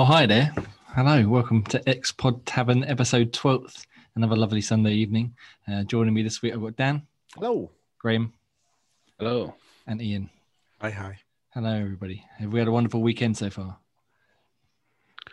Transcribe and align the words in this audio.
Oh, 0.00 0.04
hi 0.04 0.24
there. 0.24 0.54
Hello. 0.96 1.28
Welcome 1.28 1.62
to 1.64 1.78
Xbox 1.80 2.40
Tavern, 2.46 2.84
episode 2.84 3.34
12th. 3.34 3.84
Another 4.16 4.34
lovely 4.34 4.62
Sunday 4.62 4.94
evening. 4.94 5.34
Uh, 5.70 5.82
joining 5.82 6.14
me 6.14 6.22
this 6.22 6.40
week, 6.40 6.54
I've 6.54 6.62
got 6.62 6.74
Dan, 6.74 7.02
Hello. 7.34 7.70
Graham, 7.98 8.32
Hello. 9.18 9.54
and 9.86 10.00
Ian. 10.00 10.30
Hi, 10.80 10.88
hi. 10.88 11.18
Hello, 11.52 11.74
everybody. 11.74 12.24
Have 12.38 12.50
we 12.50 12.60
had 12.60 12.68
a 12.68 12.72
wonderful 12.72 13.02
weekend 13.02 13.36
so 13.36 13.50
far? 13.50 13.76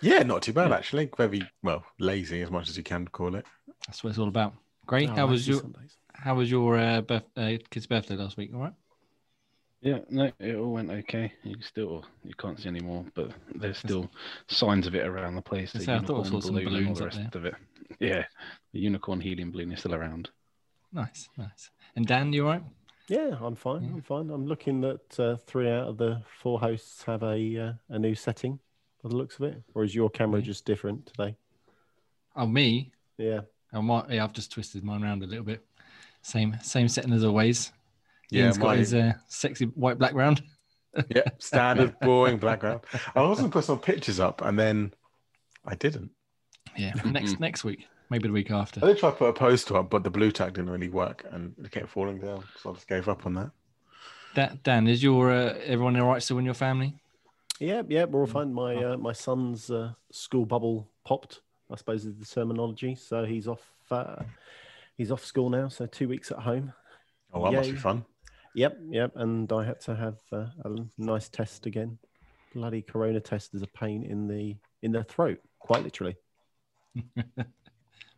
Yeah, 0.02 0.24
not 0.24 0.42
too 0.42 0.52
bad 0.52 0.74
actually. 0.74 1.12
Very 1.16 1.50
well, 1.64 1.86
lazy 1.98 2.42
as 2.42 2.52
much 2.52 2.68
as 2.68 2.76
you 2.76 2.84
can 2.84 3.08
call 3.08 3.36
it. 3.36 3.46
That's 3.88 4.04
what 4.04 4.10
it's 4.10 4.20
all 4.20 4.28
about. 4.28 4.54
Great. 4.86 5.10
Oh, 5.12 5.16
how 5.16 5.28
was 5.28 5.48
lazy 5.48 5.62
your 5.62 5.72
How 6.14 6.36
was 6.36 6.52
your 6.52 6.78
uh, 6.78 7.00
birth, 7.00 7.24
uh, 7.38 7.54
kid's 7.70 7.88
birthday 7.88 8.18
last 8.18 8.36
week? 8.36 8.52
All 8.54 8.60
right. 8.60 8.74
Yeah, 9.82 10.00
no, 10.10 10.32
it 10.40 10.56
all 10.56 10.74
went 10.74 10.90
okay. 10.90 11.32
You 11.44 11.56
still 11.62 12.04
you 12.24 12.34
can't 12.36 12.60
see 12.60 12.68
anymore, 12.68 13.06
but 13.14 13.32
there's 13.56 13.78
still 13.78 14.10
signs 14.48 14.88
of 14.88 14.96
it 14.96 15.06
around 15.06 15.36
the 15.36 15.42
place. 15.42 15.76
I 15.76 15.80
The 15.80 15.86
say, 15.86 15.94
I 15.96 16.00
thought 16.00 16.26
I 16.26 16.30
unicorn 16.30 16.42
saw 16.42 16.48
some 16.48 16.56
balloon 16.56 16.68
and 16.68 16.76
all 16.76 16.82
balloons 16.82 17.00
the 17.00 17.06
up 17.06 17.16
rest 17.16 17.36
of 17.36 17.46
it. 17.46 17.54
Yeah, 18.00 18.26
the 18.74 18.80
unicorn 18.80 19.22
helium 19.22 19.52
balloon 19.52 19.72
is 19.72 19.80
still 19.80 19.94
around. 19.94 20.30
Nice, 20.92 21.30
nice. 21.38 21.70
And 21.96 22.08
Dan, 22.08 22.34
you 22.34 22.46
all 22.48 22.54
right? 22.54 22.64
Yeah, 23.08 23.38
I'm 23.40 23.56
fine. 23.56 23.84
Yeah. 23.84 23.90
I'm 23.94 24.02
fine. 24.02 24.30
I'm 24.32 24.48
looking 24.48 24.82
that 24.82 25.20
uh, 25.20 25.38
three 25.46 25.70
out 25.70 25.88
of 25.88 25.98
the 25.98 26.22
four 26.42 26.60
hosts 26.60 27.04
have 27.04 27.24
a 27.24 27.58
uh, 27.58 27.74
a 27.90 28.00
new 28.00 28.16
setting 28.16 28.60
by 29.04 29.10
the 29.10 29.16
looks 29.16 29.38
of 29.38 29.44
it, 29.46 29.62
or 29.76 29.84
is 29.84 29.94
your 29.94 30.10
camera 30.10 30.40
Yeah. 30.40 30.46
just 30.48 30.66
different 30.66 31.06
today? 31.06 31.36
Oh, 32.36 32.48
me. 32.48 32.92
Yeah. 33.18 33.42
I 33.74 33.80
might, 33.82 34.10
yeah, 34.10 34.24
I've 34.24 34.34
just 34.34 34.52
twisted 34.52 34.84
mine 34.84 35.04
around 35.04 35.24
a 35.24 35.28
little 35.28 35.44
bit. 35.44 35.64
Same, 36.22 36.56
same 36.62 36.88
setting 36.88 37.14
as 37.14 37.24
always. 37.24 37.72
Yeah, 38.30 38.44
Ian's 38.46 38.58
got 38.58 38.66
mine- 38.68 38.78
his 38.80 38.94
uh, 38.94 39.14
sexy 39.28 39.66
white 39.66 39.98
background. 40.00 40.42
Yeah, 41.10 41.26
standard 41.38 42.00
boring 42.02 42.40
background. 42.40 42.82
I 43.14 43.22
was 43.22 43.38
going 43.38 43.52
to 43.52 43.54
put 43.54 43.66
some 43.66 43.78
pictures 43.78 44.20
up 44.20 44.42
and 44.42 44.58
then 44.58 44.94
I 45.64 45.76
didn't. 45.76 46.10
Yeah, 46.76 46.94
next 47.06 47.40
next 47.40 47.64
week, 47.64 47.86
maybe 48.10 48.28
the 48.28 48.34
week 48.34 48.50
after. 48.50 48.84
I 48.84 48.88
did 48.88 48.98
try 48.98 49.12
to 49.12 49.16
put 49.16 49.30
a 49.30 49.34
poster 49.34 49.78
up, 49.78 49.92
but 49.92 50.04
the 50.04 50.10
Blu 50.10 50.32
Tack 50.32 50.54
didn't 50.54 50.72
really 50.72 50.90
work 50.90 51.24
and 51.30 51.54
it 51.64 51.70
kept 51.70 51.90
falling 51.90 52.20
down. 52.20 52.44
So 52.60 52.72
I 52.72 52.74
just 52.74 52.88
gave 52.88 53.08
up 53.08 53.28
on 53.28 53.36
that. 53.36 53.52
Da- 54.34 54.56
Dan, 54.64 54.88
is 54.88 55.04
your 55.04 55.30
uh, 55.32 55.54
everyone 55.66 56.00
all 56.00 56.08
right 56.08 56.24
still 56.24 56.40
in 56.40 56.46
your 56.46 56.56
family? 56.56 56.96
Yeah, 57.60 57.84
yeah, 57.88 58.06
we're 58.06 58.22
all 58.22 58.26
fine. 58.28 58.52
My 58.52 58.76
uh, 58.76 58.98
my 58.98 59.14
son's 59.14 59.70
uh, 59.70 59.92
school 60.12 60.48
bubble 60.48 60.88
popped, 61.06 61.42
I 61.72 61.76
suppose 61.76 62.06
is 62.06 62.16
the 62.16 62.26
terminology. 62.26 62.96
So 62.96 63.24
he's 63.24 63.48
off. 63.48 63.62
Uh, 63.92 64.24
he's 64.98 65.12
off 65.12 65.24
school 65.24 65.52
now. 65.52 65.68
So 65.68 65.86
two 65.86 66.08
weeks 66.08 66.32
at 66.32 66.40
home. 66.40 66.74
Oh, 67.32 67.44
that 67.44 67.54
must 67.54 67.70
be 67.72 67.78
fun. 67.78 68.04
Yep, 68.58 68.78
yep. 68.90 69.12
And 69.16 69.52
I 69.54 69.64
had 69.64 69.80
to 69.82 69.96
have 69.96 70.18
uh, 70.32 70.48
a 70.66 70.76
nice 70.98 71.30
test 71.30 71.68
again. 71.68 72.00
Bloody 72.56 72.82
corona 72.82 73.20
test 73.20 73.54
is 73.54 73.62
a 73.62 73.68
pain 73.68 74.04
in 74.04 74.28
the 74.28 74.56
in 74.82 74.92
the 74.92 75.04
throat, 75.04 75.40
quite 75.60 75.84
literally. 75.84 76.16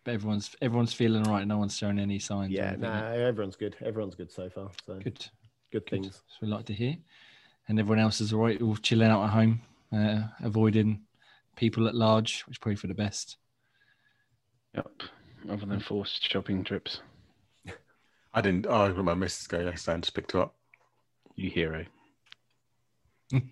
But 0.06 0.14
everyone's 0.14 0.56
everyone's 0.62 0.94
feeling 0.94 1.28
all 1.28 1.34
right. 1.34 1.46
No 1.46 1.58
one's 1.58 1.76
showing 1.78 2.00
any 2.00 2.20
signs. 2.20 2.52
Yeah, 2.52 2.68
anything. 2.68 2.82
nah, 2.84 3.12
everyone's 3.12 3.58
good. 3.58 3.76
Everyone's 3.84 4.16
good 4.16 4.32
so 4.32 4.50
far. 4.50 4.72
So 4.86 4.94
good, 4.94 5.04
Good, 5.14 5.30
good. 5.72 5.90
things. 5.90 6.06
That's 6.08 6.24
what 6.40 6.48
we 6.48 6.48
like 6.48 6.66
to 6.68 6.74
hear. 6.74 6.96
And 7.68 7.78
everyone 7.78 8.00
else 8.00 8.22
is 8.22 8.32
all 8.32 8.40
right, 8.40 8.62
all 8.62 8.78
chilling 8.78 9.10
out 9.10 9.26
at 9.26 9.32
home, 9.32 9.60
uh, 9.92 10.22
avoiding 10.42 11.02
people 11.58 11.86
at 11.90 11.96
large, 11.96 12.44
which 12.48 12.56
is 12.56 12.60
probably 12.60 12.78
for 12.78 12.88
the 12.88 12.94
best. 12.94 13.36
Yep. 14.74 14.90
Other 15.50 15.66
than 15.66 15.82
forced 15.82 16.24
shopping 16.32 16.64
trips, 16.64 17.02
I 18.34 18.42
didn't. 18.42 18.68
Oh, 18.68 18.86
I 18.86 18.92
got 18.92 19.04
my 19.04 19.14
missus 19.16 19.48
go 19.48 19.60
yesterday 19.60 19.96
and 19.96 20.04
just 20.04 20.14
picked 20.14 20.32
her 20.34 20.42
up. 20.42 20.56
you 21.36 21.50
hero. 21.50 21.86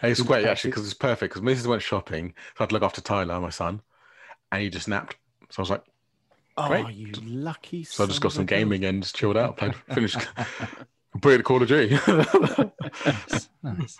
Hey, 0.00 0.10
it's 0.12 0.22
great 0.22 0.46
actually 0.46 0.70
because 0.70 0.84
it's 0.86 0.94
perfect 0.94 1.34
because 1.34 1.42
Mrs. 1.46 1.66
went 1.66 1.82
shopping. 1.82 2.32
So 2.56 2.64
I'd 2.64 2.72
look 2.72 2.82
after 2.82 3.02
Tyler, 3.02 3.38
my 3.38 3.50
son, 3.50 3.82
and 4.50 4.62
he 4.62 4.70
just 4.70 4.88
napped. 4.88 5.16
So 5.50 5.60
I 5.60 5.62
was 5.62 5.70
like, 5.70 5.84
Oh, 6.56 6.88
you 6.88 7.12
lucky! 7.22 7.84
so 7.84 8.04
I 8.04 8.06
just 8.06 8.22
got 8.22 8.32
some 8.32 8.44
a 8.44 8.46
gun. 8.46 8.60
gaming 8.60 8.84
and 8.86 9.02
just 9.02 9.14
chilled 9.14 9.36
out, 9.36 9.58
played, 9.58 9.74
finished, 9.94 10.16
put 11.20 11.34
it 11.38 11.44
Call 11.44 11.60
of 11.60 11.68
Duty. 11.68 11.98
nice, 12.06 13.48
nice. 13.62 13.98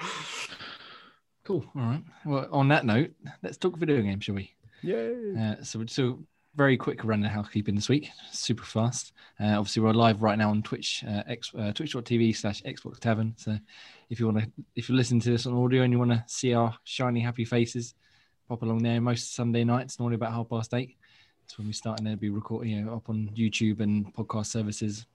Cool. 1.44 1.66
All 1.76 1.82
right. 1.82 2.02
Well, 2.24 2.48
on 2.50 2.68
that 2.68 2.86
note, 2.86 3.10
let's 3.42 3.58
talk 3.58 3.76
video 3.76 4.00
games, 4.00 4.24
shall 4.24 4.36
we? 4.36 4.54
Yay! 4.82 5.34
Uh, 5.38 5.62
so, 5.62 5.84
so 5.86 6.20
very 6.56 6.76
quick 6.76 7.04
run 7.04 7.24
of 7.24 7.30
housekeeping 7.30 7.74
this 7.74 7.88
week, 7.88 8.10
super 8.30 8.64
fast. 8.64 9.12
Uh, 9.40 9.58
obviously, 9.58 9.82
we're 9.82 9.92
live 9.92 10.22
right 10.22 10.38
now 10.38 10.50
on 10.50 10.62
Twitch, 10.62 11.04
uh, 11.08 11.22
X, 11.26 11.52
uh, 11.58 11.72
twitch.tv 11.72 12.36
slash 12.36 12.62
Xbox 12.62 12.98
Tavern. 12.98 13.34
So, 13.36 13.58
if 14.10 14.20
you 14.20 14.26
want 14.26 14.38
to, 14.38 14.50
if 14.76 14.88
you're 14.88 14.96
listening 14.96 15.20
to 15.22 15.30
this 15.30 15.46
on 15.46 15.54
audio 15.54 15.82
and 15.82 15.92
you 15.92 15.98
want 15.98 16.12
to 16.12 16.22
see 16.26 16.54
our 16.54 16.76
shiny, 16.84 17.20
happy 17.20 17.44
faces, 17.44 17.94
pop 18.48 18.62
along 18.62 18.82
there. 18.82 19.00
Most 19.00 19.34
Sunday 19.34 19.64
nights, 19.64 19.98
normally 19.98 20.14
about 20.16 20.32
half 20.32 20.48
past 20.48 20.72
eight. 20.74 20.96
That's 21.42 21.58
when 21.58 21.66
we 21.66 21.72
start, 21.72 21.98
and 21.98 22.06
they'll 22.06 22.16
be 22.16 22.30
recording 22.30 22.72
you 22.72 22.84
know, 22.84 22.94
up 22.94 23.08
on 23.08 23.30
YouTube 23.36 23.80
and 23.80 24.14
podcast 24.14 24.46
services 24.46 25.06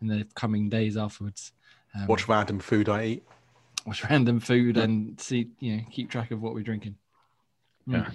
in 0.00 0.06
the 0.08 0.26
coming 0.34 0.68
days 0.68 0.96
afterwards. 0.96 1.52
Um, 1.94 2.06
Watch 2.06 2.28
random 2.28 2.58
food 2.60 2.88
I 2.88 3.04
eat. 3.04 3.22
watch 3.86 4.04
random 4.08 4.40
food 4.40 4.76
and 4.76 5.18
see, 5.20 5.48
you 5.58 5.76
know, 5.76 5.82
keep 5.90 6.10
track 6.10 6.30
of 6.30 6.40
what 6.42 6.54
we're 6.54 6.62
drinking. 6.62 6.96
Yeah. 7.86 8.08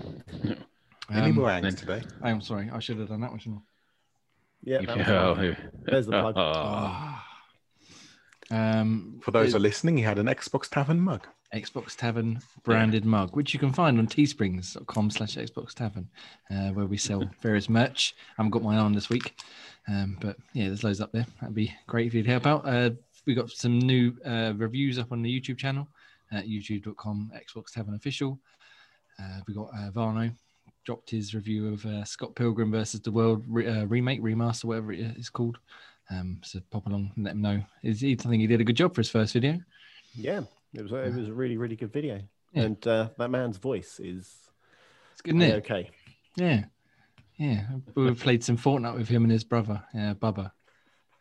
Any 1.10 1.30
Um, 1.30 1.36
meringues 1.38 1.64
then- 1.64 2.00
today? 2.00 2.08
I'm 2.22 2.42
sorry, 2.42 2.70
I 2.70 2.80
should 2.80 2.98
have 3.00 3.10
done 3.10 3.22
that 3.22 3.32
one. 3.32 3.40
shouldn't 3.40 3.62
Yeah, 4.64 4.82
that 4.82 4.98
you- 4.98 5.04
oh, 5.14 5.56
There's 5.84 6.06
the 6.08 6.12
plug. 6.22 6.36
I? 6.38 7.22
Um, 8.50 9.20
For 9.22 9.32
those 9.32 9.50
it- 9.50 9.52
who 9.52 9.58
are 9.58 9.60
listening, 9.60 9.98
he 9.98 10.04
had 10.04 10.20
an 10.20 10.28
Xbox 10.28 10.70
Tavern 10.70 11.02
mug. 11.02 11.28
Xbox 11.54 11.96
Tavern 11.98 12.40
branded 12.64 13.04
mug, 13.06 13.36
which 13.36 13.54
you 13.54 13.60
can 13.60 13.72
find 13.74 14.00
on 14.00 14.08
teesprings.com 14.08 15.10
slash 15.12 15.36
Xbox 15.36 15.74
Tavern, 15.74 16.10
uh, 16.50 16.70
where 16.70 16.86
we 16.86 16.98
sell 16.98 17.30
various 17.42 17.68
merch. 17.70 18.16
I 18.32 18.34
haven't 18.38 18.52
got 18.52 18.64
mine 18.64 18.78
on 18.78 18.94
this 18.94 19.10
week, 19.10 19.38
um, 19.88 20.18
but 20.22 20.38
yeah, 20.54 20.68
there's 20.68 20.84
loads 20.84 21.02
up 21.02 21.12
there. 21.12 21.26
That'd 21.42 21.56
be 21.56 21.74
great 21.88 22.08
if 22.08 22.14
you'd 22.14 22.26
help 22.26 22.46
out. 22.46 22.66
Uh, 22.66 22.92
we 23.26 23.34
got 23.34 23.50
some 23.50 23.80
new 23.80 24.14
uh, 24.26 24.54
reviews 24.56 24.98
up 24.98 25.12
on 25.12 25.22
the 25.22 25.42
YouTube 25.42 25.58
channel 25.58 25.88
at 26.32 26.46
youtube.com 26.48 27.32
Xbox 27.36 27.72
Tavern 27.74 27.96
Official. 27.96 28.40
Uh, 29.20 29.40
we 29.48 29.54
got 29.54 29.70
uh, 29.74 29.92
Varno 29.92 30.34
dropped 30.88 31.10
his 31.10 31.36
review 31.36 31.74
of 31.74 31.86
uh, 31.86 32.06
Scott 32.06 32.34
Pilgrim 32.34 32.72
versus 32.72 33.02
the 33.02 33.12
World 33.12 33.44
re- 33.46 33.68
uh, 33.68 33.84
remake, 33.88 34.22
remaster, 34.24 34.64
whatever 34.64 34.94
it 34.94 35.02
is 35.18 35.30
called. 35.30 35.58
Um, 36.10 36.40
so 36.42 36.62
pop 36.72 36.88
along 36.88 37.12
and 37.18 37.26
let 37.26 37.34
him 37.34 37.42
know. 37.42 37.62
Is 37.84 38.00
he, 38.00 38.14
I 38.14 38.16
think 38.16 38.40
he 38.40 38.48
did 38.48 38.62
a 38.62 38.64
good 38.64 38.78
job 38.78 38.96
for 38.96 39.02
his 39.02 39.10
first 39.10 39.34
video. 39.34 39.60
Yeah, 40.16 40.42
it 40.74 40.82
was 40.82 40.94
it 40.94 41.14
was 41.14 41.28
a 41.28 41.34
really 41.34 41.58
really 41.58 41.76
good 41.76 41.92
video, 41.92 42.22
Yeah. 42.54 42.64
and 42.64 42.88
uh, 42.88 43.10
that 43.18 43.30
man's 43.30 43.58
voice 43.58 44.00
is 44.02 44.34
It's 45.12 45.22
good, 45.22 45.36
isn't 45.36 45.42
it? 45.42 45.56
okay. 45.58 45.90
Yeah, 46.38 46.64
yeah. 47.36 47.66
We 47.94 48.14
played 48.16 48.42
some 48.46 48.58
Fortnite 48.58 48.96
with 48.96 49.10
him 49.10 49.24
and 49.24 49.32
his 49.32 49.44
brother, 49.44 49.84
uh, 49.94 50.14
Bubba, 50.14 50.52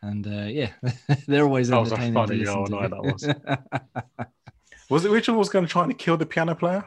and 0.00 0.24
uh, 0.28 0.46
yeah, 0.46 0.70
they're 1.26 1.42
always 1.44 1.68
That 1.70 1.80
was 1.80 1.90
a 1.90 1.96
entertaining. 1.96 2.14
funny 2.14 2.44
to 2.44 2.60
listen 2.60 2.82
to. 2.82 2.88
that 2.88 3.02
was. 3.02 4.26
Was 4.88 5.04
it 5.04 5.10
which 5.10 5.26
one 5.26 5.36
was 5.36 5.48
going 5.48 5.64
to 5.64 5.68
try 5.70 5.82
and 5.82 5.98
kill 5.98 6.16
the 6.16 6.24
piano 6.24 6.54
player? 6.54 6.84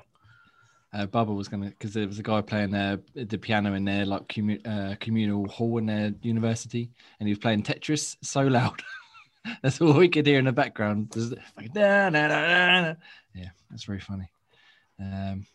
Uh, 0.93 1.05
Bubba 1.05 1.35
was 1.35 1.47
gonna 1.47 1.69
because 1.69 1.93
there 1.93 2.07
was 2.07 2.19
a 2.19 2.23
guy 2.23 2.41
playing 2.41 2.73
uh, 2.73 2.97
the 3.13 3.37
piano 3.37 3.73
in 3.73 3.85
their 3.85 4.05
like 4.05 4.35
uh, 4.65 4.95
communal 4.99 5.47
hall 5.47 5.77
in 5.77 5.85
their 5.85 6.13
university, 6.21 6.89
and 7.19 7.27
he 7.27 7.31
was 7.31 7.39
playing 7.39 7.63
Tetris 7.63 8.17
so 8.23 8.41
loud. 8.41 8.81
that's 9.61 9.79
all 9.81 9.93
we 9.93 10.09
could 10.09 10.25
hear 10.25 10.39
in 10.39 10.45
the 10.45 10.51
background. 10.51 11.13
Like, 11.55 11.73
da, 11.73 12.09
da, 12.09 12.27
da. 12.27 12.93
Yeah, 13.35 13.49
that's 13.69 13.83
very 13.83 13.99
funny. 13.99 14.31
Um, 14.99 15.45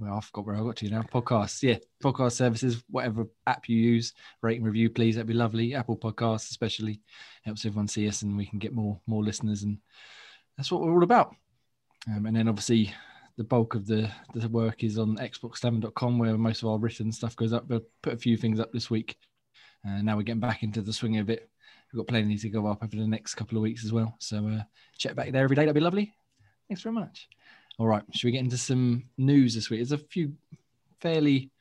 well, 0.00 0.14
I 0.14 0.20
forgot 0.20 0.46
where 0.46 0.56
I 0.56 0.60
got 0.60 0.76
to 0.76 0.90
now. 0.90 1.02
Podcasts, 1.02 1.62
yeah, 1.62 1.78
podcast 2.02 2.32
services, 2.32 2.82
whatever 2.90 3.26
app 3.46 3.68
you 3.68 3.76
use, 3.76 4.12
rate 4.42 4.58
and 4.58 4.66
review, 4.66 4.90
please. 4.90 5.14
That'd 5.14 5.28
be 5.28 5.34
lovely. 5.34 5.74
Apple 5.74 5.96
Podcasts, 5.96 6.50
especially, 6.50 7.00
helps 7.42 7.64
everyone 7.64 7.88
see 7.88 8.08
us 8.08 8.22
and 8.22 8.36
we 8.36 8.46
can 8.46 8.58
get 8.58 8.74
more 8.74 9.00
more 9.06 9.22
listeners, 9.22 9.62
and 9.62 9.78
that's 10.56 10.72
what 10.72 10.82
we're 10.82 10.92
all 10.92 11.04
about. 11.04 11.36
Um, 12.08 12.26
and 12.26 12.36
then 12.36 12.48
obviously 12.48 12.92
the 13.38 13.44
bulk 13.44 13.76
of 13.76 13.86
the, 13.86 14.10
the 14.34 14.48
work 14.48 14.82
is 14.82 14.98
on 14.98 15.16
xboxtavern.com 15.16 16.18
where 16.18 16.36
most 16.36 16.62
of 16.62 16.68
our 16.68 16.78
written 16.78 17.12
stuff 17.12 17.36
goes 17.36 17.52
up. 17.52 17.68
But 17.68 17.84
put 18.02 18.12
a 18.12 18.18
few 18.18 18.36
things 18.36 18.58
up 18.58 18.72
this 18.72 18.90
week. 18.90 19.16
Uh, 19.86 20.02
now 20.02 20.16
we're 20.16 20.24
getting 20.24 20.40
back 20.40 20.64
into 20.64 20.82
the 20.82 20.92
swing 20.92 21.18
of 21.18 21.30
it. 21.30 21.48
We've 21.92 21.98
got 21.98 22.08
plenty 22.08 22.36
to 22.36 22.48
go 22.50 22.66
up 22.66 22.82
over 22.82 22.96
the 22.96 23.06
next 23.06 23.36
couple 23.36 23.56
of 23.56 23.62
weeks 23.62 23.84
as 23.84 23.92
well. 23.92 24.16
So 24.18 24.46
uh, 24.48 24.62
check 24.98 25.14
back 25.14 25.30
there 25.30 25.44
every 25.44 25.54
day. 25.54 25.62
That'd 25.62 25.76
be 25.76 25.80
lovely. 25.80 26.12
Thanks 26.68 26.82
very 26.82 26.94
much. 26.94 27.28
All 27.78 27.86
right. 27.86 28.02
Should 28.12 28.26
we 28.26 28.32
get 28.32 28.40
into 28.40 28.58
some 28.58 29.04
news 29.16 29.54
this 29.54 29.70
week? 29.70 29.78
There's 29.78 29.92
a 29.92 29.98
few 29.98 30.34
fairly 31.00 31.52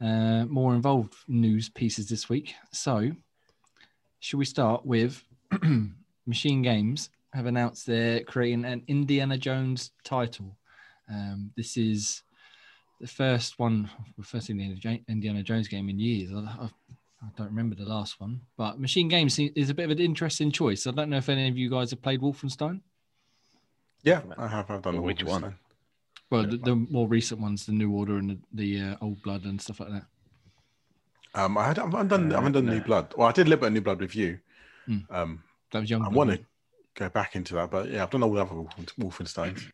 uh, 0.00 0.44
more 0.46 0.74
involved 0.74 1.14
news 1.28 1.68
pieces 1.68 2.08
this 2.08 2.28
week. 2.28 2.52
So 2.72 3.12
should 4.18 4.38
we 4.38 4.44
start 4.44 4.84
with 4.84 5.22
Machine 6.26 6.62
Games 6.62 7.10
have 7.32 7.46
announced 7.46 7.86
they're 7.86 8.24
creating 8.24 8.64
an 8.64 8.82
Indiana 8.88 9.38
Jones 9.38 9.92
title. 10.04 10.58
Um, 11.10 11.50
this 11.56 11.76
is 11.76 12.22
the 13.00 13.06
first 13.06 13.58
one, 13.58 13.90
the 14.16 14.24
first 14.24 14.50
Indiana, 14.50 15.42
Jones 15.42 15.68
game 15.68 15.88
in 15.88 15.98
years. 15.98 16.30
I, 16.32 16.38
I, 16.38 16.64
I 17.24 17.28
don't 17.36 17.48
remember 17.48 17.74
the 17.74 17.84
last 17.84 18.20
one, 18.20 18.40
but 18.56 18.80
Machine 18.80 19.08
Games 19.08 19.38
is 19.38 19.70
a 19.70 19.74
bit 19.74 19.84
of 19.84 19.90
an 19.90 19.98
interesting 19.98 20.50
choice. 20.50 20.86
I 20.86 20.90
don't 20.92 21.10
know 21.10 21.18
if 21.18 21.28
any 21.28 21.48
of 21.48 21.56
you 21.56 21.70
guys 21.70 21.90
have 21.90 22.02
played 22.02 22.20
Wolfenstein. 22.20 22.80
Yeah, 24.02 24.22
I 24.36 24.48
have. 24.48 24.70
I've 24.70 24.82
done 24.82 24.96
the 24.96 25.02
Which 25.02 25.22
one? 25.24 25.42
Wolfenstein. 25.42 25.54
Well, 26.30 26.46
the, 26.46 26.56
the 26.56 26.74
more 26.74 27.06
recent 27.06 27.40
ones, 27.40 27.66
the 27.66 27.72
New 27.72 27.92
Order 27.92 28.16
and 28.16 28.30
the, 28.30 28.38
the 28.54 28.80
uh, 28.92 28.96
Old 29.02 29.22
Blood 29.22 29.44
and 29.44 29.60
stuff 29.60 29.80
like 29.80 29.90
that. 29.90 30.04
Um, 31.34 31.56
I, 31.58 31.66
had, 31.68 31.78
I 31.78 31.84
haven't 31.84 32.08
done, 32.08 32.32
I 32.32 32.34
Uh, 32.34 32.38
haven't 32.38 32.52
done 32.52 32.66
New. 32.66 32.80
Blood. 32.80 33.14
Well, 33.16 33.28
I 33.28 33.32
did 33.32 33.46
a 33.46 33.50
little 33.50 33.60
bit 33.60 33.66
of 33.68 33.72
New 33.74 33.80
Blood 33.82 34.00
with 34.00 34.16
you. 34.16 34.38
Mm. 34.88 35.04
Um, 35.10 35.42
That 35.72 35.80
was 35.80 35.90
young. 35.90 36.02
I 36.04 36.08
want 36.08 36.30
to 36.30 36.40
go 36.94 37.08
back 37.10 37.36
into 37.36 37.54
that, 37.54 37.70
but 37.70 37.90
yeah, 37.90 38.02
I've 38.02 38.10
done 38.10 38.22
all 38.22 38.32
the 38.32 38.40
other 38.42 38.54
Wolf- 38.54 38.76
Wolfensteins. 38.98 39.70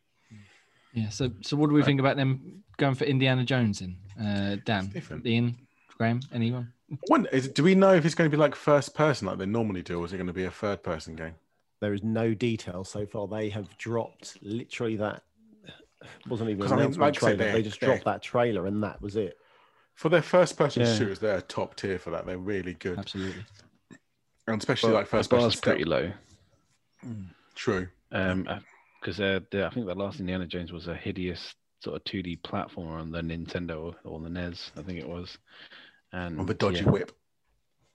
It? 0.95 0.99
Yeah. 1.01 1.09
So, 1.11 1.31
so 1.43 1.57
what 1.57 1.69
do 1.69 1.75
we 1.75 1.83
think 1.83 2.01
about 2.01 2.17
them 2.17 2.63
going 2.77 2.95
for 2.95 3.05
Indiana 3.05 3.45
Jones 3.45 3.81
in? 3.81 3.97
Uh, 4.21 4.57
Dan, 4.65 4.85
It's 4.87 4.95
different. 4.95 5.27
Ian, 5.27 5.57
Graham, 5.97 6.21
anyone? 6.33 6.73
When 7.09 7.27
is, 7.33 7.49
do 7.49 7.63
we 7.63 7.75
know 7.75 7.93
if 7.95 8.05
it's 8.05 8.15
going 8.15 8.31
to 8.31 8.35
be 8.35 8.41
like 8.41 8.55
first 8.55 8.95
person 8.95 9.27
like 9.29 9.39
they 9.39 9.47
normally 9.47 9.83
do, 9.83 10.01
or 10.01 10.07
is 10.07 10.13
it 10.13 10.17
going 10.17 10.27
to 10.29 10.33
be 10.33 10.45
a 10.45 10.51
third 10.51 10.83
person 10.83 11.15
game? 11.17 11.35
There 11.81 11.93
is 11.93 12.03
no 12.03 12.35
detail 12.35 12.83
so 12.85 13.07
far. 13.07 13.29
They 13.29 13.51
have 13.51 13.77
dropped 13.79 14.39
literally 14.43 14.97
that 14.97 15.23
wasn't 16.29 16.51
even 16.51 16.63
an 16.67 16.73
I 16.73 16.77
mean, 16.87 16.93
like 16.95 17.15
trailer. 17.15 17.37
they're- 17.37 17.53
They 17.53 17.63
just 17.63 17.79
dropped 17.81 18.05
that 18.05 18.23
trailer 18.23 18.67
and 18.67 18.83
that 18.83 19.01
was 19.03 19.17
it. 19.17 19.37
For 19.95 20.09
their 20.09 20.23
first 20.23 20.57
person 20.57 20.83
Yeah. 20.83 20.95
shooters, 20.95 21.19
they're 21.19 21.41
top 21.43 21.75
tier 21.77 21.99
for 21.99 22.11
that. 22.11 22.25
They're 22.25 22.39
really 22.39 22.75
good, 22.75 22.99
Absolutely. 23.01 23.45
and 24.47 24.59
especially 24.61 24.93
like 24.93 25.07
first 25.09 25.29
the 25.31 25.37
person. 25.37 25.49
bar's 25.49 25.61
pretty 25.61 25.83
stealth. 25.85 26.13
low. 27.05 27.13
True. 27.55 27.89
Um, 28.13 28.49
because 29.01 29.21
uh, 29.21 29.41
the, 29.51 29.67
I 29.67 29.71
think 29.71 29.87
the 29.87 29.95
last 29.95 30.21
Indiana 30.21 30.47
Jones 30.47 30.73
was 30.73 30.89
a 30.89 30.95
hideous 30.95 31.55
sort 31.81 31.97
of 31.97 32.05
2D 32.05 32.41
platformer 32.43 33.01
on 33.01 33.11
the 33.11 33.21
Nintendo 33.21 33.95
or, 34.05 34.11
or 34.11 34.21
the 34.21 34.29
NES, 34.29 34.73
I 34.77 34.83
think 34.83 34.99
it 34.99 35.09
was. 35.09 35.39
And 36.13 36.41
On 36.41 36.47
the 36.47 36.55
dodgy 36.55 36.81
yeah, 36.81 36.91
whip. 36.91 37.13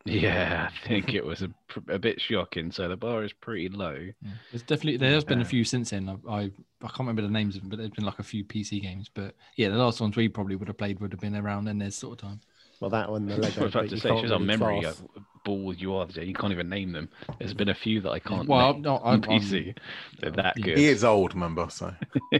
Yeah, 0.05 0.69
I 0.69 0.87
think 0.87 1.13
it 1.13 1.23
was 1.23 1.43
a, 1.43 1.49
a 1.87 1.97
bit 1.97 2.19
shocking. 2.19 2.73
So 2.73 2.89
the 2.89 2.97
bar 2.97 3.23
is 3.23 3.31
pretty 3.31 3.69
low. 3.69 3.97
Yeah. 4.21 4.31
There's 4.51 4.61
definitely 4.61 4.97
there 4.97 5.13
has 5.13 5.23
been 5.23 5.39
a 5.39 5.45
few 5.45 5.63
since 5.63 5.91
then. 5.91 6.09
I, 6.09 6.29
I 6.29 6.39
I 6.81 6.87
can't 6.87 6.99
remember 6.99 7.21
the 7.21 7.29
names 7.29 7.55
of 7.55 7.61
them, 7.61 7.69
but 7.69 7.79
there's 7.79 7.91
been 7.91 8.03
like 8.03 8.19
a 8.19 8.23
few 8.23 8.43
PC 8.43 8.81
games. 8.81 9.09
But 9.13 9.33
yeah, 9.55 9.69
the 9.69 9.77
last 9.77 10.01
ones 10.01 10.17
we 10.17 10.27
probably 10.27 10.57
would 10.57 10.67
have 10.67 10.77
played 10.77 10.99
would 10.99 11.13
have 11.13 11.21
been 11.21 11.37
around 11.37 11.69
in 11.69 11.77
their 11.77 11.89
sort 11.89 12.21
of 12.21 12.29
time. 12.29 12.41
Well, 12.83 12.89
that 12.89 13.09
one, 13.09 13.27
the 13.27 13.35
I 13.35 13.37
Lego. 13.37 13.63
was 13.63 13.71
about 13.73 13.83
bit, 13.83 13.89
to 13.91 13.97
say, 14.01 14.09
can't 14.09 14.19
she's 14.21 14.31
on 14.31 14.45
memory. 14.45 14.81
class. 14.81 15.01
uh, 15.15 15.21
Ball 15.45 15.73
you 15.73 15.93
are, 15.95 16.05
Jay. 16.05 16.25
You 16.25 16.33
can't 16.33 16.51
even 16.51 16.67
name 16.67 16.91
them. 16.91 17.07
There's 17.39 17.53
been 17.53 17.69
a 17.69 17.73
few 17.73 18.01
that 18.01 18.09
I 18.11 18.19
can't 18.19 18.45
Well, 18.45 18.59
I'm 18.59 18.73
name 18.75 18.81
not- 18.81 19.01
on 19.03 19.23
I'm- 19.23 19.31
I'm- 19.31 19.39
PC. 19.41 19.73
They're 20.19 20.31
that 20.31 20.55
good. 20.61 20.77
He 20.77 20.87
is 20.87 21.05
old, 21.05 21.33
remember? 21.33 21.67
So 21.69 21.93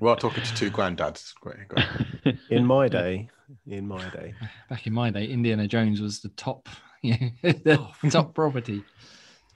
we 0.00 0.08
are 0.08 0.16
talking 0.16 0.44
to 0.44 0.54
two 0.54 0.70
granddads. 0.70 1.32
Great, 1.40 1.66
great. 1.68 2.36
In 2.50 2.66
my 2.66 2.88
day, 2.88 3.30
in 3.66 3.88
my 3.88 4.06
day, 4.10 4.34
Back 4.68 4.86
in 4.86 4.92
my 4.92 5.08
day, 5.10 5.24
Indiana 5.26 5.66
Jones 5.66 6.02
was 6.02 6.20
the 6.20 6.28
top, 6.30 6.68
yeah, 7.02 7.30
the 7.42 7.78
Oh. 7.80 8.08
top 8.10 8.34
property. 8.34 8.84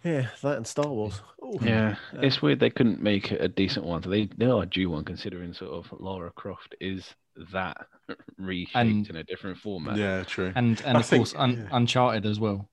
yeah, 0.04 0.28
that 0.42 0.56
and 0.56 0.66
Star 0.66 0.88
Wars. 0.88 1.20
Ooh. 1.44 1.58
Yeah, 1.60 1.96
it's 2.14 2.40
weird 2.40 2.60
they 2.60 2.70
couldn't 2.70 3.02
make 3.02 3.30
a 3.30 3.48
decent 3.48 3.84
one. 3.84 4.02
So 4.02 4.08
they 4.08 4.26
they 4.38 4.46
are 4.46 4.64
due 4.64 4.88
one 4.90 5.04
considering 5.04 5.52
sort 5.52 5.72
of 5.72 5.92
Lara 6.00 6.30
Croft 6.30 6.74
is 6.80 7.14
that 7.52 7.86
reshaped 8.38 8.76
And- 8.76 9.08
in 9.10 9.16
a 9.16 9.24
different 9.24 9.58
format. 9.58 9.96
Yeah, 9.96 10.22
true. 10.24 10.52
and 10.54 10.80
and 10.82 10.96
I 10.96 11.00
of 11.00 11.06
think- 11.06 11.20
course 11.20 11.34
Un- 11.36 11.58
yeah. 11.58 11.68
Uncharted 11.76 12.26
as 12.26 12.38
well. 12.40 12.68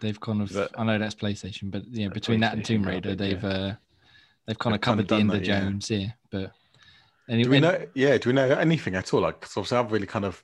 They've 0.00 0.18
kind 0.20 0.42
of 0.42 0.52
But- 0.52 0.78
I 0.78 0.84
know 0.84 0.98
that's 0.98 1.14
PlayStation, 1.14 1.70
but 1.70 1.84
yeah, 1.88 2.08
between 2.08 2.40
that 2.40 2.52
and 2.54 2.62
PlayStation 2.62 2.66
Tomb 2.66 2.82
Raider, 2.84 3.08
big, 3.10 3.18
they've 3.18 3.42
yeah. 3.42 3.48
uh, 3.48 3.74
they've 4.46 4.58
kind 4.58 4.74
of 4.74 4.80
They've 4.80 4.86
kinda 4.96 5.02
covered 5.04 5.08
the 5.08 5.14
done 5.14 5.20
end 5.20 5.30
that, 5.30 5.36
of 5.36 5.46
yeah. 5.46 5.60
Jones, 5.60 5.90
yeah. 5.90 6.06
But 6.30 6.52
Do 7.28 7.48
we 7.50 7.60
know? 7.60 7.86
Yeah, 7.94 8.18
do 8.18 8.28
we 8.28 8.32
know 8.34 8.48
anything 8.48 8.94
at 8.96 9.12
all? 9.14 9.20
Like, 9.20 9.40
'cause 9.40 9.56
obviously, 9.56 9.78
I've 9.78 9.92
really 9.92 10.06
kind 10.06 10.24
of 10.24 10.42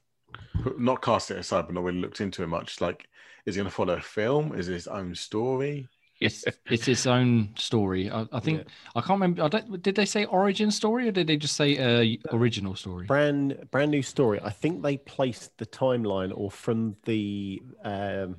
not 0.79 1.03
cast 1.03 1.31
it 1.31 1.39
aside, 1.39 1.63
but 1.67 1.75
not 1.75 1.85
really 1.85 2.01
looked 2.01 2.21
into 2.21 2.43
it 2.43 2.47
much. 2.49 2.81
Like, 2.81 3.09
is 3.45 3.57
it 3.57 3.59
going 3.61 3.69
to 3.69 3.75
follow 3.75 3.95
a 3.95 4.01
film? 4.01 4.55
Is 4.55 4.69
it 4.69 4.75
its 4.75 4.87
own 4.87 5.15
story? 5.15 5.89
It's 6.21 6.45
it's 6.71 6.89
its 6.89 7.07
own 7.07 7.51
story. 7.57 8.11
I, 8.11 8.27
I 8.33 8.41
think 8.41 8.67
I 8.95 9.01
can't 9.01 9.21
remember. 9.21 9.43
I 9.43 9.49
don't, 9.49 9.83
did 9.83 9.95
they 9.95 10.07
say 10.07 10.25
origin 10.27 10.71
story 10.71 11.09
or 11.09 11.13
did 11.13 11.27
they 11.27 11.37
just 11.37 11.57
say 11.57 11.77
uh, 11.79 12.37
original 12.37 12.75
story? 12.75 13.07
brand 13.07 13.69
brand 13.71 13.91
new 13.91 14.03
story. 14.03 14.41
I 14.43 14.51
think 14.51 14.83
they 14.83 14.97
placed 14.99 15.57
the 15.59 15.67
timeline 15.67 16.33
or 16.35 16.51
from 16.51 16.97
the 17.05 17.63
um, 17.85 18.37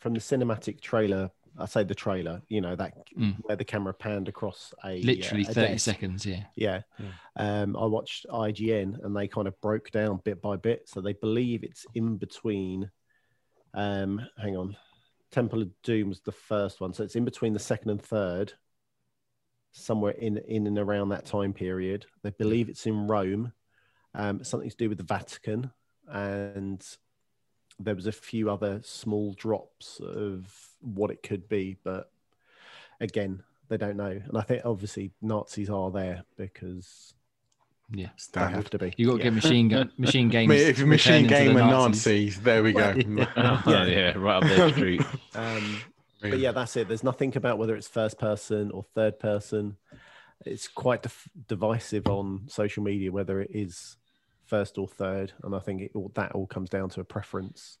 from 0.00 0.14
the 0.14 0.20
cinematic 0.20 0.80
trailer. 0.80 1.30
I 1.60 1.66
say 1.66 1.82
the 1.82 1.94
trailer. 1.94 2.40
You 2.48 2.60
know 2.60 2.76
that 2.76 2.94
Mm. 3.18 3.34
where 3.42 3.56
the 3.56 3.64
camera 3.64 3.92
panned 3.92 4.28
across 4.28 4.72
a 4.84 5.02
Literally 5.02 5.44
uh, 5.46 5.50
a 5.50 5.54
thirty 5.54 5.72
desk. 5.72 5.84
seconds. 5.84 6.24
Yeah. 6.24 6.44
Yeah. 6.54 6.82
Um, 7.36 7.76
I 7.76 7.84
watched 7.86 8.26
IGN 8.28 9.04
and 9.04 9.16
they 9.16 9.26
kind 9.26 9.48
of 9.48 9.60
broke 9.60 9.90
down 9.90 10.20
bit 10.24 10.40
by 10.40 10.56
bit. 10.56 10.88
So 10.88 11.00
they 11.00 11.14
believe 11.14 11.64
it's 11.64 11.84
in 11.94 12.16
between. 12.16 12.90
Um, 13.74 14.20
hang 14.40 14.56
on. 14.56 14.76
Temple 15.30 15.62
of 15.62 15.70
Doom 15.82 16.08
was 16.08 16.20
the 16.20 16.32
first 16.32 16.80
one. 16.80 16.92
So 16.92 17.04
it's 17.04 17.16
in 17.16 17.24
between 17.24 17.52
the 17.52 17.58
second 17.58 17.90
and 17.90 18.02
third, 18.02 18.52
somewhere 19.72 20.12
in, 20.12 20.38
in 20.38 20.66
and 20.66 20.78
around 20.78 21.10
that 21.10 21.26
time 21.26 21.52
period. 21.52 22.06
They 22.22 22.30
believe 22.30 22.68
it's 22.68 22.86
in 22.86 23.06
Rome, 23.06 23.52
um, 24.14 24.42
something 24.44 24.70
to 24.70 24.76
do 24.76 24.88
with 24.88 24.98
the 24.98 25.04
Vatican. 25.04 25.70
And 26.08 26.84
there 27.78 27.94
was 27.94 28.06
a 28.06 28.12
few 28.12 28.50
other 28.50 28.80
small 28.82 29.34
drops 29.34 30.00
of 30.00 30.52
what 30.80 31.10
it 31.10 31.22
could 31.22 31.48
be. 31.48 31.76
But 31.84 32.10
again, 33.00 33.42
they 33.68 33.76
don't 33.76 33.96
know. 33.96 34.20
And 34.26 34.36
I 34.36 34.42
think 34.42 34.62
obviously 34.64 35.12
Nazis 35.20 35.70
are 35.70 35.90
there 35.90 36.24
because 36.36 37.14
Yeah. 37.90 38.06
they 38.06 38.12
Standard. 38.16 38.56
have 38.56 38.70
to 38.70 38.78
be. 38.78 38.94
You 38.96 39.06
got 39.06 39.12
to 39.12 39.18
Yeah. 39.18 39.24
get 39.24 39.34
machine 39.34 39.68
gun 39.68 39.92
machine 39.98 40.28
I 40.28 40.30
games. 40.30 40.52
if 40.52 40.78
you 40.78 40.86
machine 40.86 41.26
game 41.26 41.54
the 41.54 41.60
and 41.62 41.70
Nazis. 41.70 42.06
Nazis, 42.06 42.40
there 42.42 42.62
we 42.62 42.72
go. 42.72 42.94
Oh, 43.36 43.62
Yeah. 43.66 43.84
yeah. 43.86 44.12
right 44.16 44.42
up 44.42 44.44
their 44.44 44.70
street. 44.70 45.02
Um, 45.34 45.80
but 46.20 46.38
yeah, 46.38 46.52
that's 46.52 46.76
it. 46.76 46.88
There's 46.88 47.04
nothing 47.04 47.36
about 47.36 47.58
whether 47.58 47.76
it's 47.76 47.88
first 47.88 48.18
person 48.18 48.70
or 48.72 48.84
third 48.94 49.18
person. 49.18 49.76
It's 50.44 50.68
quite 50.68 51.02
dif- 51.02 51.28
divisive 51.48 52.06
on 52.06 52.44
social 52.48 52.82
media 52.82 53.10
whether 53.10 53.40
it 53.40 53.50
is 53.52 53.96
first 54.46 54.78
or 54.78 54.86
third, 54.88 55.32
and 55.42 55.54
I 55.54 55.58
think 55.58 55.82
it 55.82 55.90
all, 55.94 56.10
that 56.14 56.32
all 56.32 56.46
comes 56.46 56.70
down 56.70 56.88
to 56.90 57.00
a 57.00 57.04
preference. 57.04 57.78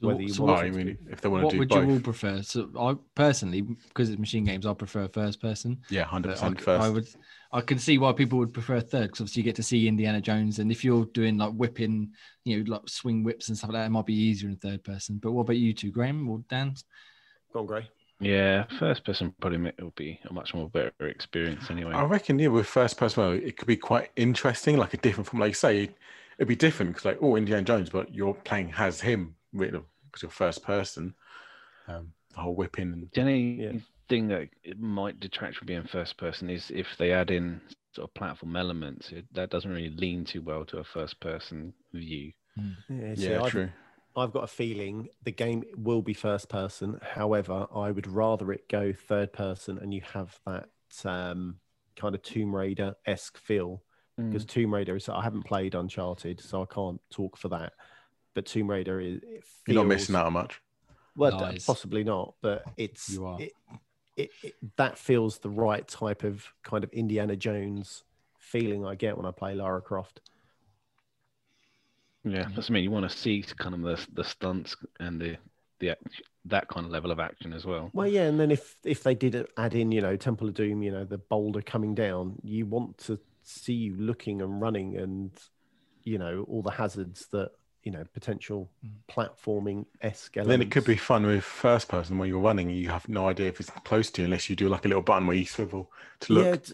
So 0.00 0.08
Whether 0.08 0.16
what- 0.16 0.22
you 0.28 0.34
so 0.34 0.44
what- 0.44 0.64
I 0.64 0.70
mean, 0.70 0.98
if 1.10 1.20
they 1.22 1.28
want 1.28 1.44
what 1.44 1.50
to 1.50 1.54
do 1.54 1.58
would 1.60 1.68
both, 1.70 1.86
you 1.86 1.92
all 1.94 2.00
prefer? 2.00 2.42
So 2.42 2.70
I 2.78 2.94
personally, 3.14 3.62
because 3.62 4.10
it's 4.10 4.18
machine 4.18 4.44
games, 4.44 4.66
I 4.66 4.74
prefer 4.74 5.08
first 5.08 5.40
person. 5.40 5.78
yeah, 5.88 6.04
hundred 6.04 6.28
But 6.28 6.32
I, 6.32 6.34
percent 6.34 6.60
first. 6.60 6.84
I 6.84 6.88
would, 6.90 7.08
I 7.52 7.60
can 7.62 7.78
see 7.78 7.96
why 7.96 8.12
people 8.12 8.38
would 8.40 8.52
prefer 8.52 8.80
third 8.80 9.04
because 9.06 9.20
obviously 9.22 9.40
you 9.40 9.44
get 9.44 9.56
to 9.56 9.62
see 9.62 9.88
Indiana 9.88 10.20
Jones, 10.20 10.58
and 10.58 10.70
if 10.70 10.84
you're 10.84 11.06
doing 11.06 11.38
like 11.38 11.52
whipping, 11.54 12.12
you 12.44 12.62
know, 12.62 12.72
like 12.72 12.88
swing 12.90 13.24
whips 13.24 13.48
and 13.48 13.56
stuff 13.56 13.70
like 13.70 13.80
that, 13.80 13.86
it 13.86 13.90
might 13.90 14.04
be 14.04 14.14
easier 14.14 14.50
in 14.50 14.56
third 14.56 14.84
person. 14.84 15.16
But 15.16 15.32
what 15.32 15.42
about 15.42 15.56
you 15.56 15.72
two, 15.72 15.90
Graham 15.90 16.28
or 16.28 16.40
Dan? 16.50 16.74
Go 17.54 17.60
on, 17.60 17.66
Gray. 17.66 17.88
Yeah, 18.20 18.64
first 18.78 19.04
person 19.04 19.34
probably 19.40 19.58
ma- 19.58 19.70
will 19.78 19.92
be 19.96 20.20
a 20.28 20.32
much 20.32 20.52
more 20.54 20.68
better 20.68 20.92
experience 21.06 21.70
anyway. 21.70 21.92
I 21.92 22.04
reckon, 22.04 22.38
yeah, 22.38 22.48
with 22.48 22.66
first 22.66 22.98
person, 22.98 23.22
mode, 23.22 23.42
it 23.42 23.56
could 23.56 23.68
be 23.68 23.76
quite 23.76 24.10
interesting, 24.16 24.76
like 24.76 24.94
a 24.94 24.96
different 24.98 25.28
from, 25.28 25.38
like, 25.38 25.54
say, 25.54 25.90
it'd 26.38 26.48
be 26.48 26.56
different 26.56 26.92
because, 26.92 27.04
like, 27.04 27.18
oh, 27.22 27.36
Indiana 27.36 27.62
Jones, 27.62 27.90
but 27.90 28.14
you're 28.14 28.32
playing 28.32 28.72
as 28.78 29.02
him, 29.02 29.20
really, 29.20 29.34
because 29.58 30.22
you're 30.22 30.30
first 30.30 30.62
person. 30.62 31.14
Um, 31.88 32.12
the 32.34 32.40
whole 32.40 32.54
whipping 32.54 32.92
and 32.92 33.10
The 33.12 33.20
only 33.20 33.62
Yeah. 33.62 33.72
thing 34.08 34.28
that 34.28 34.48
it 34.62 34.78
might 34.78 35.20
detract 35.20 35.56
from 35.56 35.66
being 35.66 35.84
first 35.84 36.16
person 36.16 36.50
is 36.50 36.70
if 36.70 36.96
they 36.98 37.12
add 37.12 37.30
in 37.30 37.60
sort 37.94 38.08
of 38.10 38.14
platform 38.14 38.56
elements. 38.56 39.10
It, 39.12 39.26
that 39.32 39.50
doesn't 39.50 39.70
really 39.70 39.90
lean 39.90 40.24
too 40.24 40.42
well 40.42 40.64
to 40.66 40.78
a 40.78 40.84
first 40.84 41.18
person 41.20 41.72
view. 41.92 42.32
Yeah, 42.88 43.14
see, 43.14 43.34
yeah, 43.34 43.40
I've, 43.42 43.52
true. 43.52 43.68
I've 44.16 44.32
got 44.32 44.44
a 44.44 44.48
feeling 44.48 45.08
the 45.22 45.32
game 45.32 45.64
will 45.76 46.02
be 46.02 46.14
first 46.14 46.48
person. 46.48 46.98
However, 47.02 47.66
I 47.74 47.90
would 47.90 48.06
rather 48.06 48.52
it 48.52 48.68
go 48.68 48.92
third 48.92 49.32
person 49.32 49.78
and 49.78 49.92
you 49.92 50.02
have 50.12 50.38
that 50.46 50.68
um, 51.04 51.56
kind 51.96 52.14
of 52.14 52.22
Tomb 52.22 52.54
Raider 52.54 52.94
esque 53.06 53.38
feel 53.38 53.82
because 54.28 54.44
Mm. 54.44 54.48
Tomb 54.48 54.74
Raider 54.74 54.96
is. 54.96 55.08
I 55.08 55.22
haven't 55.22 55.44
played 55.44 55.74
Uncharted, 55.74 56.40
so 56.40 56.62
I 56.62 56.66
can't 56.66 57.00
talk 57.10 57.36
for 57.36 57.48
that. 57.48 57.72
But 58.36 58.44
Tomb 58.44 58.68
Raider 58.68 59.00
is. 59.00 59.22
It 59.22 59.44
You're 59.66 59.76
not 59.76 59.86
missing 59.86 60.14
out 60.14 60.26
on 60.26 60.34
much. 60.34 60.60
Well, 61.16 61.40
Lies. 61.40 61.64
possibly 61.64 62.04
not, 62.04 62.34
but 62.42 62.64
it's 62.76 63.08
You 63.08 63.24
are. 63.24 63.40
It, 63.40 63.52
it, 64.14 64.30
it, 64.42 64.54
that 64.76 64.98
feels 64.98 65.38
the 65.38 65.48
right 65.48 65.88
type 65.88 66.22
of 66.22 66.46
kind 66.62 66.84
of 66.84 66.92
Indiana 66.92 67.34
Jones 67.34 68.04
feeling 68.38 68.84
I 68.84 68.94
get 68.94 69.16
when 69.16 69.24
I 69.24 69.30
play 69.30 69.54
Lara 69.54 69.80
Croft. 69.80 70.20
Yeah, 72.24 72.46
that's 72.54 72.68
I 72.68 72.74
mean 72.74 72.84
you 72.84 72.90
want 72.90 73.10
to 73.10 73.16
see 73.16 73.42
kind 73.56 73.74
of 73.74 73.80
the 73.80 74.06
the 74.12 74.24
stunts 74.24 74.76
and 75.00 75.18
the 75.18 75.38
the 75.78 75.90
act- 75.90 76.22
that 76.44 76.68
kind 76.68 76.84
of 76.84 76.92
level 76.92 77.10
of 77.10 77.18
action 77.18 77.54
as 77.54 77.64
well. 77.64 77.88
Well, 77.94 78.06
yeah, 78.06 78.24
and 78.24 78.38
then 78.38 78.50
if 78.50 78.76
if 78.84 79.02
they 79.02 79.14
did 79.14 79.46
add 79.56 79.74
in, 79.74 79.92
you 79.92 80.02
know, 80.02 80.14
Temple 80.16 80.48
of 80.48 80.54
Doom, 80.54 80.82
you 80.82 80.90
know, 80.90 81.04
the 81.04 81.16
boulder 81.16 81.62
coming 81.62 81.94
down, 81.94 82.36
you 82.42 82.66
want 82.66 82.98
to 82.98 83.18
see 83.44 83.72
you 83.72 83.96
looking 83.96 84.42
and 84.42 84.60
running, 84.60 84.94
and 84.98 85.30
you 86.02 86.18
know 86.18 86.44
all 86.48 86.60
the 86.60 86.72
hazards 86.72 87.28
that 87.32 87.52
you 87.86 87.92
know 87.92 88.04
potential 88.12 88.68
mm. 88.84 88.90
platforming 89.08 89.86
esque. 90.02 90.34
Then 90.34 90.60
it 90.60 90.72
could 90.72 90.84
be 90.84 90.96
fun 90.96 91.24
with 91.24 91.44
first 91.44 91.88
person 91.88 92.18
where 92.18 92.26
you're 92.26 92.40
running. 92.40 92.68
You 92.68 92.88
have 92.88 93.08
no 93.08 93.28
idea 93.28 93.46
if 93.46 93.60
it's 93.60 93.70
close 93.84 94.10
to 94.10 94.22
you 94.22 94.24
unless 94.26 94.50
you 94.50 94.56
do 94.56 94.68
like 94.68 94.84
a 94.84 94.88
little 94.88 95.04
button 95.04 95.28
where 95.28 95.36
you 95.36 95.46
swivel 95.46 95.90
to 96.20 96.32
look. 96.32 96.68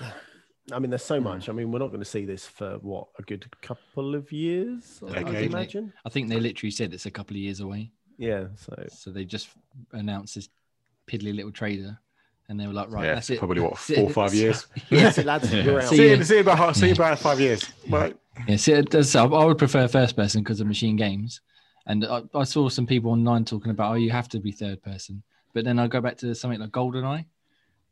Yeah, 0.00 0.12
I 0.72 0.78
mean, 0.78 0.90
there's 0.90 1.04
so 1.04 1.18
hmm. 1.18 1.24
much. 1.24 1.48
I 1.48 1.52
mean, 1.52 1.72
we're 1.72 1.78
not 1.78 1.88
going 1.88 2.02
to 2.02 2.08
see 2.08 2.26
this 2.26 2.46
for 2.46 2.74
what 2.82 3.08
a 3.18 3.22
good 3.22 3.50
couple 3.62 4.14
of 4.14 4.30
years, 4.30 5.02
I'd 5.08 5.24
Decade. 5.24 5.50
imagine. 5.50 5.92
I 6.04 6.10
think 6.10 6.28
they 6.28 6.38
literally 6.38 6.70
said 6.70 6.92
it's 6.92 7.06
a 7.06 7.10
couple 7.10 7.34
of 7.34 7.40
years 7.40 7.60
away. 7.60 7.90
Yeah, 8.18 8.48
so 8.54 8.76
So 8.90 9.10
they 9.10 9.24
just 9.24 9.48
announced 9.92 10.34
this 10.34 10.50
piddly 11.10 11.34
little 11.34 11.50
trailer, 11.50 11.98
and 12.52 12.60
they 12.60 12.66
were 12.66 12.72
like, 12.74 12.90
right, 12.90 13.04
yeah, 13.06 13.14
that's 13.14 13.30
it. 13.30 13.38
probably 13.38 13.62
what 13.62 13.78
four 13.88 14.04
or 14.04 14.10
five 14.10 14.34
years. 14.34 14.66
That's 14.90 15.16
it, 15.22 15.26
lads. 15.32 15.52
Yeah. 15.52 15.66
We're 15.66 15.80
out. 15.80 15.88
See 15.88 15.96
see, 15.96 16.10
you, 16.10 16.24
see 16.24 16.34
you 16.34 16.40
about 16.42 16.76
see 16.76 16.82
you 16.88 16.94
Yeah. 16.94 16.94
about 17.06 17.18
five 17.18 17.40
years. 17.40 17.64
Right. 17.88 18.14
Yeah, 18.46 18.56
see, 18.56 18.72
it 18.72 18.90
does- 18.90 19.16
I 19.16 19.24
I 19.24 19.44
would 19.44 19.58
prefer 19.58 19.88
first 19.88 20.14
person 20.16 20.42
because 20.42 20.60
of 20.60 20.66
machine 20.66 20.96
games. 20.96 21.40
And 21.86 22.04
I, 22.04 22.22
I 22.34 22.44
saw 22.44 22.68
some 22.68 22.86
people 22.86 23.10
online 23.10 23.44
talking 23.44 23.70
about, 23.72 23.90
oh, 23.92 23.94
you 23.94 24.10
have 24.10 24.28
to 24.28 24.38
be 24.38 24.52
third 24.52 24.82
person. 24.82 25.22
But 25.54 25.64
then 25.64 25.78
I 25.78 25.86
go 25.88 26.00
back 26.00 26.16
to 26.18 26.34
something 26.34 26.60
like 26.60 26.70
GoldenEye. 26.70 27.24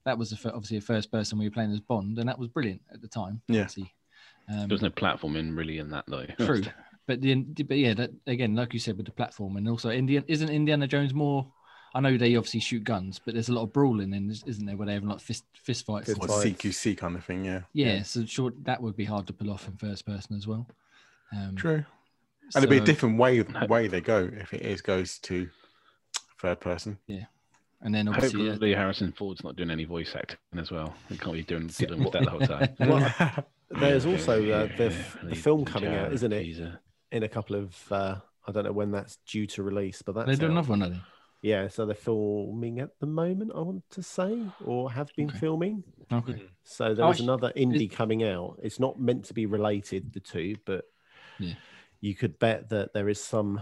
That 0.04 0.16
was 0.16 0.32
a, 0.32 0.52
obviously 0.54 0.76
a 0.76 0.80
first 0.80 1.10
person 1.10 1.36
where 1.38 1.42
you're 1.44 1.50
playing 1.52 1.72
as 1.72 1.80
Bond, 1.80 2.18
and 2.18 2.28
that 2.28 2.38
was 2.38 2.48
brilliant 2.48 2.82
at 2.94 3.00
the 3.02 3.08
time. 3.08 3.40
Yeah. 3.48 3.62
obviously. 3.62 3.92
Um, 4.48 4.58
There 4.68 4.74
was 4.76 4.82
no 4.82 4.90
platforming 4.90 5.56
really 5.56 5.78
in 5.78 5.90
that 5.90 6.04
though. 6.08 6.26
True, 6.38 6.62
but 7.06 7.20
the 7.20 7.34
but 7.34 7.76
yeah, 7.78 7.94
that, 7.94 8.10
again, 8.26 8.54
like 8.54 8.72
you 8.72 8.80
said, 8.80 8.96
with 8.96 9.06
the 9.06 9.12
platform 9.12 9.56
and 9.56 9.68
also 9.68 9.90
Indian 9.90 10.24
isn't 10.26 10.48
Indiana 10.48 10.86
Jones 10.86 11.12
more? 11.12 11.46
I 11.94 12.00
know 12.00 12.16
they 12.16 12.36
obviously 12.36 12.60
shoot 12.60 12.84
guns, 12.84 13.20
but 13.24 13.34
there's 13.34 13.48
a 13.48 13.52
lot 13.52 13.62
of 13.62 13.72
brawling 13.72 14.12
in, 14.12 14.30
isn't 14.30 14.64
there? 14.64 14.76
Where 14.76 14.86
they 14.86 14.94
have 14.94 15.04
like 15.04 15.20
fist 15.20 15.44
fist 15.54 15.86
fights. 15.86 16.06
Fist 16.06 16.18
Or 16.20 16.28
fights. 16.28 16.44
CQC 16.44 16.96
kind 16.96 17.16
of 17.16 17.24
thing. 17.24 17.44
Yeah. 17.44 17.62
yeah, 17.72 18.02
so 18.02 18.24
sure 18.24 18.52
that 18.62 18.80
would 18.80 18.96
be 18.96 19.04
hard 19.04 19.26
to 19.26 19.32
pull 19.32 19.50
off 19.50 19.66
in 19.66 19.76
first 19.76 20.06
person 20.06 20.36
as 20.36 20.46
well. 20.46 20.66
Um, 21.32 21.56
True. 21.56 21.84
And 22.54 22.64
it'd 22.64 22.70
be 22.70 22.78
a 22.78 22.80
different 22.80 23.18
way 23.18 23.42
way 23.68 23.86
they 23.88 24.00
go 24.00 24.28
if 24.32 24.52
it 24.54 24.62
is 24.62 24.80
goes 24.82 25.18
to 25.20 25.48
third 26.40 26.60
person. 26.60 26.98
Yeah. 27.06 27.24
And 27.82 27.94
then 27.94 28.08
obviously, 28.08 28.46
uh, 28.46 28.50
Hopefully 28.50 28.74
Harrison 28.74 29.12
Ford's 29.12 29.42
not 29.42 29.56
doing 29.56 29.70
any 29.70 29.84
voice 29.84 30.14
acting 30.14 30.38
as 30.58 30.70
well. 30.70 30.94
He 31.08 31.16
can't 31.16 31.32
be 31.32 31.42
doing 31.42 31.68
dealing 31.68 32.04
with 32.04 32.12
that 32.12 32.24
the 32.24 32.30
whole 32.30 32.40
time. 32.40 32.68
Well, 32.80 33.44
There's 33.80 34.04
also 34.04 34.42
uh, 34.50 34.68
the, 34.76 34.92
yeah, 34.92 35.28
the 35.28 35.36
film 35.36 35.64
coming 35.64 35.94
out, 35.94 36.12
isn't 36.12 36.32
it? 36.32 36.42
teaser. 36.42 36.80
In 37.12 37.22
a 37.22 37.28
couple 37.28 37.54
of, 37.56 37.92
uh, 37.92 38.16
I 38.46 38.52
don't 38.52 38.64
know 38.64 38.72
when 38.72 38.90
that's 38.90 39.16
due 39.26 39.46
to 39.46 39.62
release, 39.62 40.02
but 40.02 40.14
that's 40.16 40.26
they 40.26 40.34
do 40.34 40.46
out. 40.46 40.50
another 40.50 40.68
one, 40.70 40.82
are 40.82 40.88
they? 40.90 41.00
Yeah, 41.42 41.68
so 41.68 41.86
they're 41.86 41.94
filming 41.94 42.80
at 42.80 42.98
the 43.00 43.06
moment, 43.06 43.52
I 43.54 43.60
want 43.60 43.82
to 43.92 44.02
say, 44.02 44.44
or 44.64 44.90
have 44.92 45.10
been 45.16 45.28
Okay. 45.30 45.38
filming. 45.38 45.82
Okay. 46.12 46.42
So 46.64 46.92
there 46.94 47.04
Oh, 47.06 47.08
was 47.08 47.16
actually, 47.16 47.24
another 47.32 47.52
indie 47.56 47.90
coming 47.90 48.24
out. 48.24 48.58
It's 48.62 48.78
not 48.78 49.00
meant 49.00 49.24
to 49.26 49.34
be 49.34 49.46
related, 49.46 50.12
the 50.12 50.20
two, 50.20 50.56
but 50.66 50.84
Yeah. 51.38 51.54
you 52.02 52.14
could 52.14 52.38
bet 52.38 52.68
that 52.70 52.92
there 52.92 53.08
is 53.08 53.22
some 53.22 53.60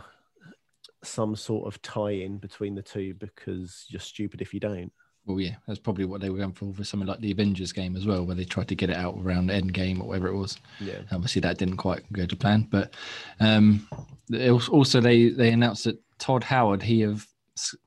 some 1.05 1.37
sort 1.37 1.69
of 1.73 1.81
tie-in 1.81 2.39
between 2.39 2.75
the 2.75 2.83
two 2.83 3.15
because 3.15 3.87
you're 3.89 4.01
stupid 4.01 4.41
if 4.43 4.53
you 4.53 4.59
don't. 4.59 4.93
Well, 5.27 5.39
yeah, 5.39 5.55
that's 5.67 5.79
probably 5.79 6.07
what 6.07 6.21
they 6.21 6.29
were 6.31 6.39
going 6.39 6.55
for 6.55 6.73
for 6.75 6.83
something 6.83 7.07
like 7.07 7.21
the 7.21 7.31
Avengers 7.31 7.71
game 7.71 7.95
as 7.95 8.05
well, 8.05 8.25
where 8.25 8.35
they 8.35 8.45
tried 8.45 8.67
to 8.69 8.75
get 8.75 8.91
it 8.91 8.97
out 8.97 9.17
around 9.17 9.51
Endgame 9.51 10.01
or 10.01 10.09
whatever 10.09 10.27
it 10.27 10.35
was. 10.37 10.59
Yeah. 10.81 11.03
Obviously, 11.13 11.41
that 11.43 11.59
didn't 11.59 11.77
quite 11.77 12.11
go 12.13 12.27
to 12.27 12.35
plan. 12.35 12.67
But 12.69 12.95
um, 13.39 13.87
they 14.29 14.49
als- 14.49 14.69
also, 14.69 15.01
they 15.01 15.29
they 15.29 15.53
announced 15.53 15.85
that 15.85 16.01
Todd 16.19 16.43
Howard, 16.43 16.83
he 16.83 17.03
of 17.03 17.19
s- 17.19 17.27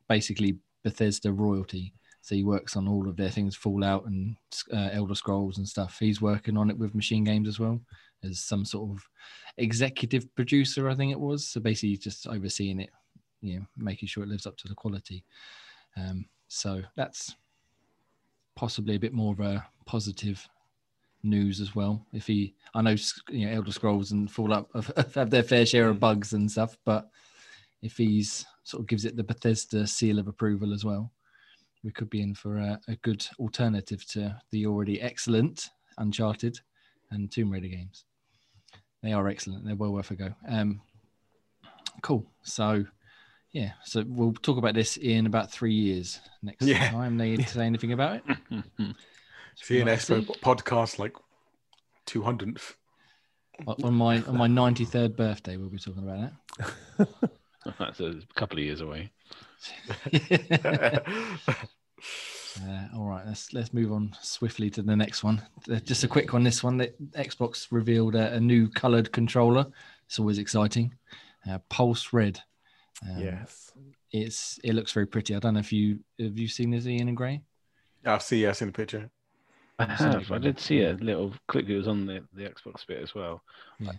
basically 0.07 0.57
Bethesda 0.83 1.31
royalty, 1.31 1.93
so 2.21 2.35
he 2.35 2.43
works 2.43 2.75
on 2.75 2.87
all 2.87 3.09
of 3.09 3.17
their 3.17 3.29
things, 3.29 3.55
Fallout 3.55 4.05
and 4.05 4.35
uh, 4.71 4.89
Elder 4.91 5.15
Scrolls 5.15 5.57
and 5.57 5.67
stuff. 5.67 5.97
He's 5.99 6.21
working 6.21 6.55
on 6.55 6.69
it 6.69 6.77
with 6.77 6.95
Machine 6.95 7.23
Games 7.23 7.47
as 7.47 7.59
well 7.59 7.81
as 8.23 8.39
some 8.39 8.63
sort 8.63 8.91
of 8.91 9.03
executive 9.57 10.33
producer, 10.35 10.89
I 10.89 10.95
think 10.95 11.11
it 11.11 11.19
was. 11.19 11.47
So 11.47 11.59
basically, 11.59 11.97
just 11.97 12.27
overseeing 12.27 12.79
it, 12.79 12.89
you 13.41 13.59
know, 13.59 13.65
making 13.77 14.07
sure 14.07 14.23
it 14.23 14.29
lives 14.29 14.45
up 14.45 14.57
to 14.57 14.67
the 14.67 14.75
quality. 14.75 15.23
Um, 15.97 16.25
so 16.47 16.81
that's 16.95 17.35
possibly 18.55 18.95
a 18.95 18.99
bit 18.99 19.13
more 19.13 19.33
of 19.33 19.39
a 19.39 19.65
positive 19.85 20.47
news 21.23 21.59
as 21.59 21.75
well. 21.75 22.05
If 22.13 22.27
he, 22.27 22.53
I 22.75 22.81
know, 22.81 22.95
you 23.29 23.47
know, 23.47 23.53
Elder 23.53 23.71
Scrolls 23.71 24.11
and 24.11 24.29
Fallout 24.29 24.69
have, 24.75 25.13
have 25.15 25.29
their 25.29 25.43
fair 25.43 25.65
share 25.65 25.89
of 25.89 25.99
bugs 25.99 26.33
and 26.33 26.49
stuff, 26.49 26.77
but 26.85 27.09
if 27.81 27.97
he's 27.97 28.45
sort 28.63 28.81
of 28.81 28.87
gives 28.87 29.05
it 29.05 29.15
the 29.15 29.23
Bethesda 29.23 29.87
seal 29.87 30.19
of 30.19 30.27
approval 30.27 30.73
as 30.73 30.85
well, 30.85 31.11
we 31.83 31.91
could 31.91 32.09
be 32.09 32.21
in 32.21 32.35
for 32.35 32.57
a, 32.57 32.79
a 32.87 32.95
good 32.97 33.25
alternative 33.39 34.05
to 34.09 34.39
the 34.51 34.65
already 34.67 35.01
excellent 35.01 35.69
Uncharted 35.97 36.59
and 37.09 37.31
Tomb 37.31 37.49
Raider 37.51 37.67
games. 37.67 38.05
They 39.01 39.13
are 39.13 39.27
excellent. 39.27 39.65
They're 39.65 39.75
well 39.75 39.91
worth 39.93 40.11
a 40.11 40.15
go. 40.15 40.33
Um, 40.47 40.81
cool. 42.03 42.25
So, 42.43 42.85
yeah. 43.51 43.71
So 43.83 44.03
we'll 44.07 44.33
talk 44.33 44.57
about 44.57 44.75
this 44.75 44.97
in 44.97 45.25
about 45.25 45.51
three 45.51 45.73
years 45.73 46.19
next 46.43 46.65
Yeah. 46.65 46.91
time 46.91 47.17
they 47.17 47.31
need 47.31 47.39
to 47.47 47.49
say 47.53 47.65
anything 47.65 47.93
about 47.93 48.17
it. 48.17 48.23
See 49.55 49.75
you 49.75 49.79
Like 49.81 49.87
next 49.87 50.09
podcast 50.09 50.99
like 50.99 51.13
two 52.05 52.21
hundredth. 52.21 52.75
on 53.67 53.93
my 53.93 54.21
on 54.23 54.37
my 54.37 54.47
ninety 54.47 54.85
third 54.85 55.15
birthday. 55.15 55.57
We'll 55.57 55.69
be 55.69 55.77
talking 55.79 56.03
about 56.03 56.31
that. 56.97 57.31
That's 57.79 57.99
a 57.99 58.21
couple 58.35 58.59
of 58.59 58.63
years 58.63 58.81
away. 58.81 59.11
Uh, 62.61 62.87
all 62.97 63.05
right, 63.05 63.25
let's 63.25 63.53
let's 63.53 63.73
move 63.73 63.91
on 63.91 64.13
swiftly 64.21 64.69
to 64.69 64.81
the 64.81 64.95
next 64.95 65.23
one. 65.23 65.41
Uh, 65.71 65.79
Just 65.79 66.03
a 66.03 66.07
quick 66.07 66.33
one. 66.33 66.43
This 66.43 66.63
one, 66.63 66.77
the 66.77 66.93
Xbox 67.11 67.67
revealed 67.71 68.15
a, 68.15 68.33
a 68.33 68.39
new 68.39 68.67
coloured 68.67 69.11
controller. 69.11 69.65
It's 70.05 70.19
always 70.19 70.37
exciting. 70.37 70.93
Uh, 71.49 71.59
Pulse 71.69 72.11
Red. 72.11 72.41
Um, 73.09 73.19
yes. 73.19 73.71
it's 74.11 74.59
it 74.63 74.73
looks 74.73 74.91
very 74.91 75.07
pretty. 75.07 75.33
I 75.35 75.39
don't 75.39 75.53
know 75.53 75.61
if 75.61 75.71
you 75.71 75.99
have 76.19 76.37
you 76.37 76.47
seen 76.47 76.71
this 76.71 76.85
Ian 76.85 77.07
and 77.07 77.17
Gray. 77.17 77.41
I'll 78.05 78.19
see. 78.19 78.45
I've 78.45 78.57
seen 78.57 78.67
the 78.67 78.73
picture. 78.73 79.09
I 79.79 79.85
I've 79.85 79.97
seen 79.97 80.07
it 80.09 80.13
have. 80.13 80.31
I 80.31 80.37
did 80.37 80.59
see 80.59 80.81
a 80.83 80.93
little 80.93 81.33
clip. 81.47 81.69
It 81.69 81.77
was 81.77 81.87
on 81.87 82.05
the, 82.05 82.23
the 82.33 82.43
Xbox 82.43 82.85
bit 82.85 83.01
as 83.01 83.15
well. 83.15 83.41
Yeah. 83.79 83.93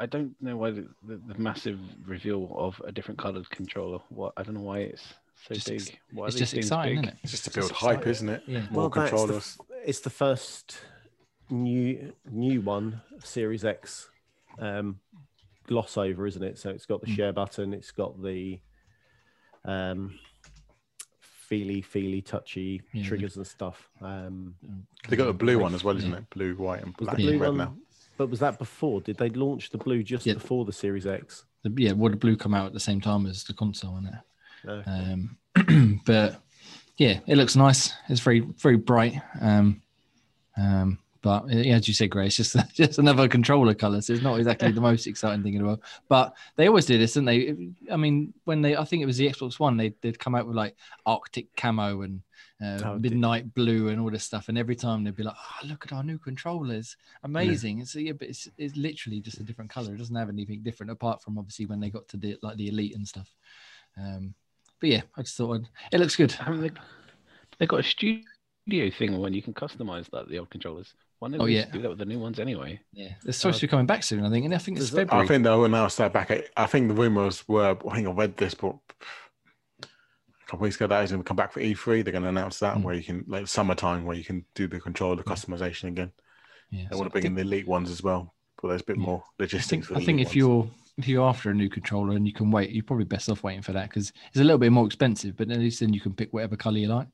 I 0.00 0.06
don't 0.06 0.34
know 0.40 0.56
why 0.56 0.70
the, 0.70 0.88
the, 1.06 1.20
the 1.28 1.38
massive 1.38 1.78
reveal 2.06 2.52
of 2.56 2.80
a 2.86 2.90
different 2.92 3.18
coloured 3.20 3.48
controller. 3.50 3.98
What 4.08 4.32
I 4.36 4.42
don't 4.42 4.54
know 4.54 4.62
why 4.62 4.78
it's 4.78 5.02
so 5.46 5.54
Just 5.54 5.70
ex- 5.70 5.90
big. 5.90 5.98
Why 6.12 6.24
are 6.24 6.28
It's 6.28 6.36
these 6.36 6.40
just 6.50 6.54
exciting, 6.54 6.96
big? 6.96 7.04
isn't 7.04 7.08
it? 7.16 7.20
It's 7.22 7.32
just 7.32 7.44
to 7.44 7.50
It's 7.50 7.56
build 7.56 7.70
exciting. 7.72 7.98
hype, 7.98 8.06
isn't 8.06 8.28
it? 8.30 8.42
Yeah. 8.46 8.60
More 8.70 8.88
Well, 8.88 8.88
that's 8.88 9.10
the 9.10 9.16
controllers. 9.18 9.58
it's 9.84 10.00
the 10.00 10.10
first 10.10 10.78
new 11.50 12.12
new 12.30 12.60
one, 12.62 13.00
Series 13.22 13.64
X 13.64 14.08
um, 14.58 15.00
gloss 15.66 15.96
over, 15.98 16.26
isn't 16.26 16.42
it? 16.42 16.56
So 16.58 16.70
it's 16.70 16.86
got 16.86 17.02
the 17.02 17.06
Mm. 17.08 17.16
share 17.16 17.32
button, 17.34 17.74
it's 17.74 17.90
got 17.90 18.22
the 18.22 18.58
um, 19.66 20.18
feely, 21.20 21.82
feely, 21.82 22.22
touchy 22.22 22.80
Yeah, 22.94 23.02
the- 23.02 23.08
triggers 23.08 23.36
and 23.36 23.46
stuff. 23.46 23.90
Um, 24.00 24.54
They 25.08 25.16
got 25.16 25.28
a 25.28 25.32
blue 25.34 25.58
one 25.58 25.74
as 25.74 25.84
well, 25.84 25.96
isn't 25.96 26.10
Yeah. 26.10 26.18
it? 26.18 26.30
Blue, 26.30 26.54
white, 26.54 26.82
and 26.82 26.96
black 26.96 27.16
the 27.16 27.28
and 27.32 27.40
red 27.40 27.48
one? 27.48 27.58
now. 27.58 27.76
But 28.20 28.28
was 28.28 28.40
that 28.40 28.58
before? 28.58 29.00
Did 29.00 29.16
they 29.16 29.30
launch 29.30 29.70
the 29.70 29.78
blue 29.78 30.02
just 30.02 30.26
Yeah. 30.26 30.34
before 30.34 30.66
the 30.66 30.74
Series 30.74 31.06
X? 31.06 31.46
The, 31.62 31.72
yeah, 31.78 31.92
would 31.92 32.12
the 32.12 32.18
blue 32.18 32.36
come 32.36 32.52
out 32.52 32.66
at 32.66 32.74
the 32.74 32.78
same 32.78 33.00
time 33.00 33.24
as 33.24 33.44
the 33.44 33.54
console 33.54 33.94
on 33.94 34.04
it? 34.08 34.14
No. 34.62 34.82
Um, 34.84 36.00
but 36.04 36.42
yeah, 36.98 37.20
it 37.26 37.36
looks 37.36 37.56
nice. 37.56 37.94
It's 38.10 38.20
very 38.20 38.40
very 38.40 38.76
bright. 38.76 39.14
Um, 39.40 39.80
um, 40.58 40.98
but 41.22 41.48
yeah, 41.50 41.76
as 41.76 41.86
you 41.86 41.94
said, 41.94 42.10
Grace, 42.10 42.36
just 42.36 42.56
just 42.74 42.98
another 42.98 43.28
controller 43.28 43.74
color. 43.74 44.00
So 44.00 44.14
it's 44.14 44.22
not 44.22 44.38
exactly 44.38 44.72
the 44.72 44.80
most 44.80 45.06
exciting 45.06 45.42
thing 45.42 45.54
in 45.54 45.62
the 45.62 45.66
world. 45.66 45.82
But 46.08 46.34
they 46.56 46.66
always 46.66 46.86
do 46.86 46.98
this, 46.98 47.14
didn't 47.14 47.26
they? 47.26 47.92
I 47.92 47.96
mean, 47.96 48.32
when 48.44 48.62
they, 48.62 48.76
I 48.76 48.84
think 48.84 49.02
it 49.02 49.06
was 49.06 49.18
the 49.18 49.28
Xbox 49.28 49.58
One, 49.58 49.76
they 49.76 49.94
they'd 50.00 50.18
come 50.18 50.34
out 50.34 50.46
with 50.46 50.56
like 50.56 50.76
Arctic 51.06 51.54
camo 51.56 52.02
and 52.02 52.22
uh, 52.62 52.80
Oh, 52.84 52.98
midnight 52.98 53.54
blue 53.54 53.88
and 53.88 54.00
all 54.00 54.10
this 54.10 54.24
stuff, 54.24 54.48
and 54.48 54.58
every 54.58 54.76
time 54.76 55.02
they'd 55.02 55.16
be 55.16 55.22
like, 55.22 55.36
"Oh, 55.36 55.66
look 55.66 55.86
at 55.86 55.92
our 55.92 56.02
new 56.02 56.18
controllers, 56.18 56.96
amazing!" 57.22 57.80
It's 57.80 57.94
yeah, 57.94 58.12
but 58.12 58.28
it's 58.28 58.48
it's 58.58 58.76
literally 58.76 59.20
just 59.20 59.40
a 59.40 59.42
different 59.42 59.70
color. 59.70 59.94
It 59.94 59.98
doesn't 59.98 60.14
have 60.14 60.28
anything 60.28 60.62
different 60.62 60.92
apart 60.92 61.22
from 61.22 61.38
obviously 61.38 61.66
when 61.66 61.80
they 61.80 61.90
got 61.90 62.06
to 62.08 62.16
the 62.16 62.36
like 62.42 62.56
the 62.56 62.68
elite 62.68 62.94
and 62.94 63.08
stuff. 63.08 63.34
Um, 63.96 64.34
but 64.78 64.90
yeah, 64.90 65.02
I 65.16 65.22
just 65.22 65.36
thought 65.36 65.54
I'd, 65.54 65.68
it 65.92 66.00
looks 66.00 66.16
good. 66.16 66.34
They? 66.48 66.70
They 67.58 67.66
got 67.66 67.80
a 67.80 67.82
studio 67.82 68.90
thing 68.90 69.18
when 69.18 69.32
you 69.32 69.42
can 69.42 69.54
customize 69.54 70.10
that 70.10 70.28
the 70.28 70.38
old 70.38 70.50
controllers. 70.50 70.94
Why 71.20 71.28
don't 71.28 71.40
Oh, 71.42 71.46
they 71.46 71.52
yeah. 71.52 71.66
do 71.70 71.80
that 71.82 71.88
with 71.90 71.98
the 71.98 72.06
new 72.06 72.18
ones 72.18 72.38
anyway? 72.40 72.80
Yeah, 72.92 73.12
they're 73.22 73.32
supposed 73.34 73.60
to 73.60 73.66
be 73.66 73.70
coming 73.70 73.86
back 73.86 74.02
soon, 74.02 74.24
I 74.24 74.30
think, 74.30 74.46
and 74.46 74.54
I 74.54 74.58
think 74.58 74.78
it's 74.78 74.88
February. 74.90 75.24
I 75.24 75.28
think 75.28 75.44
they'll 75.44 75.64
announce 75.66 75.96
that 75.96 76.12
back. 76.14 76.30
At, 76.30 76.46
I 76.56 76.66
think 76.66 76.88
the 76.88 76.94
rumors 76.94 77.46
were. 77.46 77.76
I 77.90 77.94
think 77.94 78.08
I 78.08 78.10
read 78.10 78.36
this, 78.38 78.54
but 78.54 78.74
a 79.82 79.86
couple 80.46 80.64
weeks 80.64 80.76
ago 80.76 80.86
that 80.86 81.04
is 81.04 81.10
going 81.10 81.22
to 81.22 81.28
come 81.28 81.36
back 81.36 81.52
for 81.52 81.60
E3. 81.60 82.02
They're 82.02 82.12
going 82.12 82.22
to 82.24 82.28
announce 82.30 82.58
that 82.60 82.76
Mm. 82.76 82.82
where 82.82 82.94
you 82.94 83.02
can 83.02 83.24
like 83.28 83.46
summertime 83.48 84.04
where 84.04 84.16
you 84.16 84.24
can 84.24 84.44
do 84.54 84.66
the 84.66 84.80
controller 84.80 85.22
customization 85.22 85.88
again. 85.88 86.10
yeah, 86.70 86.84
They 86.90 86.94
so 86.94 86.98
want 86.98 87.10
to 87.10 87.12
bring 87.12 87.24
I 87.24 87.28
in 87.28 87.34
the 87.34 87.42
elite 87.42 87.68
ones 87.68 87.90
as 87.90 88.02
well, 88.02 88.34
but 88.60 88.68
there's 88.68 88.80
a 88.80 88.84
bit 88.84 88.96
Yeah. 88.96 89.04
more 89.06 89.22
I 89.38 89.42
logistics. 89.42 89.68
think, 89.68 89.84
for 89.84 89.96
I 89.96 90.04
think 90.04 90.20
if 90.20 90.28
ones. 90.28 90.36
you're 90.36 90.70
if 90.96 91.08
you're 91.08 91.26
after 91.26 91.50
a 91.50 91.54
new 91.54 91.68
controller 91.70 92.14
and 92.16 92.26
you 92.26 92.32
can 92.32 92.50
wait, 92.50 92.70
you're 92.70 92.82
probably 92.84 93.04
best 93.06 93.30
off 93.30 93.42
waiting 93.42 93.62
for 93.62 93.72
that 93.72 93.88
because 93.88 94.12
it's 94.28 94.36
a 94.40 94.44
little 94.44 94.58
bit 94.58 94.72
more 94.72 94.84
expensive, 94.86 95.36
but 95.36 95.50
at 95.50 95.58
least 95.58 95.80
then 95.80 95.92
you 95.94 96.00
can 96.00 96.12
pick 96.12 96.32
whatever 96.32 96.56
color 96.56 96.76
you 96.78 96.88
like. 96.88 97.08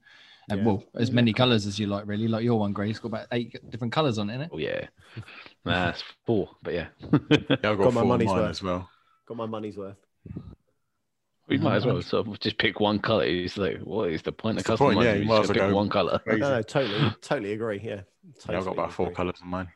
And 0.49 0.61
Yeah. 0.61 0.65
well, 0.65 0.85
as 0.95 1.11
many 1.11 1.33
colors 1.33 1.67
as 1.67 1.79
you 1.79 1.87
like, 1.88 2.07
really. 2.07 2.29
Like 2.29 2.45
your 2.45 2.59
one, 2.59 2.73
Gray, 2.73 2.91
it's 2.91 2.99
got 3.00 3.09
about 3.09 3.26
eight 3.33 3.59
different 3.71 3.93
colors 3.93 4.19
on 4.19 4.31
it, 4.31 4.38
innit? 4.38 4.50
Oh 4.53 4.59
yeah, 4.59 4.87
nah, 5.65 5.88
it's 5.91 6.05
four, 6.25 6.50
but 6.62 6.73
yeah. 6.75 6.87
yeah, 7.31 7.38
I've 7.71 7.79
got, 7.79 7.85
Got 7.85 7.95
my 7.95 8.00
four 8.00 8.09
of 8.15 8.19
money's 8.19 8.35
worth. 8.35 8.50
as 8.50 8.62
well. 8.62 8.88
Got 9.26 9.37
my 9.37 9.47
money's 9.47 9.76
worth. 9.76 9.97
We 11.49 11.59
might 11.59 11.76
as 11.76 11.87
well 11.87 12.03
sort 12.03 12.26
of 12.26 12.41
just 12.41 12.59
pick 12.59 12.81
one 12.81 12.99
color. 12.99 13.25
It's 13.25 13.57
like, 13.57 13.79
what 13.79 14.11
is 14.11 14.23
the 14.23 14.33
point 14.33 14.59
of 14.59 14.65
That's 14.65 14.69
the 14.69 14.85
point, 14.85 14.99
customizing? 14.99 15.05
yeah, 15.05 15.15
You 15.15 15.19
you 15.21 15.26
just 15.26 15.29
might 15.29 15.41
as 15.41 15.49
well 15.49 15.55
pick 15.55 15.62
go 15.69 15.75
one 15.75 15.88
color. 15.88 16.19
Crazy. 16.19 16.41
No, 16.41 16.50
no, 16.57 16.62
totally, 16.62 17.17
totally 17.23 17.53
agree. 17.53 17.81
Yeah, 17.83 18.00
Yeah, 18.49 18.59
I've 18.59 18.65
got 18.65 18.71
totally 18.71 18.73
about 18.73 18.93
four 18.93 19.07
agree. 19.07 19.15
colours 19.17 19.37
on 19.43 19.49
mine. 19.49 19.69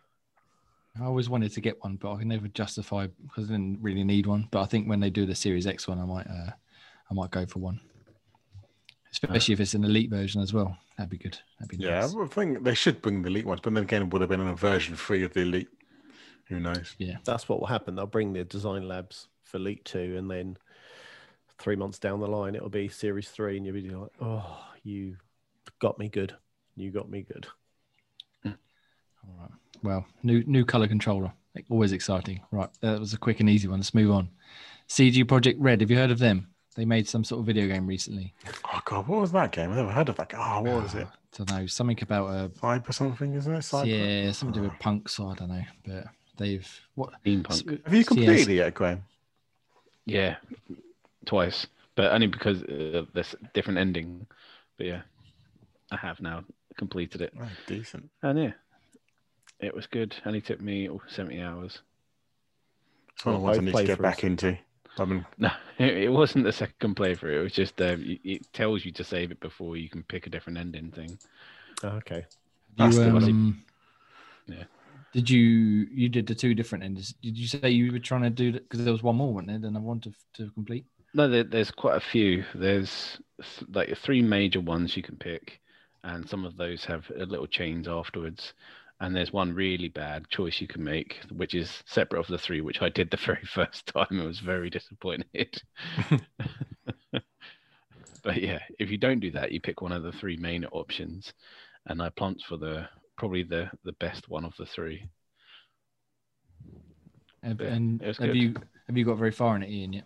I 1.01 1.05
always 1.05 1.29
wanted 1.29 1.53
to 1.53 1.61
get 1.61 1.83
one, 1.83 1.97
but 1.97 2.13
I 2.13 2.19
can 2.19 2.29
never 2.29 2.49
justify 2.49 3.07
because 3.23 3.49
I 3.49 3.53
didn't 3.53 3.79
really 3.81 4.05
need 4.05 4.27
one. 4.27 4.49
But 4.51 4.63
I 4.63 4.67
think 4.67 4.89
when 4.89 5.01
they 5.01 5.11
do 5.11 5.25
the 5.27 5.35
Series 5.35 5.67
X 5.67 5.87
one, 5.87 5.99
I 5.99 6.05
might 6.05 6.27
uh, 6.27 6.51
I 7.11 7.15
might 7.15 7.31
go 7.31 7.47
for 7.47 7.61
one. 7.61 7.81
Especially 9.13 9.55
uh-huh. 9.55 9.55
if 9.55 9.61
it's 9.61 9.75
an 9.75 9.85
elite 9.85 10.11
version 10.11 10.41
as 10.41 10.53
well. 10.53 10.77
That'd 10.97 11.11
be 11.11 11.19
good. 11.19 11.39
That'd 11.59 11.77
be 11.77 11.85
Yeah, 11.85 12.01
nice. 12.01 12.15
I 12.15 12.27
think 12.27 12.63
they 12.63 12.75
should 12.75 13.03
bring 13.03 13.23
the 13.23 13.29
elite 13.29 13.47
ones, 13.47 13.61
but 13.63 13.75
then 13.75 13.83
again, 13.83 14.03
it 14.03 14.13
would 14.13 14.21
have 14.21 14.31
been 14.31 14.41
a 14.41 14.55
version 14.55 14.95
three 14.95 15.25
of 15.25 15.33
the 15.33 15.41
elite. 15.41 15.69
Who 16.47 16.61
knows? 16.61 16.95
Yeah, 16.99 17.17
that's 17.25 17.49
what 17.49 17.61
will 17.61 17.69
happen. 17.69 17.95
They'll 17.95 18.07
bring 18.07 18.33
the 18.33 18.45
design 18.45 18.87
labs 18.87 19.29
for 19.45 19.59
Elite 19.59 19.85
2, 19.85 20.17
and 20.17 20.31
then 20.31 20.57
three 21.59 21.77
months 21.77 21.99
down 21.99 22.21
the 22.21 22.27
line, 22.27 22.55
it'll 22.55 22.69
be 22.69 22.89
Series 22.89 23.29
3, 23.29 23.57
and 23.57 23.67
you'll 23.67 23.75
be 23.75 23.89
like, 23.89 24.11
oh, 24.21 24.65
you 24.83 25.17
got 25.79 25.99
me 25.99 26.09
good. 26.09 26.35
You 26.77 26.91
got 26.91 27.09
me 27.11 27.23
good. 27.23 27.47
Hmm. 28.43 28.51
All 29.25 29.37
right. 29.41 29.51
Well, 29.83 30.07
new 30.23 30.43
new 30.45 30.65
color 30.65 30.89
controller. 30.89 31.33
Always 31.69 31.93
exciting. 31.93 32.41
Right. 32.51 32.69
That 32.81 33.01
was 33.01 33.13
a 33.13 33.19
quick 33.19 33.41
and 33.41 33.51
easy 33.51 33.69
one. 33.69 33.81
Let's 33.81 33.95
move 33.95 34.11
on. 34.11 34.31
CD 34.87 35.25
Projekt 35.25 35.57
Red. 35.59 35.81
Have 35.81 35.91
you 35.91 35.97
heard 35.97 36.11
of 36.11 36.19
them? 36.19 36.49
They 36.77 36.85
made 36.85 37.09
some 37.09 37.25
sort 37.25 37.41
of 37.41 37.47
video 37.47 37.67
game 37.67 37.87
recently. 37.87 38.33
Oh 38.73 38.81
god, 38.85 39.09
what 39.09 39.21
was 39.21 39.33
that 39.33 39.53
game? 39.53 39.73
I 39.73 39.77
never 39.77 39.91
heard 39.91 40.09
of 40.09 40.17
that. 40.17 40.29
game. 40.29 40.41
Oh, 40.43 40.63
what 40.63 40.83
was 40.85 40.95
it? 40.95 41.07
I 41.07 41.37
don't 41.37 41.51
know. 41.51 41.67
Something 41.67 41.99
about 42.03 42.29
a 42.29 42.49
Cyber 42.51 42.93
something, 42.95 43.35
isn't 43.35 43.53
it? 43.55 43.59
Cyber? 43.61 43.87
yeah, 44.27 44.33
something 44.33 44.55
to 44.55 44.61
do 44.61 44.69
with 44.71 44.79
punks. 44.81 45.19
Or 45.19 45.33
I 45.33 45.35
don't 45.35 45.49
know. 45.49 45.63
But 45.87 46.05
they've 46.37 46.69
what? 46.95 47.11
Steampunk. 47.25 47.85
Have 47.85 47.95
you 47.95 48.03
CS 48.03 48.09
completed 48.09 48.49
it 48.49 48.55
yet, 48.55 48.75
Graham? 48.75 49.03
Yeah, 50.07 50.37
twice, 51.27 51.67
but 51.95 52.13
only 52.13 52.27
because 52.27 52.63
of 52.63 53.13
this 53.13 53.35
different 53.53 53.79
ending. 53.79 54.27
But 54.77 54.87
yeah, 54.87 55.03
I 55.93 55.97
have 55.97 56.21
now 56.21 56.45
completed 56.79 57.21
it, 57.21 57.33
Oh, 57.41 57.47
decent. 57.67 58.09
and 58.23 58.39
yeah, 58.39 58.53
it 59.61 59.75
was 59.75 59.87
good. 59.87 60.17
Only 60.25 60.41
took 60.41 60.61
me 60.61 60.89
oh, 60.89 61.03
seventy 61.09 61.41
hours. 61.43 61.81
It's 63.15 63.25
one 63.27 63.35
of 63.35 63.41
the 63.41 63.45
Well, 63.45 63.53
ones 63.55 63.59
I 63.59 63.65
need 63.65 63.73
both 63.73 63.81
to 63.83 63.87
get 63.89 64.03
back 64.03 64.25
into. 64.25 64.57
I've 65.01 65.09
been 65.09 65.25
No, 65.39 65.51
it, 65.79 65.97
it 65.97 66.13
wasn't 66.13 66.45
the 66.45 66.53
second 66.53 66.97
playthrough. 66.97 67.39
It 67.41 67.43
was 67.43 67.53
just 67.53 67.81
um, 67.81 68.03
it, 68.05 68.21
it 68.25 68.53
tells 68.53 68.85
you 68.85 68.93
to 68.93 69.05
save 69.05 69.31
it 69.31 69.41
before 69.41 69.77
you 69.77 69.89
can 69.89 70.03
pick 70.03 70.27
a 70.27 70.31
different 70.31 70.59
ending 70.59 70.91
thing. 70.91 71.19
Oh, 71.83 71.89
okay. 71.89 72.27
That's 72.77 72.97
you, 72.97 73.05
good. 73.05 73.15
um, 73.15 73.63
Yeah. 74.47 74.65
Did 75.13 75.29
you 75.29 75.41
you 75.93 76.09
did 76.09 76.27
the 76.27 76.35
two 76.35 76.55
different 76.55 76.85
endings? 76.85 77.15
Did 77.23 77.37
you 77.37 77.49
say 77.49 77.71
you 77.71 77.93
were 77.93 77.99
trying 77.99 78.23
to 78.23 78.31
do 78.31 78.53
that 78.53 78.69
because 78.69 78.85
there 78.85 78.93
was 78.93 79.03
one 79.03 79.17
more, 79.17 79.33
wasn't 79.33 79.49
there? 79.49 79.59
Then 79.59 79.77
I 79.77 79.81
wanted 79.81 80.15
to, 80.35 80.45
to 80.45 80.51
complete. 80.53 80.85
No, 81.15 81.29
there, 81.29 81.43
there's 81.43 81.73
quite 81.73 81.97
a 81.97 82.01
few. 82.01 82.45
There's 82.55 83.19
th- 83.41 83.69
like 83.75 83.97
three 83.99 84.23
major 84.23 84.61
ones 84.61 84.97
you 84.97 85.03
can 85.03 85.17
pick, 85.17 85.61
and 86.05 86.29
some 86.29 86.45
of 86.45 86.57
those 86.57 86.85
have 86.85 87.11
a 87.19 87.25
little 87.25 87.49
chains 87.49 87.89
afterwards. 87.89 88.53
And 89.01 89.17
there's 89.17 89.33
one 89.33 89.55
really 89.55 89.89
bad 89.89 90.29
choice 90.29 90.61
you 90.61 90.67
can 90.69 90.85
make, 90.85 91.21
which 91.33 91.55
is 91.55 91.83
separate 91.87 92.21
of 92.21 92.27
the 92.27 92.39
three, 92.39 92.61
which 92.61 92.83
I 92.83 92.91
did 92.91 93.11
the 93.11 93.17
very 93.27 93.45
first 93.45 93.87
time. 93.87 94.21
I 94.21 94.25
was 94.27 94.41
very 94.41 94.69
disappointed. 94.71 95.63
but 98.23 98.43
yeah, 98.43 98.61
if 98.79 98.91
you 98.91 98.99
don't 98.99 99.21
do 99.21 99.31
that, 99.33 99.53
you 99.53 99.61
pick 99.61 99.81
one 99.81 99.93
of 99.93 100.03
the 100.03 100.13
three 100.13 100.37
main 100.37 100.65
options, 100.67 101.33
and 101.87 102.03
I 102.03 102.11
plumped 102.11 102.45
for 102.45 102.57
the 102.59 102.89
probably 103.17 103.43
the 103.43 103.71
the 103.85 103.93
best 103.93 104.29
one 104.29 104.45
of 104.45 104.55
the 104.59 104.67
three. 104.67 105.09
Have, 107.43 107.61
Yeah, 107.61 107.67
and 107.69 108.03
have 108.03 108.17
good. 108.19 108.37
you 108.37 108.55
have 108.87 108.97
you 108.99 109.05
got 109.05 109.17
very 109.19 109.33
far 109.33 109.57
in 109.57 109.63
it, 109.63 109.71
Ian? 109.71 109.93
Yet? 109.95 110.05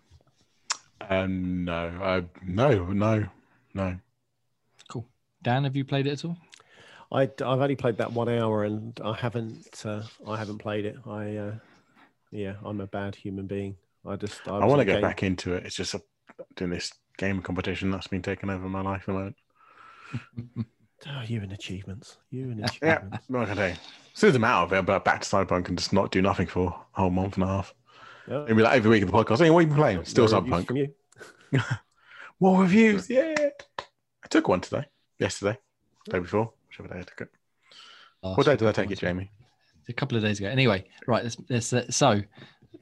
um, 1.11 1.65
no, 1.65 1.73
I 2.03 2.25
no, 2.47 2.85
no, 2.93 3.27
no. 3.75 3.99
Cool. 4.89 5.07
Dan, 5.43 5.65
have 5.65 5.77
you 5.77 5.85
played 5.85 6.07
it 6.07 6.13
at 6.13 6.25
all? 6.25 6.37
I, 7.13 7.23
I've 7.23 7.41
only 7.41 7.77
played 7.77 7.99
that 7.99 8.13
one 8.13 8.29
hour, 8.29 8.65
and 8.65 8.99
I 9.05 9.15
haven't. 9.15 9.83
Uh, 9.85 10.03
I 10.27 10.37
haven't 10.39 10.59
played 10.59 10.85
it. 10.85 10.97
I, 11.07 11.37
uh, 11.37 11.55
yeah, 12.31 12.55
I'm 12.65 12.81
a 12.81 12.87
bad 12.87 13.15
human 13.15 13.47
being. 13.47 13.77
I 14.07 14.17
just. 14.17 14.47
I, 14.49 14.59
I, 14.59 14.65
want 14.65 14.81
to 14.81 14.85
get 14.85 14.95
game- 14.95 15.03
back 15.03 15.23
into 15.23 15.55
it. 15.55 15.65
It's 15.67 15.77
just 15.77 15.95
a, 15.95 16.03
doing 16.57 16.71
this 16.71 16.93
game 17.19 17.41
competition 17.43 17.91
that's 17.91 18.09
been 18.09 18.23
taking 18.23 18.51
over 18.51 18.69
my 18.69 18.81
life 18.83 19.03
at 19.03 19.07
the 19.07 19.13
moment. 19.13 19.37
Oh, 21.07 21.23
you 21.27 21.43
and 21.43 21.53
achievements. 21.53 22.17
You 22.31 22.51
and 22.51 22.59
Yeah, 22.61 22.97
achievements. 22.99 23.27
like 23.29 23.49
I 23.51 23.55
say, 23.55 23.71
as 23.73 23.79
soon 24.15 24.31
as 24.31 24.37
I'm 24.37 24.45
out 24.45 24.65
of 24.65 24.73
it, 24.73 24.87
but 24.87 25.05
back 25.05 25.21
to 25.21 25.29
Cyberpunk 25.29 25.69
and 25.69 25.77
just 25.79 25.93
not 25.93 26.11
do 26.11 26.23
nothing 26.23 26.47
for 26.47 26.69
a 26.97 27.01
whole 27.01 27.11
month 27.11 27.35
and 27.35 27.45
a 27.45 27.47
half. 27.49 27.75
Oh, 28.29 28.45
It'll 28.45 28.57
be 28.57 28.63
like 28.63 28.77
every 28.77 28.91
week 28.91 29.03
of 29.03 29.11
the 29.11 29.17
podcast. 29.17 29.39
Hey, 29.39 29.51
what 29.51 29.61
have 29.61 29.69
you 29.71 29.75
been 29.75 29.83
playing? 29.83 30.05
Still 30.05 30.27
reviews 30.27 30.51
Cyberpunk. 30.51 30.67
from 30.67 30.77
you. 30.77 30.95
More 32.41 32.63
reviews, 32.63 33.11
yeah. 33.11 33.35
I 33.39 34.29
took 34.31 34.49
one 34.49 34.61
today, 34.63 34.87
yesterday, 35.19 35.59
day 36.09 36.19
before, 36.21 36.53
day 36.83 36.99
I 36.99 37.03
took 37.03 37.21
it. 37.23 37.29
Last 38.23 38.37
What 38.37 38.47
day 38.47 38.57
did 38.57 38.69
I 38.69 38.73
take 38.73 38.91
it. 38.91 38.99
Jamie? 38.99 39.31
A 39.89 39.93
couple 39.93 40.17
of 40.17 40.23
days 40.25 40.39
ago. 40.39 40.49
Anyway, 40.49 40.85
right. 41.07 41.23
Let's, 41.23 41.37
let's, 41.49 41.73
uh, 41.73 41.91
so 41.91 42.21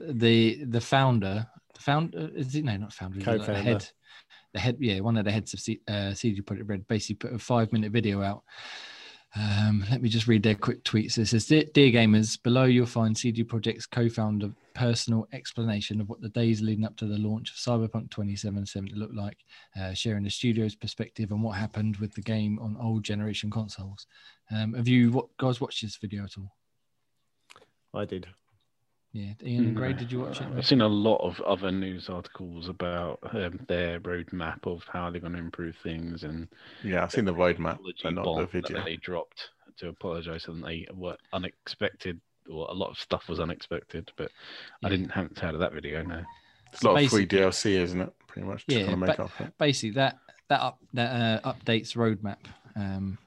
the 0.00 0.64
the 0.64 0.80
founder, 0.80 1.46
the 1.74 1.80
founder 1.80 2.30
is 2.34 2.54
it 2.54 2.64
no, 2.64 2.76
not 2.76 2.92
founder, 2.92 3.18
it 3.18 3.26
like 3.26 3.40
the 3.40 3.46
Co-founder. 3.46 3.62
head, 3.62 3.88
the 4.54 4.60
head, 4.60 4.76
yeah, 4.80 5.00
one 5.00 5.16
of 5.16 5.24
the 5.24 5.30
heads 5.32 5.52
of 5.52 5.60
C, 5.60 5.80
uh, 5.88 6.14
CD 6.14 6.40
Projekt 6.40 6.68
Red 6.68 6.88
basically 6.88 7.16
put 7.16 7.34
a 7.34 7.38
five 7.38 7.72
minute 7.72 7.92
video 7.92 8.22
out. 8.22 8.44
Um, 9.34 9.84
let 9.90 10.02
me 10.02 10.10
just 10.10 10.26
read 10.26 10.42
their 10.42 10.54
quick 10.54 10.84
tweets. 10.84 11.16
It 11.16 11.26
says, 11.26 11.46
"Dear 11.46 11.64
gamers, 11.64 12.42
below 12.42 12.64
you'll 12.64 12.86
find 12.86 13.16
CD 13.16 13.44
Projekt's 13.44 13.86
co-founder 13.86 14.52
personal 14.74 15.26
explanation 15.32 16.00
of 16.00 16.08
what 16.08 16.20
the 16.20 16.28
days 16.28 16.60
leading 16.60 16.84
up 16.84 16.96
to 16.96 17.06
the 17.06 17.18
launch 17.18 17.50
of 17.50 17.56
Cyberpunk 17.56 18.10
2077 18.10 18.90
looked 18.94 19.14
like, 19.14 19.38
uh, 19.78 19.94
sharing 19.94 20.24
the 20.24 20.30
studio's 20.30 20.74
perspective 20.74 21.32
on 21.32 21.42
what 21.42 21.52
happened 21.56 21.96
with 21.96 22.14
the 22.14 22.22
game 22.22 22.58
on 22.58 22.76
old 22.78 23.04
generation 23.04 23.50
consoles. 23.50 24.06
Um, 24.50 24.74
have 24.74 24.88
you 24.88 25.30
guys 25.38 25.60
watched 25.60 25.82
this 25.82 25.96
video 25.96 26.24
at 26.24 26.36
all? 26.36 26.54
I 27.94 28.04
did. 28.04 28.28
Yeah, 29.12 29.32
Ian 29.44 29.64
and 29.66 29.76
Gray, 29.76 29.92
did 29.92 30.10
you 30.10 30.20
watch 30.20 30.40
it? 30.40 30.46
I've 30.56 30.66
seen 30.66 30.80
a 30.80 30.88
lot 30.88 31.18
of 31.18 31.38
other 31.42 31.70
news 31.70 32.08
articles 32.08 32.68
about 32.70 33.18
um, 33.34 33.60
their 33.68 34.00
roadmap 34.00 34.66
of 34.66 34.82
how 34.90 35.10
they're 35.10 35.20
going 35.20 35.34
to 35.34 35.38
improve 35.38 35.76
things 35.82 36.22
and 36.24 36.48
Yeah, 36.82 37.02
I've 37.02 37.12
seen 37.12 37.26
the 37.26 37.34
roadmap, 37.34 37.74
apology 37.74 38.00
but 38.04 38.14
not 38.14 38.22
the 38.22 38.30
bomb 38.30 38.38
that 38.40 38.50
video. 38.52 38.84
they 38.84 38.96
dropped 38.96 39.50
to 39.78 39.88
apologize 39.88 40.46
and 40.48 40.64
they 40.64 40.86
were 40.94 41.16
unexpected 41.34 42.20
or 42.48 42.66
a 42.70 42.72
lot 42.74 42.90
of 42.90 42.98
stuff 42.98 43.28
was 43.28 43.38
unexpected 43.38 44.10
but 44.16 44.28
i 44.82 44.88
didn't 44.88 45.08
haven't 45.10 45.38
heard 45.38 45.54
of 45.54 45.60
that 45.60 45.72
video 45.72 46.02
no 46.02 46.22
It's 46.72 46.82
a 46.82 46.86
lot 46.90 47.02
of 47.02 47.08
free 47.10 47.26
DLC, 47.26 47.72
isn't 47.72 48.00
it? 48.00 48.12
Pretty 48.26 48.48
much. 48.48 48.66
Just 48.66 48.78
Yeah, 48.78 48.84
trying 48.86 49.00
to 49.00 49.06
make 49.06 49.16
but- 49.18 49.20
up 49.26 49.40
it. 49.40 49.52
Basically, 49.58 49.90
that 49.90 50.18
that 50.48 50.60
up 50.60 50.78
that 50.94 51.42
uh, 51.44 51.52
updates 51.54 51.94
roadmap, 51.94 52.38
um, 52.76 53.18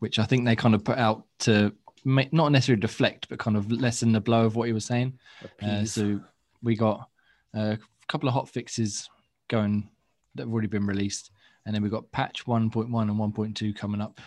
which 0.00 0.18
I 0.18 0.24
think 0.24 0.44
they 0.44 0.56
kind 0.56 0.74
of 0.74 0.84
put 0.84 0.98
out 0.98 1.24
to 1.40 1.72
make, 2.04 2.32
not 2.32 2.52
necessarily 2.52 2.80
deflect, 2.80 3.28
but 3.28 3.38
kind 3.38 3.56
of 3.56 3.70
lessen 3.70 4.12
the 4.12 4.20
blow 4.20 4.44
of 4.44 4.56
what 4.56 4.66
he 4.66 4.72
was 4.72 4.84
saying. 4.84 5.18
Uh, 5.62 5.84
so 5.84 6.20
we 6.62 6.76
got 6.76 7.08
a 7.54 7.78
couple 8.08 8.28
of 8.28 8.34
hot 8.34 8.48
fixes 8.48 9.08
going 9.48 9.88
that 10.34 10.44
have 10.44 10.52
already 10.52 10.68
been 10.68 10.86
released, 10.86 11.30
and 11.66 11.74
then 11.74 11.82
we 11.82 11.88
got 11.88 12.10
patch 12.12 12.46
1.1 12.46 12.84
and 12.84 12.92
1.2 12.92 13.76
coming 13.76 14.00
up 14.00 14.20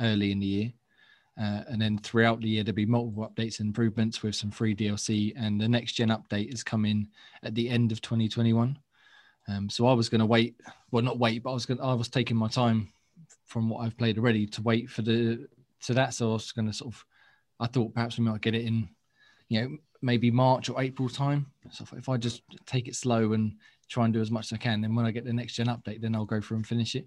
early 0.00 0.32
in 0.32 0.40
the 0.40 0.46
year. 0.46 0.72
Uh, 1.40 1.62
and 1.68 1.82
then 1.82 1.98
throughout 1.98 2.40
the 2.40 2.48
year, 2.48 2.62
there'll 2.62 2.76
be 2.76 2.86
multiple 2.86 3.28
updates 3.28 3.58
and 3.58 3.68
improvements 3.68 4.22
with 4.22 4.36
some 4.36 4.50
free 4.50 4.74
DLC. 4.74 5.32
And 5.36 5.60
the 5.60 5.68
next 5.68 5.94
gen 5.94 6.08
update 6.08 6.52
is 6.52 6.62
coming 6.62 7.08
at 7.42 7.54
the 7.54 7.68
end 7.68 7.90
of 7.90 8.00
2021. 8.00 8.78
Um, 9.48 9.68
so 9.68 9.86
I 9.86 9.92
was 9.92 10.08
going 10.08 10.20
to 10.20 10.26
wait, 10.26 10.60
well, 10.90 11.02
not 11.02 11.18
wait, 11.18 11.42
but 11.42 11.50
I 11.50 11.54
was 11.54 11.66
going, 11.66 11.80
I 11.80 11.92
was 11.94 12.08
taking 12.08 12.36
my 12.36 12.48
time 12.48 12.92
from 13.44 13.68
what 13.68 13.84
I've 13.84 13.96
played 13.96 14.16
already 14.16 14.46
to 14.46 14.62
wait 14.62 14.88
for 14.88 15.02
the 15.02 15.46
to 15.82 15.94
that. 15.94 16.14
So 16.14 16.30
I 16.30 16.32
was 16.34 16.52
going 16.52 16.66
to 16.66 16.72
sort 16.72 16.94
of, 16.94 17.04
I 17.60 17.66
thought 17.66 17.94
perhaps 17.94 18.18
we 18.18 18.24
might 18.24 18.40
get 18.40 18.54
it 18.54 18.64
in, 18.64 18.88
you 19.48 19.60
know, 19.60 19.76
maybe 20.02 20.30
March 20.30 20.68
or 20.68 20.82
April 20.82 21.08
time. 21.08 21.46
So 21.70 21.84
if, 21.96 22.08
I 22.08 22.16
just 22.16 22.42
take 22.66 22.88
it 22.88 22.94
slow 22.94 23.32
and 23.32 23.56
try 23.88 24.04
and 24.04 24.12
do 24.12 24.20
as 24.20 24.30
much 24.30 24.46
as 24.46 24.52
I 24.52 24.58
can, 24.58 24.80
then 24.80 24.94
when 24.94 25.06
I 25.06 25.10
get 25.10 25.24
the 25.24 25.32
next 25.32 25.54
gen 25.54 25.66
update, 25.66 26.00
then 26.00 26.14
I'll 26.14 26.24
go 26.24 26.40
through 26.40 26.58
and 26.58 26.66
finish 26.66 26.94
it. 26.94 27.06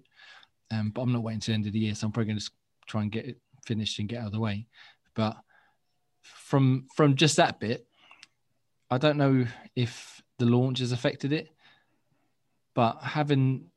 Um, 0.70 0.90
but 0.90 1.02
I'm 1.02 1.12
not 1.12 1.22
waiting 1.22 1.40
to 1.40 1.46
the 1.48 1.54
end 1.54 1.66
of 1.66 1.72
the 1.72 1.78
year, 1.78 1.94
so 1.94 2.06
I'm 2.06 2.12
probably 2.12 2.32
going 2.32 2.40
to 2.40 2.50
try 2.86 3.02
and 3.02 3.12
get 3.12 3.26
it 3.26 3.38
finished 3.66 3.98
and 3.98 4.08
get 4.08 4.20
out 4.20 4.26
of 4.26 4.32
the 4.32 4.40
way. 4.40 4.66
But 5.14 5.36
from 6.22 6.86
from 6.94 7.16
just 7.16 7.36
that 7.36 7.60
bit, 7.60 7.86
I 8.90 8.98
don't 8.98 9.16
know 9.16 9.46
if 9.76 10.22
the 10.38 10.46
launch 10.46 10.80
has 10.80 10.92
affected 10.92 11.32
it, 11.32 11.48
but 12.74 12.98
having 13.02 13.70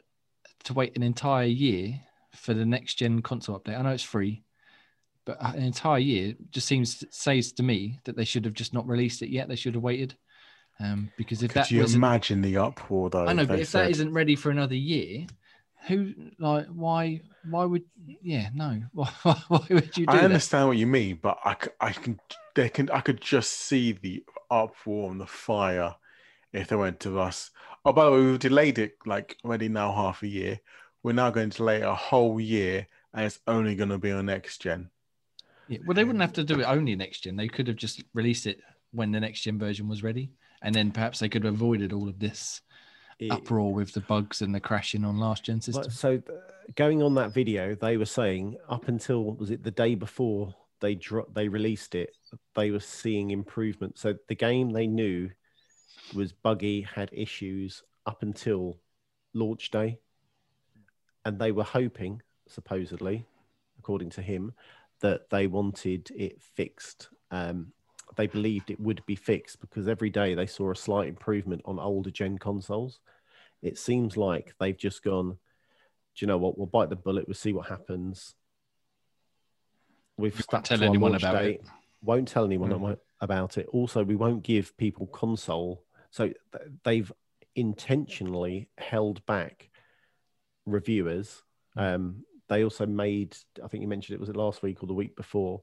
to 0.64 0.74
wait 0.74 0.96
an 0.96 1.04
entire 1.04 1.46
year 1.46 2.00
for 2.34 2.54
the 2.54 2.66
next 2.66 2.96
gen 2.96 3.22
console 3.22 3.60
update, 3.60 3.78
I 3.78 3.82
know 3.82 3.90
it's 3.90 4.04
free, 4.04 4.44
but 5.26 5.38
an 5.42 5.62
entire 5.62 6.00
year 6.00 6.34
just 6.50 6.68
seems 6.68 7.04
says 7.12 7.52
to 7.54 7.64
me 7.64 8.00
that 8.06 8.16
they 8.16 8.26
should 8.26 8.46
have 8.46 8.54
just 8.54 8.74
not 8.74 8.88
released 8.88 9.22
it 9.22 9.30
yet. 9.30 9.48
They 9.48 9.56
should 9.56 9.76
have 9.76 9.84
waited. 9.84 10.16
Um, 10.80 11.12
because 11.16 11.44
if 11.44 11.52
Could 11.52 11.64
that 11.64 11.72
you 11.72 11.86
imagine 11.86 12.42
the 12.42 12.58
uproar 12.58 13.10
though? 13.10 13.28
I 13.28 13.34
know, 13.34 13.46
but 13.46 13.60
if 13.60 13.72
that 13.72 13.86
said- 13.86 13.92
isn't 13.92 14.14
ready 14.14 14.36
for 14.36 14.50
another 14.50 14.76
year, 14.76 15.28
who 15.88 16.14
like 16.40 16.68
why 16.68 17.22
why 17.50 17.66
would 17.66 17.84
yeah 18.22 18.50
no 18.54 18.82
why, 18.94 19.10
why 19.24 19.66
would 19.70 19.98
you 19.98 20.06
do 20.06 20.12
I 20.12 20.18
that? 20.18 20.26
understand 20.26 20.68
what 20.68 20.78
you 20.78 20.88
mean, 20.88 21.20
but 21.22 21.38
I, 21.44 21.56
I 21.80 21.92
can 21.92 22.20
they 22.56 22.70
can 22.70 22.90
I 22.90 23.02
could 23.02 23.22
just 23.22 23.52
see 23.52 23.92
the 23.94 24.24
uproar 24.50 25.12
and 25.12 25.20
the 25.20 25.28
fire 25.28 25.96
if 26.54 26.68
they 26.68 26.76
went 26.76 27.00
to 27.02 27.20
us. 27.20 27.52
Oh, 27.86 27.94
by 27.94 28.06
the 28.06 28.12
way, 28.12 28.22
we've 28.22 28.40
delayed 28.40 28.78
it 28.78 28.94
like 29.06 29.38
already 29.44 29.70
now 29.70 29.92
half 29.92 30.22
a 30.24 30.28
year. 30.28 30.60
We're 31.04 31.14
now 31.14 31.32
going 31.32 31.50
to 31.50 31.58
delay 31.58 31.82
a 31.82 31.96
whole 31.96 32.40
year, 32.40 32.86
and 33.14 33.26
it's 33.26 33.40
only 33.48 33.76
going 33.76 33.90
to 33.90 33.98
be 33.98 34.12
on 34.12 34.28
next 34.28 34.62
gen. 34.62 34.90
Yeah, 35.68 35.80
well, 35.86 35.96
they 35.96 36.04
wouldn't 36.04 36.22
have 36.22 36.34
to 36.34 36.44
do 36.44 36.60
it 36.60 36.64
only 36.66 36.96
next 36.96 37.22
gen. 37.22 37.36
They 37.36 37.48
could 37.48 37.68
have 37.68 37.78
just 37.78 38.04
released 38.14 38.46
it 38.46 38.60
when 38.92 39.12
the 39.12 39.20
next 39.20 39.42
gen 39.42 39.58
version 39.58 39.88
was 39.88 40.04
ready, 40.04 40.32
and 40.62 40.76
then 40.76 40.92
perhaps 40.92 41.20
they 41.20 41.30
could 41.30 41.44
have 41.46 41.54
avoided 41.54 41.94
all 41.94 42.10
of 42.10 42.20
this 42.20 42.62
it- 43.20 43.32
uproar 43.32 43.74
with 43.74 43.94
the 43.94 44.02
bugs 44.02 44.42
and 44.42 44.54
the 44.54 44.60
crashing 44.60 45.06
on 45.06 45.18
last 45.18 45.46
gen 45.46 45.58
But- 45.58 45.64
system. 45.64 45.92
so 45.92 46.16
uh, 46.16 46.72
going 46.76 47.02
on 47.02 47.14
that 47.16 47.34
video, 47.34 47.76
they 47.76 47.96
were 47.98 48.06
saying 48.06 48.58
up 48.68 48.88
until 48.88 49.24
was 49.36 49.50
it 49.52 49.64
the 49.64 49.72
day 49.72 49.96
before 49.96 50.54
they 50.82 50.96
dro- 50.96 51.30
they 51.34 51.48
released 51.48 51.94
it, 51.96 52.16
they 52.56 52.72
were 52.72 52.80
seeing 52.80 53.32
improvement. 53.32 53.98
So 54.00 54.16
the 54.28 54.36
game 54.36 54.72
they 54.72 54.88
knew 54.88 55.30
was 56.16 56.34
buggy, 56.34 56.82
had 56.82 57.10
issues 57.14 57.84
up 58.06 58.24
until 58.24 58.80
launch 59.34 59.70
day, 59.72 60.00
and 61.24 61.38
they 61.40 61.52
were 61.52 61.64
hoping, 61.64 62.22
supposedly, 62.48 63.26
according 63.78 64.10
to 64.12 64.22
him, 64.22 64.54
that 65.02 65.30
they 65.30 65.48
wanted 65.48 66.10
it 66.16 66.42
fixed. 66.42 67.10
Um, 67.30 67.74
they 68.18 68.28
believed 68.28 68.70
it 68.72 68.80
would 68.80 69.06
be 69.06 69.16
fixed 69.16 69.62
because 69.62 69.88
every 69.88 70.10
day 70.10 70.34
they 70.36 70.46
saw 70.46 70.72
a 70.72 70.76
slight 70.76 71.08
improvement 71.08 71.62
on 71.66 71.80
older 71.80 72.12
gen 72.12 72.38
consoles. 72.38 73.00
It 73.62 73.78
seems 73.78 74.18
like 74.18 74.54
they've 74.60 74.78
just 74.78 75.04
gone 75.04 75.38
do 76.14 76.26
you 76.26 76.28
know 76.28 76.38
what? 76.38 76.58
We'll 76.58 76.68
bite 76.68 76.90
the 76.90 76.98
bullet. 76.98 77.26
We'll 77.26 77.36
see 77.36 77.54
what 77.54 77.68
happens. 77.70 78.36
We've 80.18 80.34
Won't 80.34 80.44
stuck 80.44 80.64
tell 80.66 80.78
to 80.80 80.84
our 80.84 80.90
anyone 80.90 81.12
launch 81.12 81.24
about 81.24 81.42
date. 81.42 81.62
it. 81.62 81.68
Won't 82.04 82.28
tell 82.28 82.44
anyone 82.44 82.70
Mm. 82.70 82.98
about 83.22 83.58
it. 83.58 83.68
Also, 83.70 84.04
we 84.04 84.18
won't 84.18 84.44
give 84.44 84.76
people 84.76 85.08
console. 85.08 85.86
So 86.10 86.28
th- 86.28 86.72
they've 86.84 87.12
intentionally 87.56 88.70
held 88.78 89.26
back 89.26 89.70
reviewers. 90.66 91.44
Um, 91.78 92.26
they 92.52 92.64
also 92.64 92.86
made. 92.86 93.36
I 93.64 93.68
think 93.68 93.82
you 93.82 93.88
mentioned 93.88 94.16
it 94.16 94.20
was 94.20 94.30
it 94.30 94.36
last 94.36 94.62
week 94.62 94.84
or 94.84 94.88
the 94.88 94.94
week 94.94 95.16
before. 95.16 95.62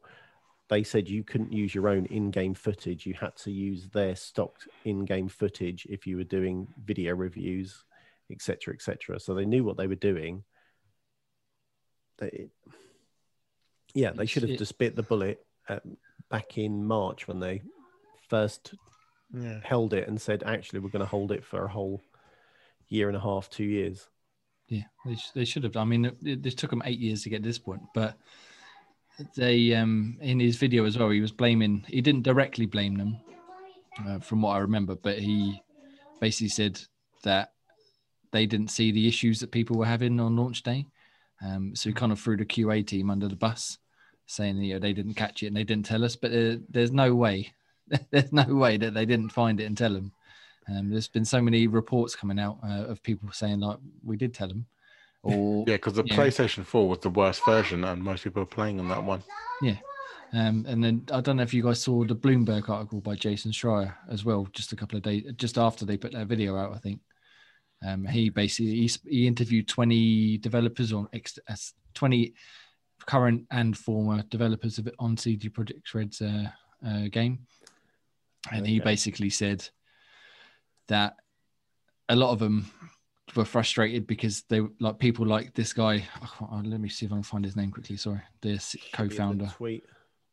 They 0.69 0.83
said 0.83 1.09
you 1.09 1.23
couldn't 1.23 1.53
use 1.53 1.75
your 1.75 1.89
own 1.89 2.05
in-game 2.07 2.55
footage. 2.55 3.07
You 3.07 3.15
had 3.15 3.37
to 3.37 3.51
use 3.51 3.89
their 3.89 4.17
stocked 4.17 4.69
in-game 4.85 5.29
footage 5.29 5.87
if 5.89 6.07
you 6.07 6.17
were 6.17 6.25
doing 6.25 6.69
video 6.85 7.15
reviews 7.15 7.85
etc., 8.31 8.75
etc. 8.75 9.19
So 9.21 9.35
they 9.35 9.47
knew 9.47 9.65
what 9.65 9.77
they 9.77 9.87
were 9.87 9.95
doing. 9.95 10.45
They, 12.19 12.49
yeah, 13.95 14.13
they 14.13 14.27
should 14.27 14.43
have 14.43 14.59
just 14.59 14.79
bit 14.79 14.97
the 14.97 15.03
bullet 15.03 15.45
um, 15.69 15.97
back 16.31 16.59
in 16.59 16.85
March 16.85 17.29
when 17.29 17.41
they 17.41 17.63
first 18.29 18.75
Yeah. 19.33 19.61
held 19.63 19.95
it 19.95 20.09
and 20.09 20.21
said, 20.21 20.43
actually, 20.45 20.81
we're 20.81 20.91
going 20.91 21.01
to 21.01 21.07
hold 21.07 21.33
it 21.33 21.45
for 21.45 21.65
a 21.65 21.69
whole 21.69 22.03
year 22.89 23.09
and 23.09 23.17
a 23.17 23.21
half, 23.21 23.49
two 23.49 23.65
years. 23.65 24.09
Yeah, 24.69 24.85
they, 25.05 25.15
sh- 25.15 25.31
they 25.35 25.45
should 25.45 25.65
have. 25.65 25.73
Done. 25.73 25.83
I 25.83 25.91
mean, 25.91 26.05
it, 26.05 26.47
it 26.47 26.59
took 26.59 26.71
them 26.71 26.83
eight 26.85 26.99
years 26.99 27.23
to 27.23 27.31
get 27.31 27.43
to 27.43 27.49
this 27.49 27.59
point, 27.59 27.83
but 27.95 28.17
they, 29.35 29.75
um, 29.75 30.19
in 30.21 30.39
his 30.39 30.57
video 30.57 30.85
as 30.85 30.99
well, 30.99 31.11
he 31.11 31.21
was 31.21 31.33
blaming. 31.33 31.85
He 31.89 32.01
didn't 32.01 32.23
directly 32.23 32.67
blame 32.67 32.97
them, 32.97 33.17
uh, 34.07 34.19
from 34.19 34.43
what 34.43 34.53
I 34.53 34.59
remember, 34.59 34.95
but 34.95 35.19
he 35.19 35.63
basically 36.21 36.49
said 36.49 36.81
that 37.25 37.53
they 38.31 38.47
didn't 38.47 38.71
see 38.71 38.93
the 38.93 39.09
issues 39.09 39.41
that 39.41 39.51
people 39.51 39.77
were 39.77 39.87
having 39.87 40.21
on 40.21 40.37
launch 40.37 40.63
day. 40.63 40.87
Um, 41.45 41.75
so 41.75 41.89
he 41.89 41.95
kind 41.95 42.13
of 42.13 42.21
threw 42.21 42.37
the 42.37 42.45
QA 42.45 42.87
team 42.87 43.11
under 43.11 43.29
the 43.29 43.37
bus, 43.37 43.79
saying 44.27 44.59
you 44.59 44.75
know 44.75 44.81
they 44.81 44.93
didn't 44.93 45.15
catch 45.15 45.43
it 45.43 45.47
and 45.47 45.57
they 45.57 45.65
didn't 45.65 45.87
tell 45.87 46.05
us. 46.05 46.17
But 46.17 46.33
uh, 46.33 46.57
there's 46.69 46.93
no 46.93 47.15
way, 47.15 47.53
there's 48.11 48.33
no 48.33 48.45
way 48.45 48.77
that 48.77 48.95
they 48.95 49.07
didn't 49.07 49.31
find 49.31 49.61
it 49.61 49.65
and 49.65 49.77
tell 49.77 49.95
them. 49.95 50.13
Um, 50.69 50.91
there's 50.91 51.09
been 51.09 51.25
so 51.25 51.41
many 51.41 51.67
reports 51.67 52.15
coming 52.15 52.39
out 52.39 52.59
uh, 52.63 52.85
of 52.85 53.03
people 53.03 53.31
saying 53.33 53.61
like 53.61 53.79
we 54.05 54.17
did 54.17 54.35
tell 54.35 54.49
them, 54.49 54.67
or 55.23 55.65
Yeah, 55.67 55.77
because 55.77 55.95
the. 55.95 56.05
PlayStation 56.05 56.65
4 56.65 56.89
was 56.89 56.99
the 56.99 57.11
worst 57.11 57.45
version, 57.45 57.85
and 57.85 58.03
most 58.03 58.25
people 58.25 58.43
are 58.43 58.47
playing 58.47 58.79
on 58.81 58.89
that 58.89 59.03
one. 59.03 59.23
Yeah, 59.63 59.77
um, 60.33 60.67
and 60.69 60.85
then 60.85 61.05
I 61.13 61.21
don't 61.21 61.37
know 61.37 61.43
if 61.43 61.55
you 61.55 61.63
guys 61.63 61.81
saw 61.81 62.05
the 62.05 62.15
Bloomberg 62.15 62.69
article 62.69 63.01
by 63.01 63.15
Jason 63.15 63.51
Schreier 63.51 63.95
as 64.11 64.25
well, 64.25 64.47
just 64.53 64.73
a 64.73 64.77
couple 64.77 64.97
of 64.97 65.03
days 65.03 65.25
just 65.37 65.57
after 65.57 65.85
they 65.85 65.97
put 65.97 66.13
their 66.13 66.27
video 66.27 66.57
out, 66.57 66.75
I 66.75 66.79
think. 66.79 67.01
Um, 67.87 68.05
he 68.05 68.29
basically 68.29 68.75
he, 68.75 68.91
he 69.09 69.27
interviewed 69.27 69.69
20 69.69 70.39
developers 70.39 70.93
on 70.93 71.09
ex- 71.13 71.39
20 71.95 72.35
current 73.07 73.47
and 73.51 73.77
former 73.77 74.23
developers 74.29 74.79
of 74.79 74.89
it 74.89 74.95
on 74.99 75.17
CD 75.17 75.49
Projekt 75.49 75.95
Red's 75.95 76.21
uh, 76.21 76.49
uh, 76.87 77.09
game, 77.11 77.47
and 78.53 78.67
he 78.67 78.81
basically 78.81 79.31
said 79.31 79.67
that 80.89 81.17
a 82.09 82.17
lot 82.17 82.33
of 82.33 82.39
them 82.39 82.71
were 83.35 83.45
frustrated 83.45 84.07
because 84.07 84.43
they 84.49 84.61
like 84.81 84.99
people 84.99 85.27
like 85.27 85.55
this 85.55 85.73
guy. 85.73 86.07
oh, 86.41 86.63
let 86.65 86.81
me 86.81 86.89
see 86.89 87.07
if 87.07 87.13
I 87.13 87.17
can 87.17 87.23
find 87.23 87.45
his 87.45 87.57
name 87.57 87.71
quickly. 87.71 87.97
Sorry, 87.97 88.21
this 88.41 88.73
Be 88.75 88.81
in 88.81 88.91
the 88.91 88.97
co-founder. 89.11 89.47
tweet. 89.55 89.85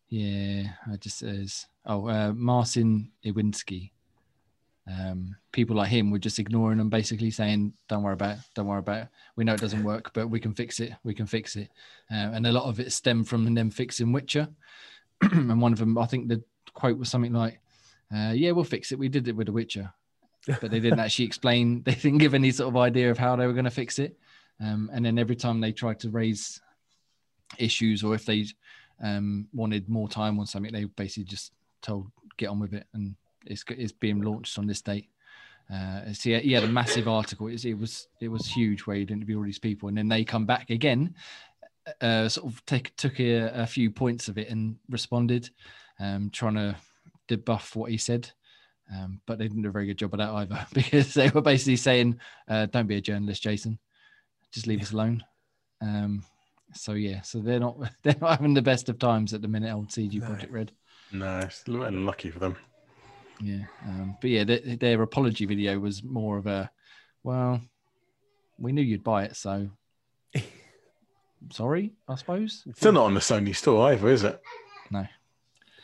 Yeah, 0.10 0.70
it 0.92 1.02
just 1.02 1.18
says, 1.18 1.66
oh, 1.86 2.08
uh, 2.08 2.32
Marcin 2.34 3.12
Iwinski. 3.26 3.92
Um, 4.88 5.36
people 5.52 5.76
like 5.76 5.90
him 5.90 6.12
were 6.12 6.20
just 6.20 6.38
ignoring 6.38 6.78
them, 6.78 6.90
basically 6.90 7.32
saying, 7.32 7.74
"Don't 7.90 8.04
worry 8.04 8.14
about 8.14 8.38
it. 8.38 8.44
Don't 8.54 8.68
worry 8.68 8.80
about 8.80 9.02
it. 9.04 9.08
We 9.36 9.44
know 9.44 9.56
it 9.56 9.60
doesn't 9.60 9.84
work, 9.94 10.14
but 10.14 10.28
we 10.30 10.40
can 10.40 10.54
fix 10.54 10.80
it. 10.80 10.94
We 11.04 11.16
can 11.16 11.26
fix 11.26 11.56
it." 11.56 11.70
Uh, 12.12 12.30
and 12.34 12.46
a 12.46 12.52
lot 12.52 12.66
of 12.66 12.80
it 12.80 12.92
stemmed 12.92 13.28
from 13.28 13.52
them 13.56 13.72
fixing 13.72 14.12
Witcher. 14.12 14.48
and 15.22 15.60
one 15.60 15.74
of 15.74 15.80
them, 15.80 15.98
I 15.98 16.06
think 16.06 16.28
the 16.28 16.44
quote 16.76 17.00
was 17.00 17.10
something 17.10 17.34
like, 17.34 17.60
uh, 18.16 18.34
"Yeah, 18.36 18.52
we'll 18.52 18.64
fix 18.64 18.92
it. 18.92 19.00
We 19.00 19.10
did 19.10 19.28
it 19.28 19.36
with 19.36 19.48
The 19.48 19.54
Witcher," 19.54 19.92
but 20.46 20.72
they 20.72 20.80
didn't 20.80 21.00
actually 21.00 21.26
explain. 21.26 21.82
They 21.86 21.96
didn't 21.96 22.20
give 22.20 22.34
any 22.34 22.52
sort 22.52 22.70
of 22.70 22.78
idea 22.78 23.12
of 23.12 23.18
how 23.18 23.36
they 23.36 23.48
were 23.48 23.54
going 23.54 23.66
to 23.66 23.72
fix 23.72 24.00
it. 24.00 24.18
Um, 24.62 24.90
and 24.94 25.06
then 25.06 25.20
every 25.20 25.36
time 25.36 25.60
they 25.60 25.72
tried 25.72 26.00
to 26.02 26.10
raise 26.10 26.62
issues 27.58 28.04
or 28.04 28.16
if 28.16 28.26
they 28.26 28.46
um, 29.04 29.48
wanted 29.54 29.90
more 29.90 30.08
time 30.08 30.40
on 30.40 30.46
something, 30.46 30.72
they 30.72 30.86
basically 30.86 31.26
just 31.26 31.52
told 31.82 32.12
get 32.38 32.50
on 32.50 32.60
with 32.60 32.74
it, 32.74 32.88
and 32.94 33.16
it's 33.46 33.64
it's 33.70 33.92
being 33.92 34.22
launched 34.22 34.58
on 34.58 34.68
this 34.68 34.82
date. 34.82 35.10
Uh, 35.74 36.14
so 36.14 36.30
yeah, 36.30 36.40
he 36.40 36.54
a 36.54 36.68
massive 36.68 37.08
article. 37.08 37.48
It 37.48 37.54
was, 37.54 37.66
it 37.66 37.78
was 37.78 38.08
it 38.22 38.28
was 38.28 38.48
huge 38.48 38.82
where 38.82 38.98
he'd 38.98 39.12
interview 39.12 39.38
all 39.38 39.44
these 39.44 39.60
people, 39.60 39.90
and 39.90 39.98
then 39.98 40.08
they 40.08 40.24
come 40.24 40.46
back 40.46 40.70
again, 40.70 41.16
uh, 42.02 42.30
sort 42.30 42.52
of 42.52 42.66
take 42.66 42.96
took 42.96 43.20
a, 43.20 43.48
a 43.62 43.68
few 43.68 43.92
points 43.92 44.28
of 44.28 44.38
it 44.38 44.50
and 44.50 44.78
responded, 44.90 45.50
um, 46.00 46.30
trying 46.32 46.56
to 46.56 46.76
debuff 47.28 47.76
what 47.76 47.92
he 47.92 47.98
said. 47.98 48.32
Um, 48.94 49.20
but 49.26 49.40
they 49.40 49.48
didn't 49.48 49.64
do 49.64 49.70
a 49.70 49.72
very 49.72 49.88
good 49.88 49.98
job 49.98 50.14
of 50.14 50.20
that 50.20 50.30
either 50.30 50.68
because 50.74 51.14
they 51.14 51.30
were 51.30 51.42
basically 51.42 51.76
saying, 51.78 52.20
uh, 52.48 52.68
"Don't 52.68 52.88
be 52.88 52.98
a 52.98 53.02
journalist, 53.02 53.42
Jason. 53.44 53.80
Just 54.52 54.68
leave 54.68 54.82
us 54.82 54.92
alone." 54.92 55.24
Um, 55.82 56.24
so 56.74 56.94
yeah, 56.94 57.22
so 57.22 57.40
they're 57.40 57.60
not 57.60 57.78
they're 58.04 58.16
not 58.22 58.32
having 58.32 58.54
the 58.54 58.62
best 58.62 58.90
of 58.90 59.00
times 59.00 59.34
at 59.34 59.42
the 59.42 59.48
minute. 59.48 59.74
Old 59.74 59.92
CD 59.92 60.20
No. 60.20 60.28
Projekt 60.28 60.52
Red. 60.52 60.72
No, 61.12 61.40
it's 61.40 61.64
a 61.68 61.72
little 61.72 61.86
unlucky 61.88 62.30
for 62.30 62.40
them. 62.40 62.56
Yeah, 63.42 63.66
um, 63.86 64.18
but 64.22 64.30
yeah, 64.30 64.44
their, 64.44 64.60
their 64.60 65.02
apology 65.02 65.46
video 65.46 65.78
was 65.78 66.04
more 66.04 66.38
of 66.38 66.48
a, 66.48 66.72
well, 67.22 67.60
we 68.58 68.72
knew 68.72 68.82
you'd 68.82 69.04
buy 69.04 69.24
it, 69.26 69.36
so 69.36 69.70
sorry, 71.52 71.94
I 72.08 72.16
suppose. 72.16 72.64
It's 72.66 72.80
still 72.80 72.94
not 72.94 73.06
on 73.06 73.14
the 73.14 73.20
Sony 73.20 73.56
store 73.56 73.92
either, 73.92 74.08
is 74.10 74.24
it? 74.24 74.42
No. 74.90 75.06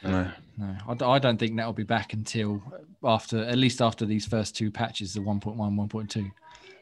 No. 0.04 0.32
No, 0.58 0.76
I, 0.88 0.94
d- 0.94 1.06
I 1.06 1.20
don't 1.20 1.38
think 1.38 1.56
that'll 1.56 1.74
be 1.74 1.84
back 1.84 2.14
until 2.14 2.62
after 3.04 3.44
at 3.44 3.58
least 3.58 3.82
after 3.82 4.06
these 4.06 4.26
first 4.26 4.56
two 4.56 4.70
patches, 4.72 5.14
the 5.14 5.20
1.1, 5.22 5.56
1.2. 5.58 6.32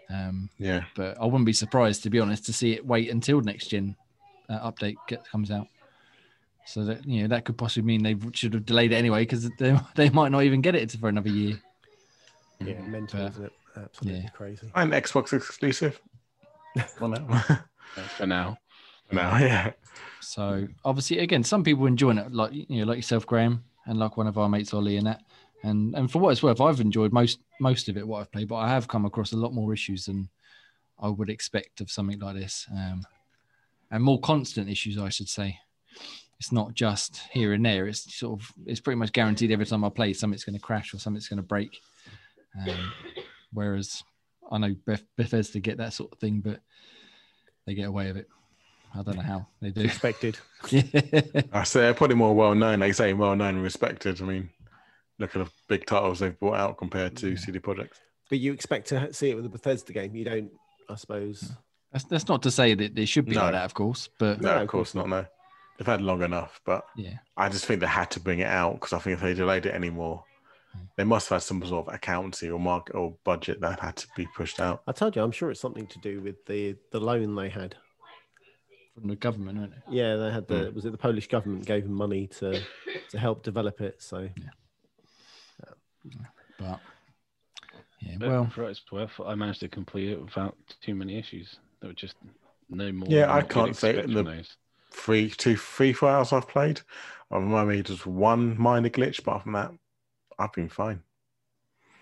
Um, 0.10 0.50
Yeah. 0.58 0.84
but 0.96 1.18
I 1.22 1.26
wouldn't 1.26 1.46
be 1.46 1.54
surprised, 1.54 2.04
to 2.04 2.10
be 2.10 2.20
honest, 2.20 2.46
to 2.48 2.54
see 2.54 2.74
it 2.74 2.86
wait 2.86 3.10
until 3.10 3.42
next 3.42 3.68
gen 3.68 3.96
uh, 4.50 4.70
update 4.72 4.96
get, 5.08 5.24
comes 5.30 5.52
out. 5.52 5.68
So 6.66 6.84
that 6.86 7.06
you 7.08 7.22
know 7.24 7.28
that 7.30 7.46
could 7.46 7.58
possibly 7.58 7.86
mean 7.88 8.04
they 8.04 8.16
should 8.34 8.54
have 8.54 8.66
delayed 8.66 8.92
it 8.92 8.96
anyway 8.96 9.22
because 9.24 9.50
they 9.60 9.80
they 9.96 10.10
might 10.10 10.32
not 10.32 10.44
even 10.44 10.62
get 10.62 10.76
it 10.76 10.92
for 10.92 11.10
another 11.10 11.30
year. 11.30 11.60
Yeah, 12.60 12.82
mental, 12.82 13.20
But- 13.22 13.32
isn't 13.32 13.46
it? 13.46 13.54
Absolutely 13.78 14.22
yeah. 14.22 14.30
crazy. 14.30 14.72
And 14.76 14.92
Xbox 14.92 15.32
exclusive. 15.32 16.02
well, 17.00 17.12
now. 17.12 17.44
for 18.18 18.26
now. 18.28 18.58
For 19.08 19.16
now, 19.16 19.38
yeah. 19.38 19.72
So 20.22 20.68
obviously, 20.86 21.20
again, 21.20 21.44
some 21.44 21.64
people 21.64 21.86
enjoying 21.86 22.18
it, 22.18 22.34
like 22.34 22.52
you 22.54 22.66
know, 22.70 22.86
like 22.86 22.98
yourself, 22.98 23.26
Graham, 23.26 23.64
and 23.86 24.00
like 24.00 24.18
one 24.18 24.28
of 24.28 24.38
our 24.38 24.50
mates, 24.50 24.74
Ollie, 24.74 24.98
and 24.98 25.08
that. 25.08 25.22
And 25.64 25.96
and 25.96 26.12
for 26.12 26.20
what 26.20 26.30
it's 26.32 26.44
worth, 26.44 26.62
I've 26.62 26.80
enjoyed 26.80 27.12
most 27.12 27.40
most 27.60 27.90
of 27.90 27.98
it 27.98 28.08
what 28.08 28.22
I've 28.22 28.32
played, 28.32 28.48
but 28.48 28.58
I 28.58 28.70
have 28.70 28.88
come 28.88 29.06
across 29.06 29.34
a 29.34 29.38
lot 29.38 29.54
more 29.54 29.74
issues 29.74 30.06
than 30.06 30.30
I 31.00 31.10
would 31.10 31.30
expect 31.30 31.82
of 31.82 31.92
something 31.92 32.20
like 32.20 32.36
this, 32.36 32.68
um, 32.72 33.06
and 33.92 34.04
more 34.04 34.20
constant 34.20 34.70
issues, 34.70 34.98
I 34.98 35.10
should 35.10 35.30
say. 35.30 35.60
It's 36.40 36.54
not 36.54 36.74
just 36.74 37.22
here 37.32 37.52
and 37.52 37.66
there. 37.66 37.88
It's 37.88 38.16
sort 38.16 38.40
of 38.40 38.54
it's 38.66 38.80
pretty 38.80 38.98
much 38.98 39.12
guaranteed 39.12 39.52
every 39.52 39.66
time 39.66 39.84
I 39.84 39.90
play, 39.90 40.14
something's 40.14 40.46
going 40.46 40.56
to 40.56 40.62
crash 40.62 40.94
or 40.94 41.00
something's 41.00 41.28
going 41.28 41.38
to 41.38 41.44
break. 41.44 41.78
Um, 42.58 42.94
whereas 43.52 44.04
I 44.52 44.58
know 44.58 44.76
Beth, 44.86 45.04
Bethesda 45.18 45.60
get 45.60 45.78
that 45.78 45.94
sort 45.94 46.12
of 46.14 46.20
thing, 46.20 46.40
but 46.40 46.62
they 47.66 47.76
get 47.76 47.88
away 47.88 48.08
with 48.08 48.18
it. 48.18 48.28
I 48.96 49.04
don't 49.04 49.16
know 49.18 49.22
how 49.22 49.48
they 49.62 49.70
do. 49.72 49.82
Expected. 49.82 50.38
Yeah. 50.70 50.82
I 51.54 51.64
say 51.64 51.80
they're 51.82 51.94
probably 51.94 52.18
more 52.18 52.36
well 52.36 52.54
known, 52.54 52.80
like 52.82 52.88
you 52.88 52.94
say, 52.94 53.14
well 53.14 53.34
known 53.36 53.56
and 53.56 53.64
respected. 53.64 54.22
I 54.22 54.26
mean, 54.26 54.50
look 55.20 55.34
at 55.36 55.46
the 55.46 55.52
big 55.70 55.86
titles 55.86 56.20
they've 56.20 56.38
brought 56.38 56.58
out 56.60 56.78
compared 56.78 57.16
to 57.18 57.30
Yeah. 57.30 57.38
CD 57.38 57.60
Projekt. 57.60 57.94
But 58.30 58.40
you 58.40 58.52
expect 58.52 58.88
to 58.90 59.14
see 59.14 59.30
it 59.30 59.36
with 59.36 59.46
the 59.46 59.50
Bethesda 59.50 59.94
game. 59.94 60.14
You 60.16 60.26
don't, 60.26 60.52
I 60.90 60.96
suppose. 60.96 61.52
That's, 61.94 62.04
that's 62.06 62.28
not 62.28 62.42
to 62.44 62.52
say 62.52 62.74
that 62.74 62.94
they 62.94 63.06
should 63.06 63.26
be 63.26 63.36
No. 63.36 63.44
like 63.44 63.54
that, 63.54 63.64
of 63.66 63.74
course, 63.74 64.10
but 64.20 64.42
No, 64.42 64.56
No, 64.56 64.62
of 64.64 64.68
course 64.68 64.94
not. 64.94 65.08
No, 65.08 65.26
they've 65.78 65.88
had 65.88 66.02
long 66.02 66.22
enough, 66.24 66.60
but 66.66 66.84
yeah, 66.98 67.20
I 67.38 67.48
just 67.50 67.66
think 67.66 67.80
they 67.80 67.88
had 67.88 68.12
to 68.12 68.20
bring 68.20 68.40
it 68.40 68.48
out 68.48 68.74
because 68.74 68.92
I 68.94 69.00
think 69.00 69.14
if 69.16 69.22
they 69.22 69.34
delayed 69.34 69.66
it 69.66 69.74
anymore, 69.74 70.24
They 70.98 71.04
must 71.06 71.30
have 71.30 71.38
had 71.38 71.44
some 71.44 71.66
sort 71.66 71.88
of 71.88 71.94
accountancy 71.94 72.50
or 72.50 72.60
market 72.60 72.96
or 72.96 73.16
budget 73.24 73.60
that 73.62 73.80
had 73.80 73.96
to 73.96 74.08
be 74.16 74.28
pushed 74.36 74.60
out. 74.60 74.84
I 74.88 74.92
told 74.92 75.16
you, 75.16 75.24
I'm 75.24 75.32
sure 75.32 75.50
it's 75.50 75.60
something 75.62 75.88
to 75.88 76.00
do 76.00 76.22
with 76.22 76.46
the 76.46 76.76
the 76.92 77.00
loan 77.00 77.34
they 77.36 77.50
had. 77.50 77.76
From 78.94 79.10
the 79.10 79.16
government, 79.16 79.58
isn't 79.58 79.74
it? 79.74 79.84
Yeah, 79.90 80.16
they 80.16 80.32
had 80.32 80.48
the 80.48 80.56
mm. 80.56 80.74
was 80.74 80.86
it 80.86 80.92
the 80.92 80.98
Polish 80.98 81.28
government 81.28 81.66
gave 81.66 81.84
them 81.84 81.94
money 81.94 82.28
to 82.40 82.62
to 83.10 83.18
help 83.18 83.44
develop 83.44 83.82
it. 83.82 84.02
So 84.02 84.30
yeah 84.36 84.50
But 86.58 86.80
yeah, 88.02 88.16
But 88.20 88.30
well, 88.30 88.46
for 88.48 88.70
it's 88.70 88.82
worth, 88.92 89.20
I 89.26 89.36
managed 89.36 89.62
to 89.62 89.68
complete 89.68 90.10
it 90.10 90.22
without 90.22 90.58
too 90.82 90.96
many 90.96 91.18
issues. 91.18 91.58
There 91.80 91.90
were 91.90 91.94
just 91.94 92.16
no 92.70 92.92
more. 92.92 93.08
Yeah, 93.10 93.34
I 93.34 93.42
can't 93.42 93.76
say 93.76 93.90
expect 93.92 94.08
the- 94.10 94.24
from 94.24 94.26
those. 94.26 94.58
Three, 94.92 95.30
two, 95.30 95.56
three, 95.56 95.94
four 95.94 96.10
hours 96.10 96.34
I've 96.34 96.48
played. 96.48 96.82
Um, 97.30 97.54
I've 97.54 97.68
made 97.68 97.86
just 97.86 98.08
one 98.08 98.60
minor 98.60 98.90
glitch, 98.90 99.24
but 99.24 99.40
from 99.44 99.52
that, 99.52 99.72
I've 100.40 100.52
been 100.52 100.68
fine. 100.68 101.04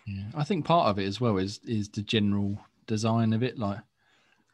yeah, 0.06 0.23
I 0.34 0.45
think 0.45 0.63
part 0.63 0.88
of 0.88 0.97
it 0.97 1.06
as 1.06 1.19
well 1.19 1.38
is 1.38 1.60
is 1.65 1.89
the 1.89 2.02
general 2.02 2.60
design 2.86 3.34
of 3.34 3.43
it. 3.43 3.60
Like, 3.60 3.80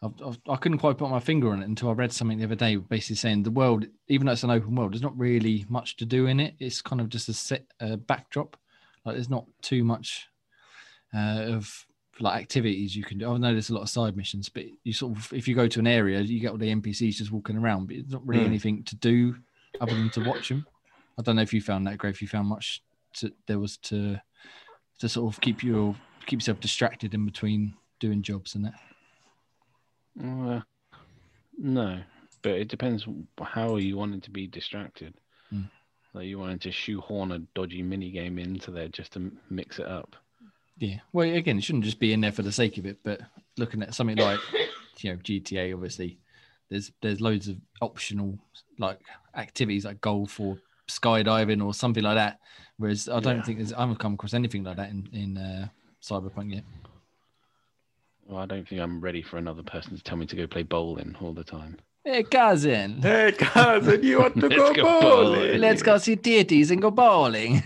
I've, 0.04 0.14
I've, 0.26 0.40
I 0.50 0.56
couldn't 0.58 0.80
quite 0.80 0.98
put 0.98 1.10
my 1.10 1.20
finger 1.20 1.52
on 1.52 1.62
it 1.62 1.68
until 1.68 1.90
I 1.90 1.94
read 1.94 2.12
something 2.12 2.38
the 2.38 2.46
other 2.46 2.56
day, 2.56 2.76
basically 2.76 3.16
saying 3.16 3.44
the 3.44 3.52
world, 3.52 3.86
even 4.08 4.26
though 4.26 4.34
it's 4.34 4.44
an 4.44 4.52
open 4.52 4.76
world, 4.76 4.94
there's 4.94 5.02
not 5.02 5.18
really 5.18 5.66
much 5.70 5.96
to 5.98 6.06
do 6.06 6.28
in 6.28 6.40
it. 6.40 6.56
It's 6.60 6.82
kind 6.82 7.00
of 7.00 7.10
just 7.10 7.30
a 7.30 7.34
set 7.34 7.66
uh, 7.80 7.96
backdrop. 7.96 8.58
Like, 9.06 9.16
there's 9.16 9.30
not 9.30 9.46
too 9.62 9.84
much 9.84 10.28
uh, 11.16 11.46
of 11.48 11.86
like 12.20 12.42
activities 12.42 12.96
you 12.96 13.04
can 13.04 13.18
do. 13.18 13.32
I 13.32 13.38
know 13.38 13.52
there's 13.52 13.70
a 13.70 13.74
lot 13.74 13.82
of 13.82 13.90
side 13.90 14.16
missions, 14.16 14.50
but 14.50 14.66
you 14.84 14.94
sort 14.94 15.18
of 15.18 15.32
if 15.34 15.48
you 15.48 15.56
go 15.56 15.68
to 15.68 15.80
an 15.80 15.88
area, 15.88 16.22
you 16.22 16.40
get 16.40 16.52
all 16.52 16.58
the 16.58 16.74
NPCs 16.74 17.16
just 17.16 17.32
walking 17.32 17.58
around, 17.58 17.88
but 17.88 17.96
it's 17.96 18.12
not 18.12 18.26
really 18.28 18.42
Hmm. 18.42 18.50
anything 18.50 18.84
to 18.84 18.96
do 18.96 19.36
other 19.82 19.96
than 19.96 20.10
to 20.12 20.22
watch 20.22 20.50
them. 20.50 20.66
I 21.18 21.22
don't 21.22 21.36
know 21.36 21.42
if 21.42 21.54
you 21.54 21.62
found 21.62 21.88
that, 21.88 21.98
Greg. 21.98 22.14
If 22.14 22.22
you 22.22 22.28
found 22.28 22.48
much 22.48 22.84
to, 23.16 23.32
there 23.48 23.60
was 23.60 23.78
to 23.78 24.22
to 25.00 25.10
sort 25.10 25.34
of 25.34 25.42
keep 25.42 25.64
you 25.64 25.96
keep 26.26 26.40
yourself 26.40 26.60
distracted 26.60 27.14
in 27.14 27.26
between 27.26 27.74
doing 28.00 28.22
jobs 28.22 28.56
and 28.56 28.66
that. 28.66 28.76
Uh, 30.22 30.62
no, 31.58 32.02
but 32.42 32.52
it 32.54 32.68
depends 32.68 33.06
how 33.42 33.76
you 33.78 33.98
wanted 33.98 34.24
to 34.24 34.32
be 34.32 34.48
distracted. 34.48 35.14
Mm. 35.54 35.70
Like 36.14 36.26
you 36.28 36.40
wanted 36.40 36.62
to 36.62 36.72
shoehorn 36.72 37.32
a 37.32 37.40
dodgy 37.56 37.82
mini 37.82 38.12
game 38.12 38.38
into 38.38 38.72
there 38.72 38.88
just 38.88 39.14
to 39.14 39.32
mix 39.50 39.80
it 39.80 39.88
up. 39.88 40.16
Yeah. 40.78 41.00
Well, 41.12 41.28
again, 41.28 41.58
it 41.58 41.64
shouldn't 41.64 41.86
just 41.86 42.00
be 42.00 42.14
in 42.14 42.22
there 42.22 42.32
for 42.32 42.42
the 42.44 42.52
sake 42.52 42.78
of 42.78 42.86
it, 42.86 42.98
but 43.04 43.22
looking 43.58 43.82
at 43.82 43.94
something 43.96 44.18
like 44.18 44.40
you 45.00 45.12
know 45.12 45.18
GTA, 45.18 45.74
obviously, 45.74 46.20
there's 46.70 46.92
there's 47.02 47.22
loads 47.22 47.48
of 47.48 47.58
optional 47.82 48.38
like 48.80 49.00
activities 49.36 49.86
like 49.86 50.02
golf 50.02 50.40
or 50.40 50.58
skydiving 50.88 51.64
or 51.64 51.74
something 51.74 52.04
like 52.04 52.16
that. 52.16 52.40
Whereas 52.78 53.08
I 53.08 53.20
don't 53.20 53.38
Yeah. 53.38 53.44
think 53.44 53.58
there's 53.60 53.74
I 53.74 53.82
haven't 53.82 54.00
come 54.00 54.14
across 54.16 54.34
anything 54.34 54.64
like 54.64 54.78
that 54.78 54.90
in 54.90 55.08
in 55.14 55.38
uh, 55.38 55.68
Cyberpunk 56.02 56.54
yet. 56.56 56.64
Well, 58.28 58.40
I 58.42 58.46
don't 58.46 58.68
think 58.68 58.82
I'm 58.82 59.02
ready 59.02 59.22
for 59.22 59.38
another 59.38 59.64
person 59.64 59.96
to 59.98 60.04
tell 60.04 60.18
me 60.18 60.26
to 60.28 60.36
go 60.36 60.48
play 60.48 60.64
bowling 60.64 61.16
all 61.22 61.34
the 61.34 61.44
time. 61.44 61.78
Hey, 62.06 62.24
cousin, 62.24 63.02
Hey, 63.02 63.32
cousin, 63.38 64.04
you 64.04 64.20
want 64.20 64.36
to 64.40 64.50
go, 64.50 64.74
go 64.74 64.84
bowling? 64.84 65.40
bowling. 65.40 65.62
let's 65.62 65.82
go 65.82 65.98
see 65.98 66.16
deities 66.16 66.72
and 66.72 66.82
go 66.82 66.92
bowling. 66.92 67.64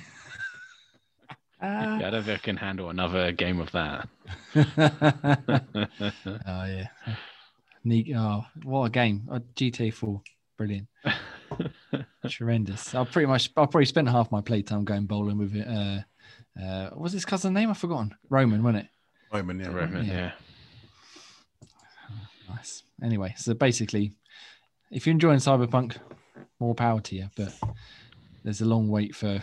Ah. 1.61 1.97
Yeah, 1.99 2.07
I 2.07 2.09
don't 2.11 2.23
think 2.23 2.39
I 2.39 2.43
can 2.43 2.57
handle 2.57 2.89
another 2.91 3.31
game 3.31 3.59
of 3.59 3.71
that. 3.71 4.07
oh 4.55 4.65
yeah. 6.65 6.87
Neat. 7.83 8.13
Oh, 8.15 8.45
what 8.63 8.83
a 8.85 8.89
game! 8.91 9.27
Oh, 9.31 9.39
GTA 9.55 9.91
Four, 9.91 10.21
brilliant, 10.57 10.87
tremendous. 12.29 12.93
I 12.93 13.03
pretty 13.05 13.25
much, 13.25 13.49
I 13.57 13.65
probably 13.65 13.85
spent 13.85 14.07
half 14.09 14.31
my 14.31 14.41
playtime 14.41 14.85
going 14.85 15.07
bowling 15.07 15.39
with 15.39 15.55
it. 15.55 15.67
Uh, 15.67 16.01
uh, 16.61 16.89
what 16.91 16.99
was 17.01 17.13
his 17.13 17.25
cousin's 17.25 17.55
name? 17.55 17.71
I've 17.71 17.77
forgotten. 17.79 18.13
Roman, 18.29 18.61
wasn't 18.61 18.85
it? 18.85 18.89
Roman, 19.35 19.59
yeah. 19.59 19.67
Roman, 19.67 20.05
Yeah. 20.05 20.13
yeah. 20.13 20.31
Nice. 22.49 22.83
Anyway, 23.03 23.33
so 23.38 23.53
basically, 23.53 24.13
if 24.91 25.05
you're 25.05 25.12
enjoying 25.12 25.39
Cyberpunk, 25.39 25.97
more 26.60 26.75
power 26.75 27.01
to 27.01 27.15
you. 27.15 27.29
But 27.36 27.53
there's 28.43 28.62
a 28.62 28.65
long 28.65 28.89
wait 28.89 29.15
for 29.15 29.41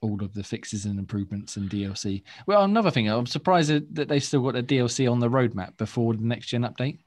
all 0.00 0.22
of 0.24 0.32
the 0.32 0.42
fixes 0.42 0.86
and 0.86 0.98
improvements 0.98 1.56
and 1.56 1.68
DLC. 1.68 2.22
Well, 2.46 2.62
another 2.64 2.90
thing, 2.90 3.08
I'm 3.08 3.26
surprised 3.26 3.68
that 3.94 4.08
they've 4.08 4.24
still 4.24 4.42
got 4.42 4.56
a 4.56 4.62
DLC 4.62 5.10
on 5.10 5.20
the 5.20 5.28
roadmap 5.28 5.76
before 5.76 6.14
the 6.14 6.22
next 6.24 6.46
gen 6.48 6.62
update. 6.62 6.98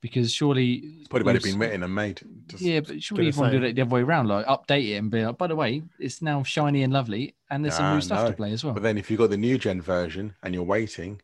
Because 0.00 0.32
surely, 0.32 0.74
It's 1.00 1.08
probably 1.08 1.32
better 1.32 1.42
been 1.44 1.58
written 1.58 1.82
and 1.82 1.92
made. 1.92 2.20
Just, 2.46 2.62
Yeah, 2.62 2.78
but 2.80 3.02
surely 3.02 3.26
you 3.26 3.32
want 3.32 3.50
to 3.52 3.58
do 3.58 3.64
it 3.66 3.72
the 3.74 3.82
other 3.82 3.90
way 3.90 4.02
around, 4.02 4.28
like 4.28 4.46
update 4.46 4.90
it 4.90 4.94
and 4.94 5.10
be 5.10 5.26
like, 5.26 5.36
by 5.36 5.48
the 5.48 5.56
way, 5.56 5.82
it's 5.98 6.22
now 6.22 6.44
shiny 6.44 6.84
and 6.84 6.92
lovely, 6.92 7.34
and 7.50 7.64
there's 7.64 7.74
some 7.74 7.86
Ah, 7.86 7.94
new 7.96 8.00
stuff 8.00 8.22
no. 8.22 8.30
to 8.30 8.36
play 8.36 8.52
as 8.52 8.62
well. 8.64 8.74
But 8.74 8.84
then 8.84 8.96
if 8.96 9.10
you've 9.10 9.18
got 9.18 9.30
the 9.30 9.36
new 9.36 9.58
gen 9.58 9.82
version 9.82 10.36
and 10.44 10.54
you're 10.54 10.62
waiting, 10.62 11.20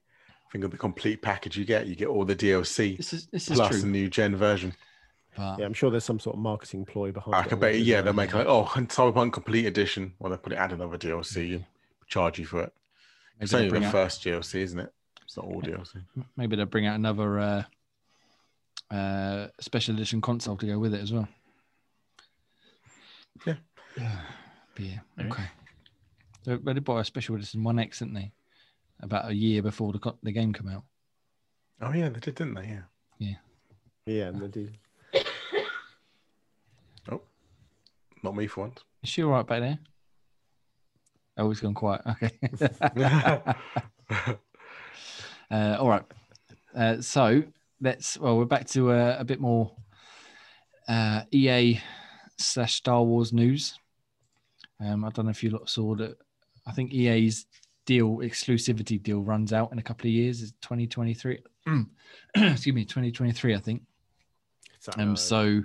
think 0.55 0.65
of 0.65 0.71
the 0.71 0.77
complete 0.79 1.21
package 1.21 1.57
you 1.59 1.65
get. 1.65 1.89
You 1.89 1.97
get 1.97 2.07
all 2.07 2.25
the 2.25 2.37
DLC 2.37 2.97
This 2.97 3.13
is 3.13 3.27
this 3.27 3.51
is 3.51 3.57
plus 3.57 3.71
true. 3.71 3.81
the 3.81 3.87
new 3.89 4.09
gen 4.09 4.37
version. 4.37 4.73
but 5.37 5.59
yeah, 5.59 5.67
I'm 5.67 5.73
sure 5.75 5.91
there's 5.91 6.05
some 6.05 6.21
sort 6.21 6.37
of 6.37 6.43
marketing 6.43 6.85
ploy 6.85 7.11
behind. 7.11 7.35
I 7.35 7.41
it 7.43 7.49
can 7.49 7.59
bet, 7.59 7.81
yeah, 7.81 7.97
there? 7.97 8.03
they'll 8.05 8.13
make 8.13 8.33
like, 8.33 8.47
oh, 8.47 8.67
Cyberpunk 8.67 9.33
Complete 9.33 9.67
Edition. 9.67 10.15
Well, 10.21 10.31
they 10.31 10.37
put 10.37 10.53
it 10.53 10.57
add 10.57 10.73
another 10.73 10.97
DLC 10.97 11.57
and 11.57 11.65
charge 12.07 12.39
you 12.39 12.47
for 12.47 12.63
it. 12.63 12.73
maybe, 13.39 13.43
It's 13.43 13.51
they'll 13.51 13.59
only 13.63 13.71
the 13.81 13.87
out, 13.87 13.93
first 13.93 14.23
DLC, 14.23 14.61
isn't 14.61 14.79
it? 14.79 14.93
It's 15.25 15.37
not 15.37 15.47
all 15.47 15.61
DLC. 15.61 16.05
maybe 16.37 16.55
they'll 16.55 16.67
bring 16.67 16.87
out 16.87 16.95
another 16.95 17.41
uh, 17.41 17.63
uh, 18.95 19.49
special 19.59 19.97
edition 19.97 20.21
console 20.21 20.57
to 20.59 20.67
go 20.67 20.79
with 20.79 20.95
it 20.95 21.01
as 21.01 21.13
well. 21.13 21.27
Yeah. 23.45 23.55
Yeah. 23.99 24.21
But 24.77 24.85
yeah, 24.87 24.99
Maybe. 25.17 25.31
okay. 25.31 25.45
They, 26.45 26.57
they 26.57 26.73
did 26.75 26.83
buy 26.85 27.01
a 27.01 27.05
special 27.05 27.37
edition 27.37 27.63
One 27.63 27.79
X, 27.79 28.01
didn't 28.01 28.15
they? 28.15 28.33
About 29.01 29.31
a 29.31 29.35
year 29.35 29.63
before 29.63 29.93
the 29.93 30.15
the 30.23 30.33
game 30.33 30.53
came 30.53 30.69
out. 30.69 30.85
Oh 31.81 31.93
yeah, 31.93 32.09
they 32.09 32.21
did, 32.21 32.37
didn't 32.37 32.55
they? 32.55 32.67
Yeah. 32.67 32.83
Yeah, 34.07 34.27
and 34.27 34.41
they 34.41 34.49
do. 34.49 34.69
Not 38.23 38.37
me 38.37 38.47
for 38.47 38.63
once. 38.63 38.83
Is 39.03 39.11
she 39.11 39.23
all 39.23 39.31
right 39.31 39.47
back 39.47 39.61
there? 39.61 39.79
Oh, 41.37 41.49
he's 41.49 41.61
gone 41.61 41.75
quiet. 41.75 42.03
Okay. 42.07 42.31
Uh, 45.51 45.77
all 45.79 45.89
right. 45.89 46.03
Uh, 46.75 47.01
so 47.01 47.43
let's. 47.81 48.19
Well, 48.19 48.39
we're 48.39 48.45
back 48.47 48.67
to 48.69 48.91
uh, 48.91 49.17
a 49.19 49.25
bit 49.25 49.41
more 49.41 49.71
uh, 50.89 51.23
EA 51.31 51.81
slash 52.39 52.75
Star 52.75 53.03
Wars 53.03 53.33
news. 53.33 53.79
Um, 54.81 55.05
I 55.05 55.11
don't 55.11 55.27
know 55.27 55.31
if 55.31 55.45
you 55.45 55.51
lot 55.51 55.69
saw 55.69 55.95
that. 55.97 56.17
I 56.67 56.73
think 56.73 56.93
EA's 56.93 57.47
deal 57.87 58.19
exclusivity 58.19 59.03
deal 59.03 59.21
runs 59.21 59.53
out 59.53 59.73
in 59.73 59.79
a 59.79 59.83
couple 59.83 60.07
of 60.07 60.13
years. 60.13 60.43
It's 60.43 60.53
2023. 60.63 61.39
Excuse 62.35 62.75
me, 62.75 62.85
2023. 62.85 63.55
I 63.55 63.59
think. 63.59 63.83
Um, 64.99 65.17
so, 65.17 65.63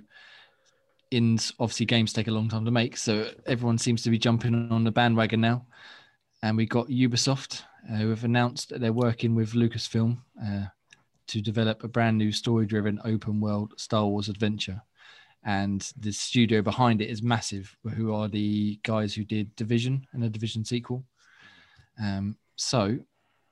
in 1.12 1.40
obviously 1.60 1.86
games 1.86 2.14
take 2.14 2.28
a 2.28 2.32
long 2.32 2.48
time 2.48 2.66
to 2.66 2.72
make, 2.72 2.96
so 2.96 3.30
everyone 3.46 3.78
seems 3.78 4.04
to 4.04 4.10
be 4.10 4.18
jumping 4.18 4.72
on 4.72 4.84
the 4.84 4.92
bandwagon 4.92 5.42
now. 5.42 5.66
And 6.42 6.56
we 6.56 6.66
got 6.66 6.88
Ubisoft, 6.88 7.64
uh, 7.92 7.98
who 7.98 8.10
have 8.10 8.24
announced 8.24 8.70
that 8.70 8.80
they're 8.80 8.94
working 8.94 9.36
with 9.36 9.54
Lucasfilm 9.54 10.20
uh, 10.42 10.66
to 11.28 11.42
develop 11.42 11.84
a 11.84 11.88
brand 11.90 12.18
new 12.18 12.32
story-driven 12.32 13.02
open-world 13.04 13.74
Star 13.78 14.06
Wars 14.06 14.30
adventure. 14.30 14.82
And 15.44 15.82
the 15.98 16.12
studio 16.12 16.62
behind 16.62 17.02
it 17.02 17.10
is 17.10 17.22
massive, 17.22 17.76
who 17.96 18.14
are 18.14 18.28
the 18.28 18.80
guys 18.84 19.14
who 19.14 19.24
did 19.24 19.56
Division 19.56 20.06
and 20.14 20.24
the 20.24 20.30
Division 20.30 20.64
sequel. 20.64 21.04
Um, 22.02 22.38
so, 22.56 22.98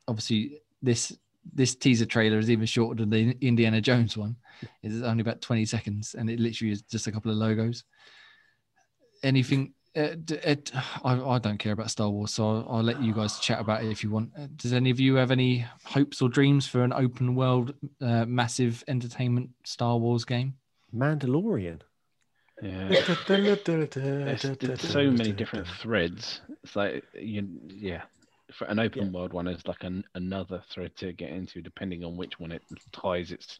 obviously, 0.07 0.62
this 0.81 1.17
this 1.53 1.75
teaser 1.75 2.05
trailer 2.05 2.39
is 2.39 2.49
even 2.49 2.65
shorter 2.65 3.05
than 3.05 3.10
the 3.10 3.38
Indiana 3.41 3.81
Jones 3.81 4.17
one. 4.17 4.36
It's 4.83 5.03
only 5.03 5.21
about 5.21 5.41
20 5.41 5.65
seconds 5.65 6.15
and 6.17 6.29
it 6.29 6.39
literally 6.39 6.71
is 6.71 6.81
just 6.81 7.07
a 7.07 7.12
couple 7.12 7.31
of 7.31 7.38
logos. 7.38 7.83
Anything, 9.23 9.73
uh, 9.95 10.15
it, 10.29 10.71
I, 11.03 11.19
I 11.19 11.39
don't 11.39 11.57
care 11.57 11.73
about 11.73 11.89
Star 11.89 12.10
Wars, 12.10 12.33
so 12.33 12.47
I'll, 12.47 12.67
I'll 12.69 12.83
let 12.83 13.01
you 13.01 13.13
guys 13.13 13.39
chat 13.39 13.60
about 13.60 13.83
it 13.83 13.89
if 13.89 14.03
you 14.03 14.12
want. 14.12 14.31
Uh, 14.38 14.47
Does 14.55 14.73
any 14.73 14.89
of 14.89 14.99
you 14.99 15.15
have 15.15 15.31
any 15.31 15.65
hopes 15.86 16.21
or 16.21 16.29
dreams 16.29 16.67
for 16.67 16.83
an 16.83 16.93
open 16.93 17.36
world, 17.36 17.73
uh, 18.01 18.25
massive 18.25 18.83
entertainment 18.88 19.49
Star 19.63 19.97
Wars 19.97 20.25
game? 20.25 20.55
Mandalorian. 20.95 21.81
Yeah. 22.62 22.88
There's, 24.25 24.57
there's 24.57 24.81
so 24.81 25.12
many 25.12 25.31
different 25.31 25.67
threads. 25.79 26.41
It's 26.63 26.75
like 26.75 27.03
you, 27.13 27.47
yeah. 27.67 28.03
For 28.57 28.65
an 28.65 28.79
open 28.79 29.05
Yeah. 29.05 29.11
world 29.11 29.33
one, 29.33 29.47
is 29.47 29.67
like 29.67 29.83
an, 29.83 30.03
another 30.15 30.63
thread 30.69 30.95
to 30.97 31.13
get 31.13 31.29
into, 31.29 31.61
depending 31.61 32.03
on 32.03 32.17
which 32.17 32.39
one 32.39 32.51
it 32.51 32.61
ties 32.91 33.31
its 33.31 33.59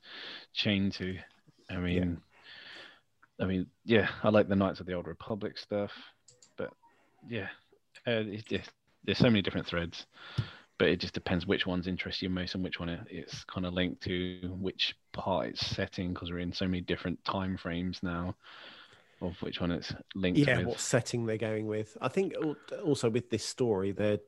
chain 0.54 0.90
to. 0.92 1.18
I 1.70 1.78
mean, 1.78 2.20
I 3.40 3.46
mean, 3.46 3.68
yeah, 3.86 4.10
I 4.24 4.30
like 4.30 4.48
the 4.48 4.56
Knights 4.56 4.80
of 4.80 4.88
the 4.88 4.94
Old 4.94 5.08
Republic 5.08 5.58
stuff, 5.58 5.92
but 6.58 6.72
yeah, 7.30 7.50
uh, 8.08 8.24
it's 8.26 8.44
just, 8.44 8.72
there's 9.04 9.20
so 9.20 9.30
many 9.30 9.42
different 9.42 9.68
threads. 9.68 10.06
But 10.80 10.90
it 10.90 11.00
just 11.00 11.14
depends 11.14 11.48
which 11.48 11.66
ones 11.66 11.88
interest 11.88 12.22
you 12.22 12.30
most 12.30 12.54
and 12.54 12.64
which 12.64 12.80
one 12.80 12.90
it's 13.10 13.44
kind 13.46 13.66
of 13.66 13.74
linked 13.74 14.04
to 14.04 14.56
which 14.60 14.96
part 15.12 15.48
it's 15.48 15.66
setting 15.66 16.14
because 16.14 16.32
we're 16.32 16.40
in 16.40 16.54
so 16.54 16.66
many 16.66 16.82
different 16.82 17.24
time 17.26 17.58
frames 17.58 18.00
now. 18.04 18.36
of 19.22 19.34
which 19.42 19.60
one 19.60 19.72
it's 19.72 19.94
linked 20.16 20.40
yeah, 20.40 20.58
with. 20.58 20.68
what 20.68 20.80
setting 20.80 21.26
they're 21.26 21.38
going 21.38 21.66
with. 21.66 21.98
I 22.02 22.08
think 22.10 22.34
also 22.84 23.10
with 23.10 23.30
this 23.30 23.44
story, 23.44 23.92
there, 23.92 24.20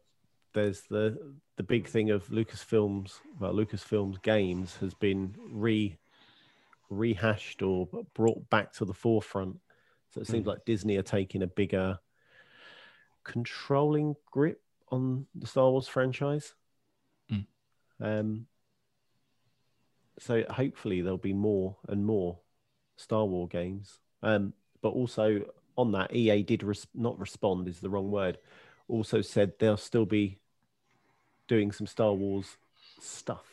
there's 0.54 0.82
the 0.82 1.34
the 1.58 1.64
big 1.64 1.88
thing 1.88 2.12
of 2.12 2.28
Lucasfilms. 2.28 3.20
Well, 3.40 3.54
Lucasfilms 3.54 4.22
games 4.22 4.76
has 4.78 4.94
been 4.94 5.36
re 5.52 5.98
rehashed 6.90 7.62
or 7.62 7.88
brought 8.14 8.50
back 8.50 8.74
to 8.74 8.86
the 8.86 8.94
forefront. 8.94 9.58
So 10.12 10.22
it 10.22 10.28
seems 10.28 10.48
like 10.48 10.66
Disney 10.66 10.98
are 10.98 11.04
taking 11.04 11.44
a 11.44 11.48
bigger 11.48 12.00
controlling 13.24 14.16
grip 14.32 14.60
on 14.92 15.28
the 15.36 15.46
Star 15.46 15.70
Wars 15.70 15.88
franchise. 15.88 16.56
Mm. 17.32 17.46
Um, 18.02 18.48
so 20.18 20.44
hopefully 20.50 21.02
there'll 21.02 21.18
be 21.18 21.34
more 21.34 21.78
and 21.88 22.04
more 22.04 22.40
Star 22.98 23.26
Wars 23.26 23.50
games. 23.52 24.00
Um, 24.24 24.54
but 24.82 24.90
also 24.90 25.46
on 25.78 25.92
that, 25.92 26.14
EA 26.16 26.44
did 26.44 26.64
res- 26.64 26.88
not 26.96 27.20
respond 27.20 27.68
is 27.68 27.80
the 27.80 27.90
wrong 27.90 28.12
word. 28.12 28.40
Also 28.90 29.22
said 29.22 29.54
they'll 29.60 29.78
still 29.78 30.06
be 30.06 30.40
doing 31.48 31.72
some 31.72 31.88
Star 31.88 32.14
Wars 32.14 32.58
stuff. 33.00 33.46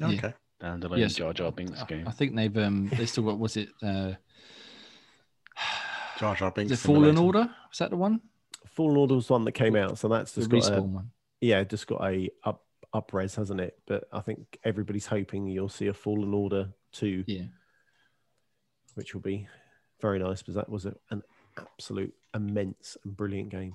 Yeah. 0.00 0.08
Okay. 0.08 0.34
Standalone 0.60 0.98
Yes. 0.98 1.14
Jar 1.14 1.32
Jar 1.32 1.52
Binks 1.52 1.80
I, 1.80 1.84
game. 1.86 2.08
I 2.08 2.10
think 2.10 2.34
they've 2.34 2.56
um 2.58 2.88
they 2.96 3.06
still 3.06 3.24
got 3.24 3.38
was 3.38 3.56
it 3.56 3.68
uh 3.82 4.12
Jar 6.18 6.34
Jar 6.36 6.50
Binks. 6.50 6.70
the 6.70 6.76
Fallen 6.76 7.16
Simulator. 7.16 7.38
Order? 7.38 7.54
Was 7.70 7.78
that 7.78 7.90
the 7.90 7.96
one? 7.96 8.20
Fallen 8.66 8.96
Order 8.96 9.14
was 9.16 9.30
one 9.30 9.44
that 9.44 9.52
came 9.52 9.76
out, 9.76 9.98
so 9.98 10.08
that's 10.08 10.32
The 10.32 10.46
just 10.48 10.70
got 10.70 10.78
a, 10.78 10.82
one. 10.82 11.10
yeah, 11.40 11.62
just 11.64 11.86
got 11.86 12.02
a 12.04 12.30
up 12.44 12.64
upres, 12.94 13.36
hasn't 13.36 13.60
it? 13.60 13.78
But 13.86 14.04
I 14.12 14.20
think 14.20 14.58
everybody's 14.64 15.06
hoping 15.06 15.46
you'll 15.48 15.68
see 15.68 15.88
a 15.88 15.94
Fallen 15.94 16.32
Order 16.32 16.72
two, 16.92 17.24
Yeah. 17.26 17.44
which 18.94 19.14
will 19.14 19.20
be 19.20 19.48
very 20.00 20.18
nice 20.18 20.40
because 20.40 20.54
that 20.54 20.68
was 20.68 20.86
a, 20.86 20.94
an 21.10 21.22
absolute 21.58 22.14
immense 22.34 22.96
and 23.04 23.16
brilliant 23.16 23.50
game. 23.50 23.74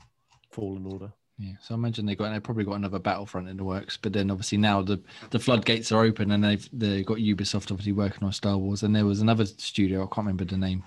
Fallen 0.51 0.85
Order. 0.85 1.11
Yeah, 1.37 1.53
so 1.61 1.73
I 1.73 1.77
imagine 1.77 2.05
they 2.05 2.15
got 2.15 2.33
they 2.33 2.39
probably 2.41 2.65
got 2.65 2.73
another 2.73 2.99
Battlefront 2.99 3.47
in 3.47 3.55
the 3.55 3.63
works, 3.63 3.95
but 3.95 4.11
then 4.11 4.29
obviously 4.29 4.57
now 4.57 4.81
the 4.81 5.01
the 5.29 5.39
floodgates 5.39 5.89
are 5.91 6.03
open 6.03 6.31
and 6.31 6.43
they've 6.43 6.69
they 6.73 7.01
got 7.03 7.17
Ubisoft 7.17 7.71
obviously 7.71 7.93
working 7.93 8.25
on 8.25 8.33
Star 8.33 8.57
Wars, 8.57 8.83
and 8.83 8.93
there 8.93 9.05
was 9.05 9.21
another 9.21 9.45
studio 9.45 10.01
I 10.03 10.07
can't 10.07 10.27
remember 10.27 10.43
the 10.43 10.57
name 10.57 10.83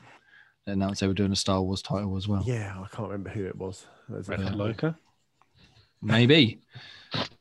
that 0.67 0.73
announced 0.73 1.01
they 1.01 1.07
were 1.07 1.15
doing 1.15 1.33
a 1.33 1.37
Star 1.37 1.63
Wars 1.63 1.81
title 1.81 2.19
as 2.19 2.29
well. 2.29 2.43
Yeah, 2.47 2.75
I 2.77 2.87
can't 2.95 3.09
remember 3.09 3.31
who 3.31 3.47
it 3.47 3.57
was. 3.57 3.87
Red 4.09 4.27
couple. 4.43 4.59
Loca? 4.59 4.99
Maybe, 6.03 6.61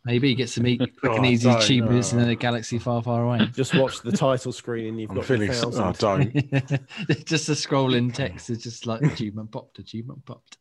maybe 0.05 0.35
get 0.35 0.49
some 0.49 0.67
eat 0.67 0.77
quick 0.97 1.11
and 1.15 1.25
Oh, 1.25 1.29
easy 1.29 1.49
don't, 1.49 1.61
cheapers 1.61 2.13
in 2.13 2.19
no. 2.19 2.29
a 2.29 2.35
galaxy 2.35 2.77
far, 2.79 3.01
far 3.01 3.23
away. 3.23 3.47
Just 3.55 3.73
watch 3.75 4.01
the 4.01 4.11
title 4.11 4.51
screen 4.51 4.87
and 4.89 5.01
you've 5.01 5.09
I'm 5.09 5.15
got 5.17 5.25
feeling. 5.25 5.47
the 5.49 5.53
s- 5.55 5.63
Oh, 5.63 5.71
thousand. 5.71 6.33
don't. 6.33 7.25
just 7.25 7.49
a 7.49 7.53
scrolling 7.53 8.13
text 8.13 8.49
is 8.49 8.61
just 8.61 8.85
like 8.85 9.01
achievement 9.01 9.51
popped, 9.51 9.79
achievement 9.79 10.23
popped. 10.25 10.57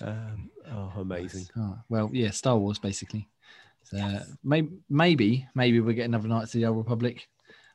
Um, 0.00 0.50
oh, 0.70 0.92
amazing. 0.98 1.46
Oh, 1.56 1.78
well, 1.88 2.10
yeah, 2.12 2.30
Star 2.30 2.58
Wars 2.58 2.78
basically. 2.78 3.28
So 3.84 4.20
maybe, 4.44 4.68
maybe, 4.90 5.46
maybe 5.54 5.80
we'll 5.80 5.94
get 5.94 6.04
another 6.06 6.28
Knights 6.28 6.54
of 6.54 6.60
the 6.60 6.66
Old 6.66 6.76
Republic. 6.76 7.28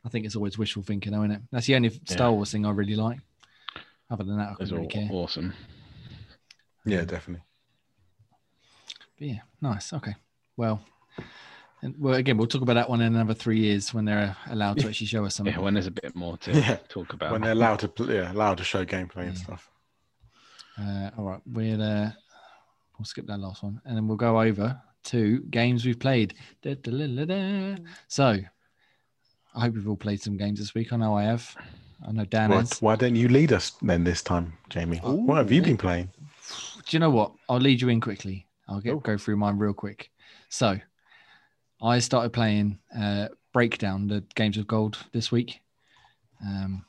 I 0.06 0.10
think 0.10 0.25
it's 0.25 0.36
always 0.36 0.58
wishful 0.58 0.84
thinking, 0.84 1.13
though, 1.13 1.19
isn't 1.23 1.32
it? 1.32 1.41
That's 1.51 1.67
the 1.67 1.75
only 1.75 1.89
Star 2.06 2.30
Yeah. 2.30 2.36
Wars 2.36 2.51
thing 2.51 2.65
I 2.65 2.71
really 2.71 2.95
like. 2.95 3.19
Other 4.10 4.23
than 4.25 4.38
that, 4.38 4.49
I 4.49 4.56
Those 4.60 4.69
couldn't 4.69 4.75
really 4.75 4.88
care. 4.89 5.08
awesome. 5.12 5.54
Yeah, 6.86 7.06
definitely. 7.06 7.43
But 9.21 9.27
yeah, 9.27 9.39
nice. 9.62 9.93
Okay, 9.93 10.15
well, 10.57 10.81
and, 11.84 11.93
well, 11.99 12.15
again, 12.15 12.38
we'll 12.38 12.47
talk 12.47 12.63
about 12.63 12.73
that 12.73 12.89
one 12.89 13.01
in 13.01 13.13
another 13.13 13.36
three 13.36 13.60
years 13.60 13.93
when 13.93 14.03
they're 14.03 14.36
allowed 14.49 14.79
to 14.79 14.88
actually 14.88 15.05
show 15.05 15.23
us 15.25 15.36
something. 15.36 15.53
Yeah, 15.53 15.60
when 15.60 15.75
there's 15.75 15.86
a 15.86 15.91
bit 15.91 16.15
more 16.15 16.38
to 16.38 16.51
Yeah. 16.53 16.77
talk 16.89 17.13
about. 17.13 17.31
When 17.31 17.41
they're 17.41 17.51
allowed 17.51 17.77
to, 17.81 17.88
pl- 17.88 18.12
yeah, 18.12 18.31
allowed 18.31 18.57
to 18.57 18.63
show 18.63 18.84
gameplay 18.84 19.27
and 19.27 19.38
stuff. 19.38 19.69
Uh, 20.75 21.12
all 21.19 21.25
right, 21.25 21.41
we'll 21.45 21.84
uh, 21.84 22.10
we'll 22.97 23.05
skip 23.05 23.27
that 23.27 23.39
last 23.39 23.62
one, 23.62 23.79
and 23.86 23.95
then 23.95 24.07
we'll 24.07 24.17
go 24.17 24.41
over 24.41 24.81
to 25.03 25.39
games 25.51 25.86
we've 25.86 25.99
played. 25.99 26.34
Da, 26.63 26.73
da, 26.73 26.91
la, 26.91 27.05
la, 27.07 27.25
da. 27.25 27.75
So, 28.07 28.39
I 29.53 29.60
hope 29.62 29.75
you've 29.75 29.88
all 29.88 29.97
played 29.97 30.19
some 30.19 30.36
games 30.36 30.57
this 30.57 30.73
week. 30.73 30.91
I 30.93 30.97
know 30.97 31.15
I 31.15 31.25
have. 31.25 31.55
I 32.07 32.12
know 32.12 32.25
Dan 32.25 32.49
Why, 32.49 32.57
has. 32.62 32.81
why 32.81 32.95
don't 32.95 33.15
you 33.15 33.27
lead 33.27 33.53
us 33.53 33.73
then 33.84 34.03
this 34.03 34.23
time, 34.23 34.53
Jamie? 34.69 34.97
what 34.97 35.38
have 35.38 35.51
you 35.51 35.62
been 35.62 35.77
playing? 35.77 36.10
Do 36.88 36.95
you 36.95 36.99
know 36.99 37.12
what? 37.12 37.34
I'll 37.47 37.60
lead 37.60 37.81
you 37.81 37.89
in 37.89 38.01
quickly. 38.01 38.47
I'll 38.71 38.81
get 38.81 39.03
go 39.03 39.17
through 39.17 39.38
mine 39.38 39.57
real 39.57 39.73
quick. 39.73 40.10
So, 40.49 40.79
I 41.81 41.99
started 41.99 42.31
playing 42.31 42.79
uh, 42.97 43.27
Breakdown, 43.53 44.07
the 44.07 44.23
Games 44.36 44.57
of 44.57 44.67
Gold 44.67 44.97
this 45.12 45.31
week. 45.31 45.60
Um, 46.45 46.86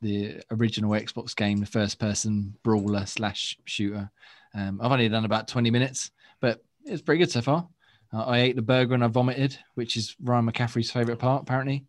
the 0.00 0.42
original 0.50 0.90
Xbox 0.92 1.36
game, 1.36 1.58
the 1.58 1.66
first-person 1.66 2.56
brawler 2.62 3.06
slash 3.06 3.56
shooter. 3.64 4.10
Um, 4.54 4.80
I've 4.82 4.92
only 4.92 5.08
done 5.08 5.24
about 5.24 5.48
twenty 5.48 5.70
minutes, 5.70 6.10
but 6.40 6.62
it's 6.84 7.02
pretty 7.02 7.18
good 7.18 7.30
so 7.30 7.40
far. 7.40 7.68
Uh, 8.12 8.24
I 8.24 8.38
ate 8.40 8.56
the 8.56 8.62
burger 8.62 8.94
and 8.94 9.02
I 9.02 9.08
vomited, 9.08 9.58
which 9.74 9.96
is 9.96 10.14
Ryan 10.22 10.50
McCaffrey's 10.50 10.90
favorite 10.90 11.18
part, 11.18 11.42
apparently. 11.42 11.84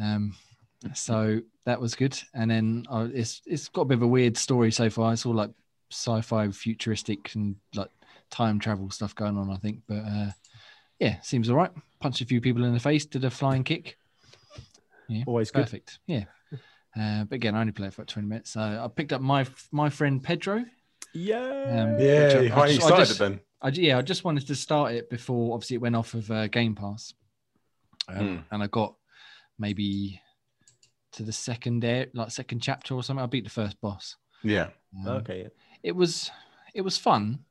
Um, 0.00 0.34
so 0.94 1.40
that 1.64 1.80
was 1.80 1.94
good. 1.94 2.18
And 2.34 2.50
then 2.50 2.84
uh, 2.90 3.08
it's 3.12 3.42
it's 3.46 3.68
got 3.68 3.82
a 3.82 3.86
bit 3.86 3.98
of 3.98 4.02
a 4.02 4.06
weird 4.06 4.36
story 4.36 4.70
so 4.70 4.90
far. 4.90 5.12
It's 5.12 5.24
all 5.24 5.34
like 5.34 5.50
sci-fi, 5.90 6.50
futuristic, 6.50 7.34
and 7.34 7.56
like 7.74 7.90
time 8.30 8.58
travel 8.58 8.90
stuff 8.90 9.14
going 9.14 9.36
on. 9.36 9.50
I 9.50 9.56
think, 9.56 9.80
but 9.88 9.98
uh, 10.04 10.30
yeah, 10.98 11.20
seems 11.22 11.50
all 11.50 11.56
right. 11.56 11.70
Punched 12.00 12.20
a 12.20 12.26
few 12.26 12.40
people 12.40 12.64
in 12.64 12.72
the 12.72 12.80
face, 12.80 13.04
did 13.06 13.24
a 13.24 13.30
flying 13.30 13.64
kick. 13.64 13.96
Yeah, 15.08 15.24
Always 15.26 15.50
good. 15.50 15.64
perfect. 15.64 15.98
Yeah. 16.06 16.24
Uh, 16.98 17.24
but 17.24 17.34
again, 17.36 17.54
I 17.54 17.60
only 17.60 17.72
played 17.72 17.92
for 17.94 18.02
like 18.02 18.08
20 18.08 18.28
minutes. 18.28 18.50
So 18.50 18.60
I 18.60 18.88
picked 18.94 19.12
up 19.12 19.20
my 19.20 19.46
my 19.72 19.90
friend 19.90 20.22
Pedro. 20.22 20.64
Yeah. 21.14 21.38
Um, 21.38 22.00
Yeah, 22.00 22.38
which 22.40 22.52
I- 22.52 22.56
why 22.56 22.62
I 22.64 22.66
you 22.68 22.74
just- 22.76 22.84
I 22.84 22.88
started 22.88 23.06
just- 23.06 23.18
then? 23.18 23.40
I, 23.62 23.68
yeah, 23.68 23.98
I 23.98 24.02
just 24.02 24.24
wanted 24.24 24.46
to 24.46 24.54
start 24.54 24.92
it 24.94 25.10
before 25.10 25.52
obviously 25.54 25.74
it 25.76 25.82
went 25.82 25.94
off 25.94 26.14
of 26.14 26.30
uh, 26.30 26.46
Game 26.46 26.74
Pass, 26.74 27.12
um, 28.08 28.42
and 28.50 28.62
I 28.62 28.66
got 28.68 28.94
maybe 29.58 30.18
to 31.12 31.22
the 31.24 31.32
second 31.32 31.84
air, 31.84 32.06
like 32.14 32.30
second 32.30 32.60
chapter 32.60 32.94
or 32.94 33.02
something. 33.02 33.22
I 33.22 33.26
beat 33.26 33.44
the 33.44 33.50
first 33.50 33.78
boss. 33.82 34.16
Yeah. 34.42 34.70
Um, 35.06 35.08
Okay. 35.18 35.48
It 35.82 35.92
was 35.94 36.30
it 36.72 36.80
was 36.82 36.96
fun, 36.96 37.44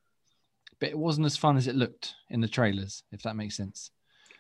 but 0.80 0.90
it 0.90 0.98
wasn't 0.98 1.26
as 1.26 1.38
fun 1.38 1.58
as 1.58 1.68
it 1.68 1.76
looked 1.76 2.16
in 2.30 2.42
the 2.42 2.48
trailers. 2.48 3.04
If 3.12 3.22
that 3.24 3.36
makes 3.36 3.56
sense. 3.56 3.92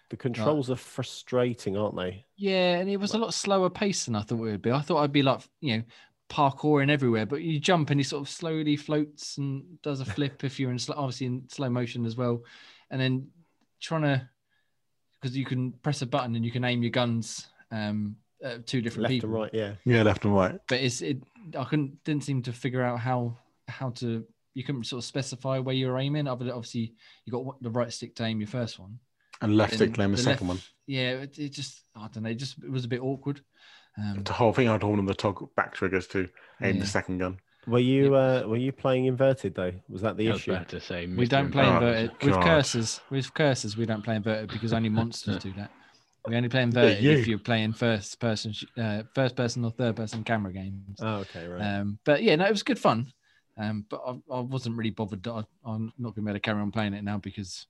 The 0.10 0.18
controls 0.18 0.72
are 0.72 0.76
frustrating, 0.76 1.78
aren't 1.78 1.96
they? 1.96 2.26
Yeah, 2.36 2.78
and 2.78 2.90
it 2.90 2.98
was 2.98 3.14
a 3.14 3.20
lot 3.20 3.34
slower 3.34 3.70
pace 3.70 4.06
than 4.06 4.16
I 4.16 4.22
thought 4.24 4.40
it 4.40 4.52
would 4.52 4.62
be. 4.62 4.72
I 4.72 4.82
thought 4.82 5.04
I'd 5.04 5.12
be 5.12 5.22
like, 5.22 5.42
you 5.62 5.78
know, 5.78 5.84
parkouring 6.30 6.90
everywhere, 6.90 7.28
but 7.28 7.42
you 7.42 7.60
jump 7.60 7.92
and 7.92 8.00
he 8.00 8.04
sort 8.04 8.22
of 8.22 8.30
slowly 8.30 8.76
floats 8.76 9.38
and 9.38 9.80
does 9.84 10.00
a 10.00 10.06
flip 10.16 10.44
if 10.44 10.60
you're 10.60 10.72
in 10.72 10.80
slow, 10.80 10.96
obviously 10.98 11.28
in 11.28 11.44
slow 11.50 11.70
motion 11.70 12.06
as 12.06 12.16
well, 12.16 12.44
and 12.90 13.00
then 13.00 13.28
trying 13.80 14.02
to 14.02 14.28
because 15.22 15.38
you 15.38 15.46
can 15.46 15.74
press 15.74 16.02
a 16.02 16.06
button 16.06 16.36
and 16.36 16.46
you 16.46 16.52
can 16.52 16.64
aim 16.64 16.82
your 16.82 16.92
guns 16.92 17.48
um 17.72 18.16
at 18.42 18.66
two 18.66 18.82
different 18.82 19.04
Left 19.04 19.12
people. 19.12 19.30
and 19.30 19.40
right, 19.42 19.54
yeah. 19.54 19.74
Yeah, 19.86 20.04
left 20.04 20.24
and 20.26 20.34
right. 20.34 20.60
But 20.70 20.80
it's 20.80 21.02
it 21.02 21.22
I 21.58 21.66
couldn't 21.66 22.04
didn't 22.04 22.24
seem 22.24 22.42
to 22.44 22.54
figure 22.54 22.82
out 22.82 23.00
how 23.00 23.38
how 23.68 23.90
to 23.92 24.26
you 24.60 24.66
can't 24.66 24.86
sort 24.86 25.00
of 25.02 25.06
specify 25.06 25.58
where 25.60 25.74
you're 25.76 25.98
aiming. 25.98 26.28
Other 26.28 26.44
than 26.46 26.54
obviously 26.54 26.94
you 27.26 27.32
got 27.32 27.62
the 27.64 27.70
right 27.70 27.92
stick 27.94 28.14
to 28.16 28.24
aim 28.26 28.40
your 28.42 28.48
first 28.48 28.78
one. 28.78 29.00
And 29.42 29.56
left 29.56 29.72
Then 29.72 29.78
stick 29.78 29.94
claim 29.94 30.12
the 30.12 30.18
the 30.18 30.24
second 30.24 30.48
left- 30.50 30.70
Yeah, 30.86 31.12
it, 31.12 31.40
it 31.40 31.50
just 31.54 31.82
I 31.96 32.08
don't 32.14 32.24
know. 32.24 32.30
It 32.30 32.36
just 32.36 32.62
it 32.64 32.70
was 32.72 32.84
a 32.86 32.90
bit 32.90 33.02
awkward. 33.02 33.42
Um. 33.98 34.24
The 34.24 34.34
whole 34.34 34.52
thing 34.54 34.68
I'd 34.68 34.84
hold 34.84 35.00
on 35.00 35.06
the 35.06 35.14
toggle 35.14 35.52
back 35.56 35.74
triggers 35.74 36.08
to 36.08 36.28
aim 36.62 36.76
Yeah. 36.76 36.82
the 36.82 36.88
second 36.88 37.20
gun. 37.20 37.40
Were 37.68 37.80
you 37.80 38.16
uh, 38.16 38.44
were 38.48 38.58
you 38.58 38.72
playing 38.72 39.06
inverted 39.06 39.56
though? 39.56 39.74
Was 39.90 40.02
that 40.02 40.18
the 40.18 40.28
I 40.28 40.32
was 40.34 40.42
issue? 40.42 40.52
about 40.52 40.70
to 40.70 40.80
say 40.82 41.06
we 41.08 41.26
don't 41.28 41.52
play 41.52 41.66
Oh, 41.66 41.76
inverted 41.76 42.12
with 42.22 42.34
God. 42.36 42.44
cursors. 42.44 43.00
With 43.10 43.34
cursors, 43.34 43.78
we 43.78 43.86
don't 43.86 44.04
play 44.04 44.16
inverted 44.16 44.50
because 44.50 44.74
only 44.74 44.90
monsters 44.90 45.42
do 45.44 45.54
that. 45.54 45.72
We 46.28 46.36
only 46.36 46.50
play 46.50 46.64
inverted 46.70 47.04
if 47.04 47.26
you. 47.28 47.32
you're 47.32 47.40
playing 47.40 47.74
first 47.74 48.20
person, 48.20 48.54
uh, 48.78 49.04
first 49.16 49.36
person 49.36 49.64
or 49.66 49.72
third 49.72 49.96
person 49.96 50.24
camera 50.24 50.52
games. 50.52 51.00
Oh, 51.02 51.18
okay, 51.26 51.48
right. 51.48 51.62
Um, 51.62 52.00
but 52.06 52.24
yeah, 52.24 52.36
no, 52.36 52.46
it 52.46 52.52
was 52.52 52.64
good 52.64 52.80
fun. 52.80 53.12
Um, 53.60 53.86
but 53.90 54.02
I, 54.06 54.12
I 54.34 54.40
wasn't 54.40 54.78
really 54.78 54.90
bothered. 54.90 55.22
That 55.24 55.32
I, 55.32 55.44
I'm 55.66 55.94
not 55.98 56.16
going 56.16 56.16
to 56.16 56.22
be 56.22 56.30
able 56.30 56.36
to 56.36 56.40
carry 56.40 56.62
on 56.62 56.72
playing 56.72 56.94
it 56.94 57.04
now 57.04 57.18
because 57.18 57.68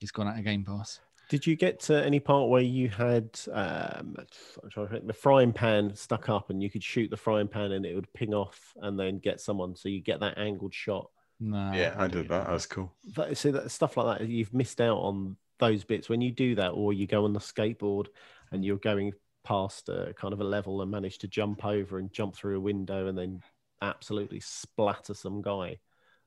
it's 0.00 0.10
gone 0.10 0.26
out 0.26 0.38
of 0.38 0.44
Game 0.44 0.64
Pass. 0.64 1.00
Did 1.28 1.46
you 1.46 1.56
get 1.56 1.80
to 1.80 2.04
any 2.04 2.20
part 2.20 2.48
where 2.48 2.62
you 2.62 2.88
had 2.88 3.28
um, 3.52 4.16
I'm 4.62 4.70
trying 4.70 4.86
to 4.86 4.92
think, 4.92 5.06
the 5.06 5.12
frying 5.12 5.52
pan 5.52 5.94
stuck 5.94 6.28
up 6.28 6.50
and 6.50 6.62
you 6.62 6.70
could 6.70 6.84
shoot 6.84 7.10
the 7.10 7.16
frying 7.16 7.48
pan 7.48 7.72
and 7.72 7.84
it 7.84 7.94
would 7.94 8.12
ping 8.12 8.32
off 8.32 8.74
and 8.80 8.98
then 8.98 9.18
get 9.18 9.40
someone 9.40 9.74
so 9.74 9.88
you 9.88 10.00
get 10.00 10.20
that 10.20 10.38
angled 10.38 10.72
shot? 10.72 11.10
No. 11.40 11.72
yeah, 11.74 11.94
I 11.98 12.06
did 12.06 12.28
that. 12.28 12.46
That 12.46 12.52
was 12.52 12.66
cool. 12.66 12.92
But, 13.14 13.36
see 13.36 13.50
that 13.50 13.70
stuff 13.70 13.96
like 13.96 14.20
that 14.20 14.28
you've 14.28 14.54
missed 14.54 14.80
out 14.80 14.98
on 14.98 15.36
those 15.58 15.84
bits 15.84 16.08
when 16.08 16.20
you 16.20 16.30
do 16.30 16.54
that 16.54 16.70
or 16.70 16.92
you 16.92 17.06
go 17.06 17.24
on 17.24 17.32
the 17.32 17.40
skateboard 17.40 18.06
and 18.52 18.64
you're 18.64 18.76
going 18.76 19.12
past 19.42 19.88
a 19.88 20.14
kind 20.16 20.32
of 20.32 20.40
a 20.40 20.44
level 20.44 20.80
and 20.82 20.90
manage 20.90 21.18
to 21.18 21.28
jump 21.28 21.64
over 21.64 21.98
and 21.98 22.12
jump 22.12 22.36
through 22.36 22.56
a 22.56 22.60
window 22.60 23.08
and 23.08 23.18
then 23.18 23.42
absolutely 23.82 24.40
splatter 24.40 25.14
some 25.14 25.42
guy. 25.42 25.78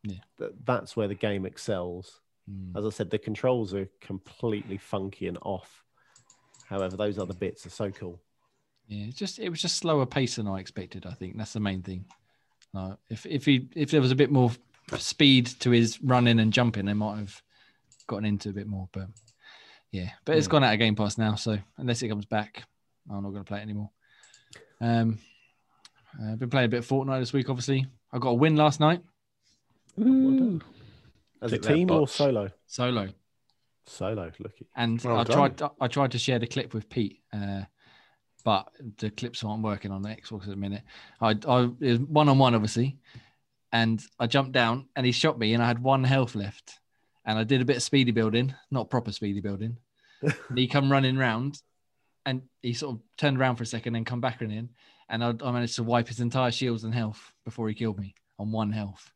Yeah. 0.04 0.20
That, 0.38 0.66
that's 0.66 0.95
where 0.95 1.08
the 1.08 1.16
game 1.16 1.45
excels. 1.45 2.22
Mm. 2.50 2.78
As 2.78 2.86
I 2.86 2.89
said, 2.89 3.10
the 3.10 3.18
controls 3.18 3.74
are 3.74 3.88
completely 4.02 4.78
funky 4.78 5.28
and 5.28 5.38
off. 5.41 5.84
However, 6.68 6.95
those 6.95 7.18
other 7.20 7.34
bits 7.34 7.66
are 7.66 7.70
so 7.72 7.91
cool. 7.91 8.20
Yeah, 8.88 9.06
it's 9.08 9.18
just 9.18 9.39
it 9.39 9.50
was 9.50 9.62
just 9.62 9.78
slower 9.78 10.06
pace 10.06 10.38
than 10.38 10.47
I 10.47 10.60
expected. 10.60 11.06
I 11.06 11.14
think 11.14 11.38
that's 11.38 11.54
the 11.54 11.60
main 11.60 11.82
thing. 11.84 12.06
Uh, 12.76 12.95
if 13.10 13.26
if 13.26 13.45
he 13.45 13.68
if 13.76 13.91
there 13.91 14.02
was 14.02 14.12
a 14.12 14.16
bit 14.16 14.32
more 14.32 14.52
speed 14.97 15.47
to 15.60 15.70
his 15.72 16.02
running 16.02 16.39
and 16.39 16.52
jumping, 16.54 16.86
they 16.86 16.93
might 16.93 17.18
have 17.18 17.41
gotten 18.08 18.26
into 18.26 18.50
a 18.50 18.54
bit 18.54 18.68
more. 18.68 18.89
But 18.91 19.08
yeah, 19.91 20.10
but 20.26 20.38
it's 20.38 20.47
Yeah. 20.47 20.52
gone 20.52 20.64
out 20.64 20.74
of 20.74 20.80
Game 20.80 20.95
Pass 20.95 21.18
now, 21.18 21.36
so 21.36 21.58
unless 21.78 22.02
it 22.02 22.10
comes 22.10 22.26
back, 22.26 22.64
I'm 23.10 23.22
not 23.24 23.30
going 23.30 23.43
to 23.43 23.47
play 23.47 23.60
it 23.60 23.64
anymore. 23.64 23.91
Um, 24.82 25.20
I've 26.22 26.39
been 26.39 26.49
playing 26.49 26.66
a 26.66 26.70
bit 26.70 26.80
of 26.80 26.88
Fortnite 26.88 27.20
this 27.20 27.34
week. 27.34 27.49
Obviously, 27.49 27.86
I 28.12 28.20
got 28.20 28.30
a 28.30 28.34
win 28.36 28.55
last 28.55 28.80
night 28.80 29.01
Ooh. 29.99 30.60
As 31.41 31.53
a 31.53 31.57
team 31.57 31.91
or 31.91 32.07
solo? 32.07 32.49
solo. 32.68 33.10
Solo, 33.86 34.32
lucky. 34.39 34.68
and 34.76 35.01
Well 35.01 35.18
I 35.18 35.24
done. 35.24 35.55
tried 35.55 35.70
I 35.82 35.88
tried 35.88 36.12
to 36.12 36.20
share 36.20 36.38
the 36.39 36.45
clip 36.47 36.74
with 36.74 36.89
Pete, 36.89 37.22
uh, 37.34 37.62
but 38.43 38.68
the 38.97 39.10
clips 39.10 39.43
aren't 39.43 39.64
working 39.64 39.91
on 39.91 40.01
the 40.03 40.10
Xbox 40.10 40.43
at 40.43 40.49
the 40.49 40.55
minute. 40.55 40.84
I 41.20 41.30
I 41.47 41.70
it 41.80 41.91
was 41.91 41.99
one 42.01 42.30
on 42.30 42.38
one 42.38 42.53
obviously, 42.55 42.97
and 43.72 44.01
I 44.20 44.28
jumped 44.28 44.51
down 44.51 44.88
and 44.95 45.05
he 45.05 45.12
shot 45.12 45.39
me 45.39 45.53
and 45.53 45.64
I 45.64 45.68
had 45.68 45.82
one 45.82 46.03
health 46.03 46.36
left, 46.36 46.80
and 47.26 47.39
I 47.39 47.43
did 47.43 47.62
a 47.62 47.66
bit 47.66 47.78
of 47.78 47.84
speedy 47.84 48.12
building, 48.12 48.53
not 48.70 48.89
proper 48.91 49.12
speedy 49.12 49.41
building. 49.41 49.78
and 50.22 50.34
he 50.57 50.68
come 50.68 50.91
running 50.91 51.18
round, 51.18 51.60
and 52.28 52.43
he 52.62 52.74
sort 52.74 52.95
of 52.97 53.01
turned 53.18 53.39
around 53.39 53.55
for 53.55 53.64
a 53.64 53.68
second 53.68 53.95
and 53.95 54.05
come 54.05 54.22
back 54.22 54.39
running 54.41 54.57
in, 54.57 54.70
and 55.10 55.24
I, 55.24 55.34
I 55.43 55.51
managed 55.51 55.76
to 55.76 55.84
wipe 55.84 56.07
his 56.07 56.20
entire 56.20 56.51
shields 56.51 56.84
and 56.84 56.93
health 56.93 57.34
before 57.45 57.68
he 57.70 57.76
killed 57.76 57.99
me 57.99 58.16
on 58.38 58.51
one 58.51 58.72
health. 58.72 59.12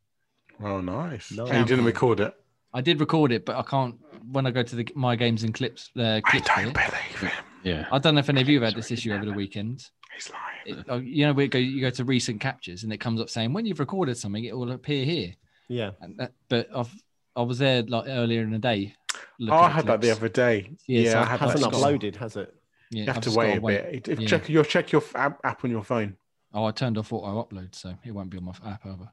Oh, 0.61 0.81
nice. 0.81 1.31
Nice. 1.31 1.49
And 1.49 1.59
you 1.59 1.65
didn't 1.65 1.85
record 1.85 2.19
it. 2.19 2.33
I 2.73 2.81
did 2.81 2.99
record 2.99 3.31
it, 3.31 3.45
but 3.45 3.55
I 3.55 3.61
can't 3.63 3.95
when 4.31 4.45
I 4.47 4.51
go 4.51 4.63
to 4.63 4.75
the 4.75 4.87
my 4.95 5.15
games 5.15 5.43
and 5.43 5.53
clips. 5.53 5.91
Uh, 5.97 6.21
I 6.25 6.39
don't 6.39 6.73
bit, 6.73 6.73
believe 6.73 7.31
him. 7.31 7.31
Yeah. 7.63 7.85
I 7.91 7.99
don't 7.99 8.15
know 8.15 8.19
if 8.19 8.29
any 8.29 8.41
of 8.41 8.49
you 8.49 8.59
have 8.61 8.73
had 8.73 8.77
this 8.77 8.91
issue 8.91 9.13
over 9.13 9.25
the 9.25 9.31
weekend. 9.33 9.87
He's 10.15 10.31
lying. 10.31 10.79
It, 10.79 10.85
oh, 10.89 10.97
you 10.97 11.25
know, 11.25 11.33
we 11.33 11.47
go 11.47 11.59
you 11.59 11.81
go 11.81 11.89
to 11.91 12.03
recent 12.03 12.41
captures 12.41 12.83
and 12.83 12.91
it 12.91 12.97
comes 12.97 13.21
up 13.21 13.29
saying 13.29 13.53
when 13.53 13.65
you've 13.65 13.79
recorded 13.79 14.17
something, 14.17 14.43
it 14.43 14.55
will 14.57 14.71
appear 14.71 15.05
here. 15.05 15.33
Yeah. 15.67 15.91
And 16.01 16.17
that, 16.17 16.33
but 16.49 16.67
I've 16.75 16.91
I 17.35 17.41
was 17.43 17.57
there 17.59 17.83
like 17.83 18.05
earlier 18.07 18.41
in 18.41 18.51
the 18.51 18.59
day. 18.59 18.95
Oh, 19.41 19.51
I 19.51 19.65
at 19.67 19.71
had 19.73 19.85
that 19.87 20.01
the 20.01 20.11
other 20.11 20.29
day. 20.29 20.71
Yeah, 20.87 21.01
Yeah, 21.01 21.11
so 21.11 21.19
I 21.19 21.21
it 21.21 21.25
had. 21.27 21.39
Hasn't 21.41 21.49
I've 21.49 21.55
as 21.55 21.61
got- 21.61 21.73
well. 21.73 21.93
uploaded, 21.99 22.15
has 22.17 22.35
it? 22.37 22.53
Yeah, 22.93 23.01
You 23.01 23.07
have 23.07 23.17
I've 23.17 23.23
to 23.23 23.31
wait 23.31 23.61
gotta 23.61 23.75
a 23.87 23.91
bit. 23.91 24.07
If 24.07 24.19
Yeah. 24.19 24.27
check, 24.27 24.49
you'll 24.49 24.63
check 24.63 24.91
your 24.91 25.03
app, 25.15 25.39
app 25.43 25.63
on 25.65 25.71
your 25.71 25.83
phone. 25.83 26.15
Oh, 26.53 26.65
I 26.65 26.71
turned 26.71 26.97
off 26.97 27.11
auto 27.11 27.43
upload, 27.43 27.73
so 27.75 27.93
it 28.05 28.11
won't 28.11 28.29
be 28.29 28.37
on 28.37 28.43
my 28.45 28.53
app 28.65 28.85
over. 28.85 29.09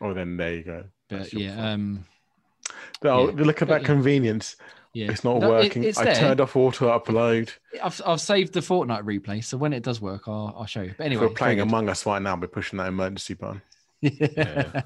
Oh, 0.00 0.14
then 0.14 0.36
there 0.36 0.54
you 0.54 0.62
go. 0.62 0.84
But 1.08 1.32
yeah, 1.32 1.54
fault. 1.54 1.66
um, 1.66 2.04
Oh, 3.04 3.28
yeah. 3.30 3.44
look 3.44 3.62
at 3.62 3.68
But 3.68 3.74
that 3.74 3.80
yeah. 3.82 3.86
convenience. 3.86 4.56
yeah, 4.94 5.10
It's 5.10 5.22
not 5.24 5.38
No, 5.40 5.46
it- 5.56 5.64
working. 5.64 5.84
it's 5.84 5.98
I 5.98 6.04
there. 6.04 6.14
turned 6.14 6.40
off 6.40 6.56
auto 6.56 6.88
upload. 6.98 7.50
I've, 7.82 8.00
I've 8.06 8.20
saved 8.20 8.52
the 8.54 8.60
Fortnite 8.60 9.02
replay, 9.04 9.44
so 9.44 9.56
when 9.58 9.72
it 9.72 9.82
does 9.82 10.00
work, 10.00 10.28
I'll, 10.28 10.54
I'll 10.58 10.66
show 10.66 10.82
you. 10.82 10.94
But 10.96 11.04
If 11.04 11.06
anyway, 11.06 11.20
we're 11.22 11.28
very 11.28 11.36
playing 11.36 11.56
good. 11.58 11.68
Among 11.68 11.88
Us 11.88 12.04
right 12.06 12.20
now, 12.22 12.36
we're 12.36 12.46
pushing 12.48 12.78
that 12.78 12.88
emergency 12.88 13.34
button. 13.34 13.62
Yeah. 14.00 14.82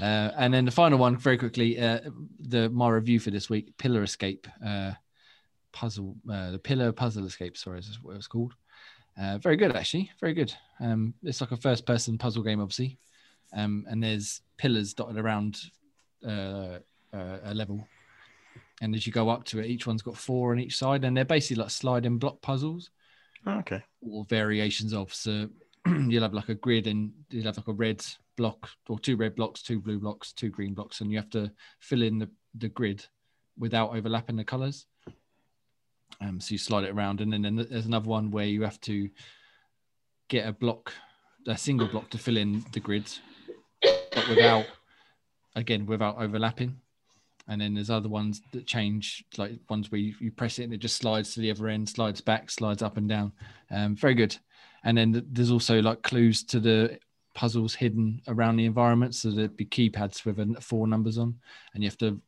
Uh, 0.00 0.30
and 0.36 0.54
then 0.54 0.64
the 0.64 0.70
final 0.70 0.98
one, 0.98 1.16
very 1.16 1.36
quickly, 1.36 1.78
uh, 1.78 2.00
the 2.38 2.70
my 2.70 2.88
review 2.88 3.18
for 3.20 3.30
this 3.30 3.50
week, 3.50 3.76
Pillar 3.76 4.02
Escape 4.02 4.46
uh, 4.64 4.92
puzzle, 5.72 6.16
uh, 6.30 6.50
the 6.50 6.58
Pillar 6.58 6.92
Puzzle 6.92 7.26
Escape. 7.26 7.56
Sorry, 7.56 7.78
is 7.78 7.98
what 8.02 8.12
it 8.12 8.16
was 8.16 8.26
called. 8.26 8.54
Uh, 9.20 9.38
very 9.38 9.56
good, 9.56 9.74
actually, 9.74 10.10
very 10.20 10.32
good. 10.34 10.52
Um, 10.80 11.14
it's 11.22 11.40
like 11.40 11.52
a 11.52 11.56
first-person 11.56 12.16
puzzle 12.18 12.42
game, 12.42 12.60
obviously, 12.60 12.96
um, 13.52 13.84
and 13.88 14.02
there's 14.02 14.40
pillars 14.56 14.94
dotted 14.94 15.18
around 15.18 15.58
uh, 16.26 16.78
uh, 17.12 17.38
a 17.44 17.54
level, 17.54 17.86
and 18.80 18.94
as 18.94 19.06
you 19.06 19.12
go 19.12 19.28
up 19.28 19.44
to 19.44 19.58
it, 19.58 19.66
each 19.66 19.86
one's 19.86 20.02
got 20.02 20.16
four 20.16 20.52
on 20.52 20.60
each 20.60 20.76
side, 20.78 21.04
and 21.04 21.16
they're 21.16 21.24
basically 21.24 21.62
like 21.62 21.70
sliding 21.70 22.18
block 22.18 22.40
puzzles 22.40 22.90
Oh, 23.46 23.58
okay. 23.58 23.82
or 24.00 24.24
variations 24.26 24.94
of. 24.94 25.12
So 25.12 25.48
you'll 25.86 26.22
have 26.22 26.34
like 26.34 26.48
a 26.48 26.54
grid 26.54 26.86
and 26.86 27.10
you'll 27.30 27.44
have 27.44 27.56
like 27.56 27.68
a 27.68 27.72
red 27.72 28.04
block 28.36 28.70
or 28.88 28.98
two 28.98 29.16
red 29.16 29.34
blocks, 29.34 29.62
two 29.62 29.80
blue 29.80 29.98
blocks, 29.98 30.32
two 30.32 30.50
green 30.50 30.72
blocks, 30.72 31.00
and 31.00 31.10
you 31.10 31.18
have 31.18 31.30
to 31.30 31.50
fill 31.80 32.02
in 32.02 32.18
the, 32.18 32.28
the 32.54 32.68
grid 32.68 33.04
without 33.58 33.94
overlapping 33.94 34.36
the 34.36 34.44
colors. 34.44 34.86
Um, 36.20 36.40
so 36.40 36.52
you 36.52 36.58
slide 36.58 36.84
it 36.84 36.90
around, 36.90 37.20
and 37.20 37.32
then, 37.32 37.42
then 37.42 37.56
there's 37.56 37.86
another 37.86 38.08
one 38.08 38.30
where 38.30 38.44
you 38.44 38.62
have 38.62 38.80
to 38.82 39.08
get 40.28 40.46
a 40.46 40.52
block, 40.52 40.92
a 41.46 41.56
single 41.56 41.88
block 41.88 42.10
to 42.10 42.18
fill 42.18 42.36
in 42.36 42.64
the 42.72 42.80
grids, 42.80 43.20
but 43.82 44.28
without, 44.28 44.66
again, 45.56 45.86
without 45.86 46.18
overlapping. 46.18 46.76
And 47.48 47.60
then 47.60 47.74
there's 47.74 47.90
other 47.90 48.08
ones 48.08 48.42
that 48.52 48.66
change, 48.66 49.24
like 49.36 49.52
ones 49.68 49.90
where 49.90 50.00
you, 50.00 50.14
you 50.20 50.30
press 50.30 50.58
it 50.58 50.64
and 50.64 50.74
it 50.74 50.78
just 50.78 50.98
slides 50.98 51.34
to 51.34 51.40
the 51.40 51.50
other 51.50 51.68
end, 51.68 51.88
slides 51.88 52.20
back, 52.20 52.50
slides 52.50 52.82
up 52.82 52.96
and 52.96 53.08
down. 53.08 53.32
Um, 53.70 53.96
very 53.96 54.14
good. 54.14 54.36
And 54.84 54.96
then 54.96 55.26
there's 55.32 55.50
also 55.50 55.80
like 55.82 56.02
clues 56.02 56.44
to 56.44 56.60
the 56.60 56.98
puzzles 57.34 57.74
hidden 57.74 58.20
around 58.28 58.56
the 58.56 58.66
environment. 58.66 59.14
So 59.14 59.30
there'd 59.30 59.56
be 59.56 59.66
keypads 59.66 60.24
with 60.24 60.62
four 60.62 60.86
numbers 60.86 61.18
on, 61.18 61.34
and 61.74 61.82
you 61.82 61.88
have 61.88 61.98
to. 61.98 62.20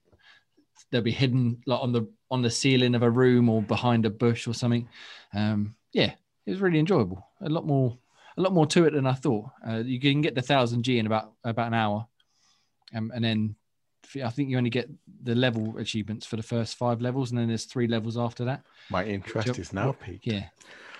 They'll 0.93 1.01
be 1.01 1.11
hidden 1.11 1.61
like 1.67 1.81
on 1.81 1.91
the 1.91 2.07
on 2.31 2.43
the 2.43 2.51
ceiling 2.51 2.95
of 2.95 3.03
a 3.03 3.11
room 3.11 3.49
or 3.49 3.63
behind 3.63 4.07
a 4.07 4.11
bush 4.11 4.47
or 4.47 4.55
something. 4.55 4.89
Um, 5.35 5.75
yeah, 5.93 6.13
it 6.47 6.51
was 6.51 6.61
really 6.61 6.79
enjoyable. 6.79 7.27
A 7.41 7.49
lot 7.49 7.67
more, 7.67 7.99
a 8.37 8.41
lot 8.41 8.53
more 8.53 8.67
to 8.67 8.85
it 8.85 8.93
than 8.93 9.07
I 9.07 9.15
thought. 9.15 9.51
Uh, 9.67 9.83
you 9.85 9.99
can 9.99 10.21
get 10.21 10.35
the 10.35 10.43
thousand 10.43 10.85
G 10.85 10.99
in 10.99 11.07
about 11.07 11.33
about 11.45 11.67
an 11.67 11.75
hour, 11.75 12.07
um, 12.95 13.11
and 13.15 13.25
then 13.25 13.57
I 14.23 14.31
think 14.31 14.51
you 14.51 14.59
only 14.59 14.71
get 14.71 14.91
the 15.23 15.35
level 15.35 15.79
achievements 15.79 16.27
for 16.27 16.37
the 16.37 16.43
first 16.43 16.77
five 16.77 17.01
levels, 17.01 17.31
and 17.31 17.39
then 17.39 17.49
there's 17.49 17.65
three 17.65 17.87
levels 17.87 18.19
after 18.19 18.45
that. 18.45 18.63
My 18.91 19.05
interest 19.05 19.47
Jump- 19.47 19.59
is 19.59 19.73
now 19.73 19.93
peaked. 19.93 20.27
Yeah, 20.27 20.49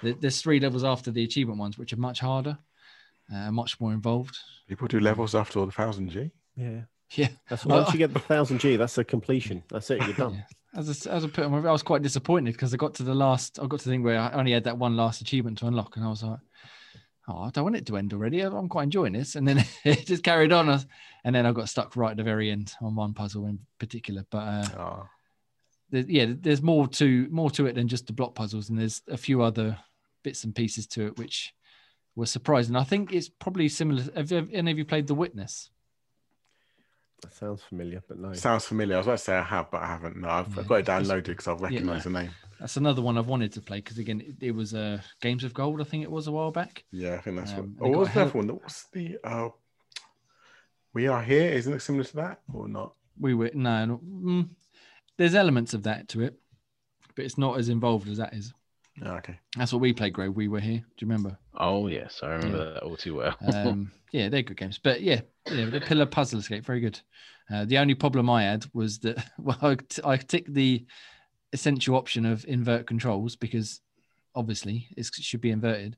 there's 0.03 0.41
three 0.41 0.61
levels 0.61 0.85
after 0.85 1.11
the 1.11 1.23
achievement 1.23 1.59
ones, 1.59 1.77
which 1.77 1.93
are 1.93 1.99
much 1.99 2.21
harder, 2.21 2.57
uh, 3.33 3.51
much 3.51 3.79
more 3.81 3.93
involved. 3.93 4.39
People 4.69 4.89
do 4.89 5.01
levels 5.01 5.35
after 5.35 5.59
all 5.59 5.67
the 5.67 5.73
thousand 5.73 6.09
G. 6.09 6.31
Yeah. 6.57 6.83
Yeah, 7.15 7.29
That's 7.49 7.67
Well, 7.67 7.83
once 7.83 7.93
you 7.93 7.99
get 7.99 8.13
the 8.13 8.19
thousand 8.33 8.59
G, 8.59 8.77
that's 8.77 8.99
a 8.99 9.05
completion. 9.05 9.63
That's 9.69 9.91
it. 9.91 10.01
You're 10.03 10.15
done. 10.15 10.35
Yeah. 10.35 10.81
as 10.81 11.07
I, 11.07 11.11
as 11.11 11.25
I 11.25 11.29
put, 11.29 11.45
on 11.45 11.67
I 11.67 11.73
was 11.73 11.83
quite 11.83 12.03
disappointed 12.03 12.53
because 12.53 12.73
I 12.73 12.77
got 12.77 12.95
to 12.95 13.03
the 13.03 13.15
last. 13.15 13.59
I 13.61 13.67
got 13.67 13.81
to 13.81 13.85
the 13.85 13.91
thing 13.91 14.03
where 14.03 14.19
I 14.19 14.33
only 14.33 14.53
had 14.53 14.65
that 14.65 14.79
one 14.79 14.97
last 14.97 15.21
achievement 15.21 15.59
to 15.59 15.67
unlock, 15.67 15.97
and 15.97 16.05
I 16.05 16.09
was 16.09 16.23
like, 16.23 16.39
"Oh, 17.29 17.39
I 17.43 17.51
don't 17.51 17.65
want 17.65 17.77
it 17.77 17.87
to 17.87 17.97
end 17.97 18.13
already. 18.13 18.41
I'm 18.41 18.69
quite 18.69 18.85
enjoying 18.85 19.13
this." 19.13 19.35
And 19.35 19.47
then 19.47 19.65
it 19.85 20.07
just 20.07 20.23
carried 20.23 20.53
on, 20.53 20.69
and 21.25 21.35
then 21.35 21.45
I 21.45 21.53
got 21.53 21.69
stuck 21.69 21.97
right 21.97 22.13
at 22.13 22.17
the 22.17 22.23
very 22.23 22.51
end 22.51 22.73
on 22.81 22.95
one 22.95 23.15
puzzle 23.15 23.47
in 23.47 23.59
particular. 23.79 24.25
But 24.31 24.39
uh, 24.39 24.67
Oh, 24.79 25.07
there, 25.91 26.05
yeah, 26.09 26.27
there's 26.29 26.63
more 26.63 26.89
to 26.89 27.29
more 27.31 27.51
to 27.51 27.67
it 27.67 27.75
than 27.75 27.89
just 27.89 28.07
the 28.07 28.13
block 28.15 28.35
puzzles, 28.35 28.71
and 28.71 28.79
there's 28.79 29.03
a 29.09 29.17
few 29.19 29.43
other 29.43 29.77
bits 30.23 30.45
and 30.45 30.55
pieces 30.55 30.87
to 30.87 31.07
it 31.07 31.19
which 31.19 31.53
were 32.15 32.27
surprising. 32.27 32.77
I 32.77 32.85
think 32.85 33.13
it's 33.13 33.29
probably 33.29 33.69
similar. 33.69 34.05
Have, 34.15 34.31
have 34.31 34.49
any 34.53 34.71
of 34.71 34.79
you 34.79 34.85
played 34.85 35.07
The 35.07 35.15
Witness? 35.15 35.71
That 37.23 37.33
sounds 37.35 37.63
familiar, 37.63 38.03
but 38.09 38.19
no. 38.19 38.33
sounds 38.35 38.65
familiar. 38.65 38.97
I 38.97 38.99
was 38.99 39.07
about 39.07 39.19
to 39.19 39.25
say 39.25 39.37
I 39.37 39.43
have, 39.43 39.71
but 39.71 39.81
I 39.81 39.87
haven't. 39.87 40.17
No, 40.17 40.29
I've, 40.29 40.49
Yeah, 40.55 40.61
I've 40.61 40.69
got 40.69 40.75
it 40.81 40.87
downloaded 40.87 41.25
because 41.27 41.47
I've 41.49 41.61
recognised 41.61 42.07
the 42.07 42.11
name. 42.11 42.31
That's 42.59 42.77
another 42.77 43.01
one 43.01 43.17
I've 43.17 43.29
wanted 43.29 43.53
to 43.53 43.61
play 43.61 43.79
because 43.79 43.99
again, 43.99 44.21
it, 44.21 44.47
it 44.49 44.51
was 44.51 44.75
uh, 44.75 45.01
Games 45.21 45.45
of 45.45 45.55
Gold. 45.55 45.81
I 45.81 45.85
think 45.85 46.03
it 46.03 46.11
was 46.11 46.27
a 46.27 46.33
while 46.33 46.51
back. 46.51 46.85
Yeah, 46.91 47.15
I 47.15 47.19
think 47.19 47.37
that's 47.37 47.53
Um, 47.53 47.77
what. 47.79 47.87
it 47.87 47.89
Oh, 47.89 47.91
what 47.91 48.01
was 48.01 48.13
the 48.13 48.21
other 48.23 48.31
one? 48.39 48.49
What's 48.49 48.85
the? 48.93 49.19
Uh, 49.23 49.49
we 50.93 51.07
are 51.07 51.23
here. 51.23 51.51
Isn't 51.53 51.73
it 51.73 51.81
similar 51.81 52.05
to 52.05 52.17
that 52.17 52.41
or 52.53 52.69
not? 52.69 52.95
We 53.19 53.35
were 53.35 53.51
no, 53.55 53.85
no 53.85 53.99
mm, 53.99 54.49
there's 55.17 55.35
elements 55.35 55.75
of 55.75 55.85
that 55.85 56.09
to 56.09 56.23
it, 56.23 56.35
but 57.15 57.25
it's 57.25 57.39
not 57.39 57.59
as 57.59 57.69
involved 57.69 58.09
as 58.09 58.17
that 58.19 58.35
is. 58.35 58.53
Oh, 59.05 59.13
okay. 59.13 59.39
That's 59.57 59.73
what 59.73 59.81
we 59.81 59.93
played, 59.93 60.13
Grove. 60.13 60.37
We 60.37 60.49
were 60.49 60.61
here. 60.61 60.79
Do 60.79 61.05
you 61.05 61.09
remember? 61.09 61.39
Oh 61.55 61.87
yes, 61.89 62.21
I 62.23 62.29
remember 62.29 62.75
that 62.75 62.83
all 62.83 62.97
too 62.97 63.15
well. 63.15 63.37
um, 63.53 63.91
yeah, 64.13 64.29
they're 64.29 64.43
good 64.43 64.57
games. 64.59 64.79
But 64.79 65.01
yeah, 65.01 65.23
yeah, 65.51 65.67
the 65.67 65.81
Pillar 65.81 66.07
Puzzle 66.07 66.41
Escape, 66.41 66.65
very 66.65 66.81
good. 66.81 67.01
Uh, 67.53 67.65
the 67.65 67.79
only 67.79 67.95
problem 67.95 68.29
I 68.31 68.43
had 68.45 68.67
was 68.75 68.99
that 69.01 69.25
well, 69.39 69.59
I, 69.63 69.75
t- 69.77 70.03
I 70.05 70.17
ticked 70.17 70.53
the 70.53 70.85
essential 71.53 71.97
option 71.97 72.27
of 72.27 72.45
invert 72.47 72.87
controls 72.87 73.37
because 73.37 73.81
obviously 74.35 74.89
it 74.97 75.07
should 75.13 75.41
be 75.41 75.51
inverted. 75.51 75.97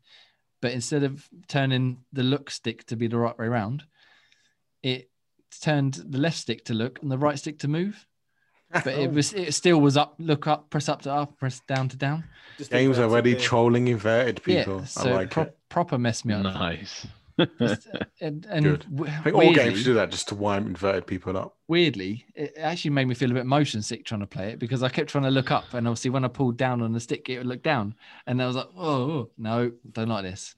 But 0.61 0.73
instead 0.73 1.03
of 1.03 1.29
turning 1.49 1.99
the 2.13 2.23
look 2.23 2.51
stick 2.51 2.87
to 2.87 2.97
be 2.97 3.07
the 3.07 3.19
right 3.19 3.39
way 3.39 3.47
around, 3.47 3.85
it 4.83 5.11
turned 5.61 5.95
the 5.95 6.19
left 6.19 6.39
stick 6.39 6.65
to 6.67 6.75
look 6.75 7.01
and 7.03 7.11
the 7.11 7.19
right 7.19 7.39
stick 7.39 7.59
to 7.61 7.69
move. 7.69 8.07
But 8.83 8.95
it 8.99 9.13
was 9.13 9.33
it 9.33 9.55
still 9.55 9.81
was 9.81 9.97
up, 9.97 10.15
look 10.19 10.47
up, 10.47 10.69
press 10.71 10.89
up 10.89 11.03
to 11.03 11.13
up, 11.13 11.39
press 11.39 11.61
down 11.69 11.89
to 11.91 11.97
down. 11.97 12.25
Just 12.59 12.71
Games 12.71 12.97
inverted 12.99 13.11
already 13.11 13.35
the- 13.35 13.41
trolling 13.41 13.89
inverted 13.89 14.43
people. 14.43 14.81
Yeah, 14.81 14.85
so 14.87 15.11
I 15.11 15.15
like 15.15 15.31
pro- 15.31 15.45
it. 15.45 15.59
proper 15.69 15.99
messed 15.99 16.25
me 16.25 16.35
up. 16.35 16.43
nice. 16.43 17.07
Just- 17.59 17.89
and 18.21 18.47
and 18.51 18.65
Good. 18.65 18.87
w- 18.95 19.11
I 19.13 19.23
think 19.23 19.35
all 19.37 19.53
games 19.55 19.83
do 19.85 19.95
that 19.95 20.11
just 20.11 20.29
to 20.29 20.35
wind 20.37 20.67
inverted 20.67 21.07
people 21.07 21.37
up. 21.37 21.57
weirdly, 21.67 22.25
it 22.37 22.55
actually 22.59 22.93
made 22.93 23.07
me 23.09 23.15
feel 23.15 23.31
a 23.31 23.35
bit 23.35 23.45
motion 23.47 23.83
sick 23.83 24.05
trying 24.05 24.21
to 24.21 24.27
play 24.27 24.51
it 24.53 24.59
because 24.61 24.83
I 24.85 24.89
kept 24.89 25.11
trying 25.11 25.25
to 25.25 25.31
look 25.31 25.51
up, 25.51 25.75
and 25.75 25.89
obviously 25.89 26.11
when 26.11 26.25
I 26.25 26.29
pulled 26.29 26.57
down 26.57 26.81
on 26.81 26.93
the 26.93 27.01
stick, 27.01 27.29
it 27.29 27.39
would 27.39 27.47
look 27.49 27.63
down, 27.63 27.95
and 28.27 28.41
I 28.41 28.47
was 28.47 28.55
like, 28.57 28.69
"Oh 28.77 29.31
no, 29.37 29.73
don't 29.93 30.09
like 30.09 30.23
this." 30.25 30.55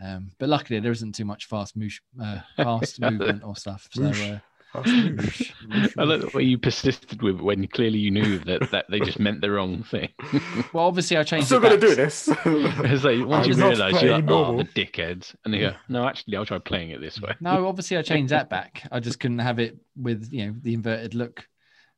Um, 0.00 0.30
but 0.38 0.48
luckily, 0.48 0.78
there 0.80 0.90
isn't 0.92 1.14
too 1.14 1.24
much 1.24 1.46
fast, 1.46 1.76
moosh, 1.76 2.00
uh, 2.20 2.38
fast 2.56 3.00
movement 3.00 3.42
or 3.44 3.54
stuff. 3.56 3.88
So 3.92 4.02
uh, 4.02 4.06
Oh, 4.06 4.10
smoosh. 4.12 4.40
I 4.74 6.04
like 6.04 6.20
the 6.22 6.30
way 6.34 6.42
you 6.44 6.56
persisted 6.56 7.20
with 7.20 7.36
it 7.36 7.42
when 7.42 7.66
clearly 7.68 7.98
you 7.98 8.10
knew 8.10 8.38
that, 8.40 8.70
that 8.70 8.86
they 8.88 9.00
just 9.00 9.20
meant 9.20 9.40
the 9.40 9.50
wrong 9.50 9.82
thing. 9.82 10.08
Well, 10.72 10.86
obviously 10.86 11.16
I 11.18 11.22
changed. 11.24 11.52
I'm 11.52 11.60
changed. 11.62 11.78
still 11.78 11.78
going 11.78 11.80
to 11.80 11.86
do 11.86 11.94
this. 11.94 12.28
It's 12.92 13.04
like 13.04 13.26
once 13.26 13.46
I'm 13.46 13.52
you 13.52 13.58
realise 13.68 14.02
you're 14.02 14.12
like, 14.12 14.26
playing 14.26 14.30
oh, 14.30 14.56
the 14.56 14.64
dickheads, 14.64 15.34
and 15.44 15.52
they 15.52 15.58
go, 15.60 15.74
no, 15.88 16.06
actually, 16.06 16.36
I'll 16.36 16.46
try 16.46 16.58
playing 16.58 16.90
it 16.90 17.00
this 17.00 17.20
way. 17.20 17.34
No, 17.40 17.66
obviously 17.66 17.96
I 17.98 18.02
changed 18.02 18.32
that 18.32 18.48
back. 18.48 18.86
I 18.90 19.00
just 19.00 19.20
couldn't 19.20 19.40
have 19.40 19.58
it 19.58 19.76
with 19.96 20.28
you 20.32 20.46
know 20.46 20.54
the 20.62 20.72
inverted 20.74 21.14
look. 21.14 21.46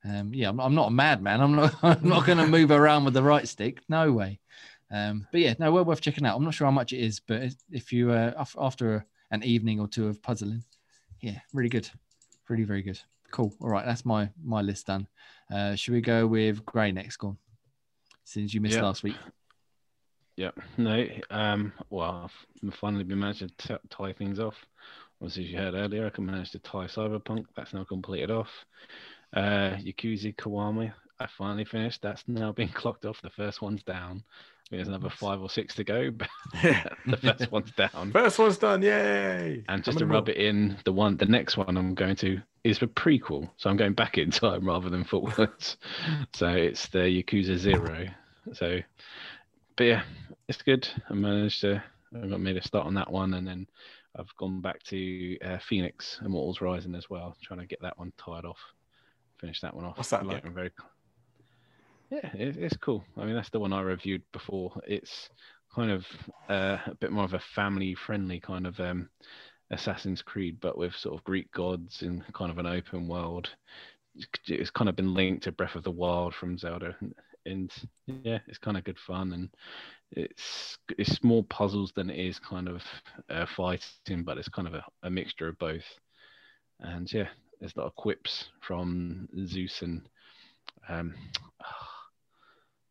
Um, 0.04 0.34
yeah, 0.34 0.48
I'm, 0.48 0.60
I'm 0.60 0.74
not 0.74 0.88
a 0.88 0.90
madman. 0.90 1.40
I'm 1.40 1.54
not. 1.54 1.74
I'm 1.82 2.08
not 2.08 2.26
going 2.26 2.38
to 2.38 2.46
move 2.46 2.70
around 2.70 3.04
with 3.04 3.14
the 3.14 3.22
right 3.22 3.46
stick. 3.46 3.82
No 3.88 4.12
way. 4.12 4.40
Um, 4.90 5.26
but 5.32 5.40
yeah, 5.40 5.54
no, 5.58 5.72
well 5.72 5.84
worth 5.84 6.00
checking 6.00 6.26
out. 6.26 6.36
I'm 6.36 6.44
not 6.44 6.54
sure 6.54 6.66
how 6.66 6.70
much 6.70 6.92
it 6.92 6.98
is, 6.98 7.20
but 7.20 7.42
if- 7.42 7.54
if 7.70 7.92
you 7.92 8.10
uh, 8.12 8.44
after 8.58 9.06
an 9.30 9.42
evening 9.42 9.80
or 9.80 9.88
two 9.88 10.08
of 10.08 10.22
puzzling, 10.22 10.62
yeah, 11.20 11.40
really 11.52 11.68
good, 11.70 11.88
really 12.48 12.64
very 12.64 12.82
good. 12.82 13.00
Cool. 13.30 13.52
All 13.60 13.68
right, 13.70 13.84
that's 13.84 14.04
my 14.04 14.30
my 14.44 14.60
list 14.62 14.86
done. 14.86 15.08
Uh, 15.52 15.74
should 15.74 15.92
we 15.94 16.00
go 16.00 16.26
with 16.26 16.64
Grey 16.64 16.92
next? 16.92 17.16
Go 17.16 17.28
on. 17.28 17.38
Since 18.24 18.54
you 18.54 18.60
missed 18.60 18.76
Yeah. 18.76 18.82
last 18.82 19.02
week. 19.02 19.16
Yeah, 20.36 20.50
no. 20.78 21.06
Um, 21.30 21.72
well, 21.90 22.28
I've 22.64 22.74
finally 22.74 23.04
been 23.04 23.20
managed 23.20 23.40
to 23.40 23.48
t- 23.78 23.88
tie 23.90 24.12
things 24.12 24.40
off. 24.40 24.56
Obviously, 25.20 25.44
as 25.44 25.50
you 25.50 25.58
heard 25.58 25.74
earlier, 25.74 26.06
I 26.06 26.10
can 26.10 26.26
manage 26.26 26.50
to 26.52 26.58
tie 26.58 26.86
Cyberpunk. 26.86 27.44
That's 27.56 27.72
now 27.72 27.84
completed 27.84 28.30
off. 28.32 28.48
Uh, 29.32 29.76
Yakuza 29.76 30.34
Kiwami, 30.34 30.92
I 31.20 31.26
finally 31.38 31.64
finished. 31.64 32.02
That's 32.02 32.26
now 32.26 32.50
been 32.50 32.68
clocked 32.74 33.04
off. 33.04 33.20
The 33.22 33.30
first 33.30 33.62
one's 33.62 33.82
down. 33.84 34.24
There's 34.70 34.88
another 34.88 35.10
five 35.10 35.40
or 35.40 35.50
six 35.50 35.74
to 35.76 35.84
go, 35.84 36.10
but 36.10 36.28
yeah. 36.64 36.88
the 37.06 37.16
first 37.16 37.52
one's 37.52 37.72
down. 37.72 38.12
First 38.12 38.38
one's 38.38 38.58
done. 38.58 38.82
Yay. 38.82 39.62
And 39.68 39.84
just 39.84 39.98
to 39.98 40.06
rub 40.06 40.26
more? 40.26 40.34
it 40.34 40.40
in, 40.40 40.78
the 40.84 40.92
one, 40.92 41.16
the 41.16 41.26
next 41.26 41.56
one 41.56 41.76
I'm 41.76 41.94
going 41.94 42.16
to 42.16 42.40
is 42.64 42.78
the 42.78 42.86
prequel, 42.86 43.50
so 43.56 43.68
I'm 43.68 43.76
going 43.76 43.92
back 43.92 44.16
in 44.16 44.30
time 44.30 44.66
rather 44.66 44.88
than 44.88 45.04
forwards. 45.04 45.76
so 46.34 46.48
it's 46.48 46.88
the 46.88 47.00
Yakuza 47.00 47.58
Zero. 47.58 48.06
So, 48.52 48.80
but 49.76 49.84
yeah, 49.84 50.02
it's 50.48 50.62
good. 50.62 50.88
I 51.10 51.14
managed 51.14 51.60
to, 51.60 51.82
I 52.14 52.26
got 52.26 52.40
made 52.40 52.56
a 52.56 52.62
start 52.62 52.86
on 52.86 52.94
that 52.94 53.10
one, 53.10 53.34
and 53.34 53.46
then 53.46 53.66
I've 54.16 54.34
gone 54.36 54.60
back 54.60 54.82
to 54.84 55.38
uh, 55.40 55.58
Fenyx 55.58 56.24
Immortals 56.24 56.60
Rising 56.60 56.94
as 56.94 57.10
well, 57.10 57.36
trying 57.42 57.60
to 57.60 57.66
get 57.66 57.82
that 57.82 57.98
one 57.98 58.12
tied 58.16 58.44
off, 58.44 58.60
finish 59.38 59.60
that 59.60 59.74
one 59.74 59.84
off. 59.84 59.98
What's 59.98 60.10
that 60.10 60.24
like? 60.24 60.44
Very, 60.52 60.70
yeah, 62.14 62.30
it, 62.34 62.56
it's 62.56 62.76
cool. 62.76 63.04
I 63.16 63.24
mean, 63.24 63.34
that's 63.34 63.50
the 63.50 63.58
one 63.58 63.72
I 63.72 63.80
reviewed 63.80 64.22
before. 64.32 64.72
It's 64.86 65.28
kind 65.74 65.90
of 65.90 66.06
uh, 66.48 66.78
a 66.86 66.94
bit 67.00 67.10
more 67.10 67.24
of 67.24 67.34
a 67.34 67.42
family-friendly 67.54 68.40
kind 68.40 68.66
of 68.66 68.78
um, 68.78 69.08
Assassin's 69.70 70.22
Creed, 70.22 70.58
but 70.60 70.78
with 70.78 70.94
sort 70.94 71.18
of 71.18 71.24
Greek 71.24 71.50
gods 71.52 72.02
in 72.02 72.22
kind 72.32 72.50
of 72.50 72.58
an 72.58 72.66
open 72.66 73.08
world. 73.08 73.48
It's 74.46 74.70
kind 74.70 74.88
of 74.88 74.94
been 74.94 75.12
linked 75.12 75.42
to 75.44 75.52
Breath 75.52 75.74
of 75.74 75.82
the 75.82 75.90
Wild 75.90 76.34
from 76.34 76.56
Zelda, 76.56 76.94
and 77.46 77.72
yeah, 78.06 78.38
it's 78.46 78.58
kind 78.58 78.76
of 78.76 78.84
good 78.84 78.98
fun, 78.98 79.32
and 79.32 79.48
it's 80.12 80.78
it's 80.96 81.24
more 81.24 81.42
puzzles 81.42 81.92
than 81.96 82.10
it 82.10 82.24
is 82.24 82.38
kind 82.38 82.68
of 82.68 82.82
uh, 83.28 83.46
fighting, 83.56 84.22
but 84.22 84.38
it's 84.38 84.48
kind 84.48 84.68
of 84.68 84.74
a, 84.74 84.84
a 85.02 85.10
mixture 85.10 85.48
of 85.48 85.58
both. 85.58 85.82
And 86.78 87.12
yeah, 87.12 87.26
there's 87.58 87.74
a 87.74 87.80
lot 87.80 87.86
of 87.86 87.96
quips 87.96 88.44
from 88.60 89.28
Zeus 89.46 89.82
and 89.82 90.02
um, 90.88 91.14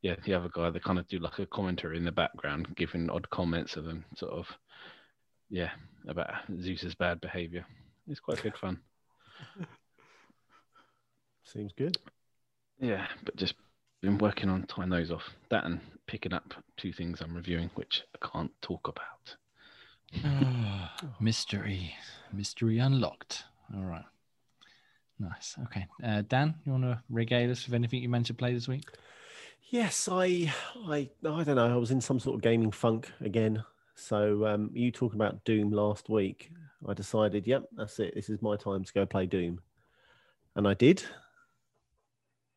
yeah, 0.03 0.15
the 0.25 0.33
other 0.33 0.49
guy. 0.53 0.69
They 0.69 0.79
kind 0.79 0.99
of 0.99 1.07
do 1.07 1.17
like 1.17 1.39
a 1.39 1.45
commentary 1.45 1.97
in 1.97 2.03
the 2.03 2.11
background, 2.11 2.75
giving 2.75 3.09
odd 3.09 3.29
comments 3.29 3.77
of 3.77 3.85
them, 3.85 4.03
sort 4.15 4.33
of 4.33 4.45
yeah, 5.49 5.71
about 6.07 6.29
Zeus's 6.61 6.93
bad 6.93 7.21
behavior. 7.21 7.65
It's 8.07 8.19
quite 8.19 8.43
good 8.43 8.57
fun. 8.57 8.79
Seems 11.45 11.71
good. 11.77 11.97
Yeah, 12.79 13.07
but 13.23 13.37
just 13.37 13.55
been 14.01 14.17
working 14.17 14.49
on 14.49 14.63
tying 14.63 14.89
those 14.89 15.09
off. 15.09 15.23
That 15.49 15.63
and 15.63 15.79
picking 16.05 16.33
up 16.33 16.53
two 16.75 16.91
things 16.91 17.21
I'm 17.21 17.33
reviewing, 17.33 17.69
which 17.75 18.03
I 18.13 18.27
can't 18.27 18.51
talk 18.61 18.89
about. 18.89 19.37
mystery, 21.21 21.95
mystery 22.33 22.79
unlocked. 22.79 23.45
All 23.73 23.83
right, 23.83 24.05
nice. 25.17 25.55
Okay, 25.63 25.87
uh, 26.03 26.23
Dan, 26.27 26.55
you 26.65 26.73
want 26.73 26.83
to 26.83 27.01
regale 27.09 27.51
us 27.51 27.65
with 27.65 27.73
anything 27.73 28.01
you 28.01 28.09
meant 28.09 28.25
to 28.25 28.33
play 28.33 28.53
this 28.53 28.67
week? 28.67 28.83
Yes, 29.69 30.07
I, 30.11 30.53
I, 30.87 31.09
I 31.25 31.43
don't 31.43 31.55
know. 31.55 31.73
I 31.73 31.77
was 31.77 31.91
in 31.91 32.01
some 32.01 32.19
sort 32.19 32.35
of 32.35 32.41
gaming 32.41 32.71
funk 32.71 33.11
again. 33.21 33.63
So 33.95 34.45
um, 34.45 34.69
you 34.73 34.91
talking 34.91 35.19
about 35.19 35.43
Doom 35.45 35.71
last 35.71 36.09
week? 36.09 36.51
I 36.87 36.93
decided, 36.93 37.47
yep, 37.47 37.63
that's 37.75 37.99
it. 37.99 38.13
This 38.15 38.29
is 38.29 38.41
my 38.41 38.55
time 38.55 38.83
to 38.83 38.93
go 38.93 39.05
play 39.05 39.25
Doom, 39.25 39.61
and 40.55 40.67
I 40.67 40.73
did, 40.73 41.03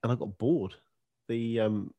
and 0.03 0.13
I 0.13 0.15
got 0.15 0.37
bored. 0.39 0.75
The 1.29 1.61
um, 1.61 1.93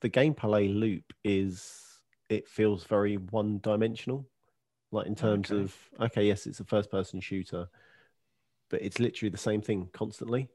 the 0.00 0.10
gameplay 0.10 0.72
loop 0.72 1.04
is 1.24 2.00
it 2.28 2.48
feels 2.48 2.84
very 2.84 3.16
one 3.16 3.60
dimensional, 3.62 4.26
like 4.92 5.06
in 5.06 5.14
terms 5.14 5.50
Okay. 5.50 5.62
of 5.62 5.76
okay, 6.00 6.26
yes, 6.26 6.46
it's 6.46 6.60
a 6.60 6.64
first 6.64 6.90
person 6.90 7.20
shooter, 7.20 7.68
but 8.68 8.82
it's 8.82 9.00
literally 9.00 9.30
the 9.30 9.38
same 9.38 9.62
thing 9.62 9.88
constantly. 9.92 10.48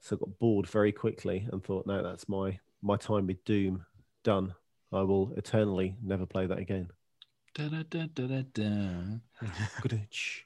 So 0.00 0.16
I 0.16 0.18
got 0.18 0.38
bored 0.38 0.66
very 0.66 0.92
quickly 0.92 1.46
and 1.52 1.62
thought, 1.62 1.86
no, 1.86 2.02
that's 2.02 2.28
my 2.28 2.58
my 2.82 2.96
time 2.96 3.26
with 3.26 3.44
Doom 3.44 3.84
done. 4.24 4.54
I 4.92 5.00
will 5.02 5.32
eternally 5.36 5.96
never 6.02 6.26
play 6.26 6.46
that 6.46 6.58
again. 6.58 6.90
Da-da-da-da-da-da. 7.54 9.18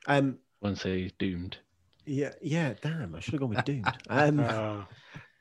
Um, 0.06 0.38
Once 0.60 0.82
they 0.82 1.10
doomed. 1.18 1.58
yeah, 2.04 2.32
yeah. 2.42 2.74
Damn, 2.80 3.14
I 3.14 3.20
should 3.20 3.34
have 3.34 3.40
gone 3.40 3.50
with 3.50 3.64
Doomed. 3.64 3.86
Um, 4.08 4.40
Uh, 4.40 4.84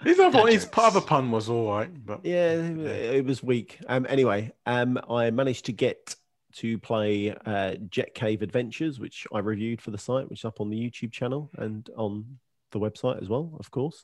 his 0.03 0.19
other 0.19 0.39
one, 0.39 0.51
his 0.51 0.65
part 0.65 0.95
of 0.95 1.03
a 1.03 1.05
pun 1.05 1.31
was 1.31 1.49
all 1.49 1.71
right, 1.71 1.89
but 2.05 2.19
yeah, 2.25 2.53
it 2.55 3.25
was 3.25 3.41
weak. 3.41 3.79
Um, 3.87 4.05
anyway, 4.09 4.51
um, 4.65 4.99
I 5.09 5.31
managed 5.31 5.65
to 5.65 5.71
get 5.71 6.15
to 6.55 6.77
play 6.79 7.33
uh, 7.45 7.75
Jet 7.89 8.13
Kave 8.13 8.41
Adventures, 8.41 8.99
which 8.99 9.25
I 9.33 9.39
reviewed 9.39 9.81
for 9.81 9.91
the 9.91 9.97
site, 9.97 10.29
which 10.29 10.41
is 10.41 10.45
up 10.45 10.59
on 10.61 10.69
the 10.69 10.77
YouTube 10.77 11.11
channel 11.11 11.49
and 11.57 11.89
on 11.95 12.39
the 12.71 12.79
website 12.79 13.21
as 13.21 13.29
well, 13.29 13.55
of 13.59 13.71
course. 13.71 14.03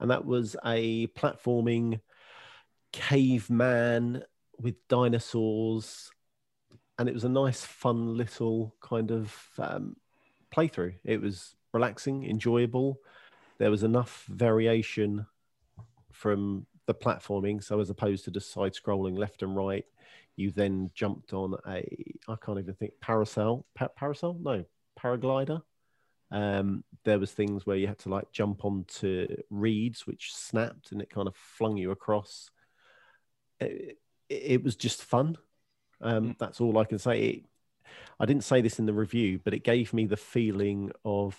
And 0.00 0.10
that 0.10 0.24
was 0.24 0.54
a 0.64 1.08
platforming 1.08 2.00
caveman 2.92 4.24
with 4.58 4.76
dinosaurs, 4.88 6.10
and 6.98 7.08
it 7.08 7.14
was 7.14 7.24
a 7.24 7.28
nice, 7.28 7.64
fun 7.64 8.16
little 8.16 8.74
kind 8.80 9.10
of 9.10 9.34
um, 9.58 9.96
playthrough. 10.54 10.94
It 11.04 11.20
was 11.20 11.54
relaxing, 11.72 12.24
enjoyable. 12.24 12.98
There 13.58 13.70
was 13.70 13.82
enough 13.82 14.24
variation 14.28 15.26
from 16.12 16.66
the 16.86 16.94
platforming. 16.94 17.62
So 17.62 17.80
as 17.80 17.90
opposed 17.90 18.24
to 18.24 18.30
just 18.30 18.52
side 18.52 18.74
scrolling 18.74 19.16
left 19.16 19.42
and 19.42 19.56
right, 19.56 19.84
you 20.36 20.50
then 20.50 20.90
jumped 20.94 21.32
on 21.32 21.54
a 21.66 21.84
I 22.28 22.36
can't 22.44 22.58
even 22.58 22.74
think 22.74 22.92
parasol 23.00 23.66
pa- 23.74 23.88
parasol 23.88 24.38
no 24.40 24.64
paraglider. 24.98 25.62
Um, 26.30 26.84
there 27.04 27.18
was 27.18 27.32
things 27.32 27.66
where 27.66 27.76
you 27.76 27.86
had 27.86 27.98
to 28.00 28.08
like 28.08 28.32
jump 28.32 28.64
onto 28.64 29.26
reeds 29.50 30.06
which 30.06 30.34
snapped 30.34 30.92
and 30.92 31.02
it 31.02 31.10
kind 31.10 31.28
of 31.28 31.36
flung 31.36 31.76
you 31.76 31.90
across. 31.90 32.50
It, 33.62 33.98
it 34.28 34.64
was 34.64 34.76
just 34.76 35.02
fun. 35.02 35.36
Um, 36.00 36.36
that's 36.38 36.60
all 36.60 36.78
I 36.78 36.84
can 36.84 36.98
say. 36.98 37.22
It, 37.22 37.44
I 38.18 38.26
didn't 38.26 38.44
say 38.44 38.60
this 38.60 38.78
in 38.78 38.86
the 38.86 38.92
review, 38.92 39.40
but 39.42 39.54
it 39.54 39.64
gave 39.64 39.92
me 39.92 40.06
the 40.06 40.16
feeling 40.16 40.92
of, 41.04 41.36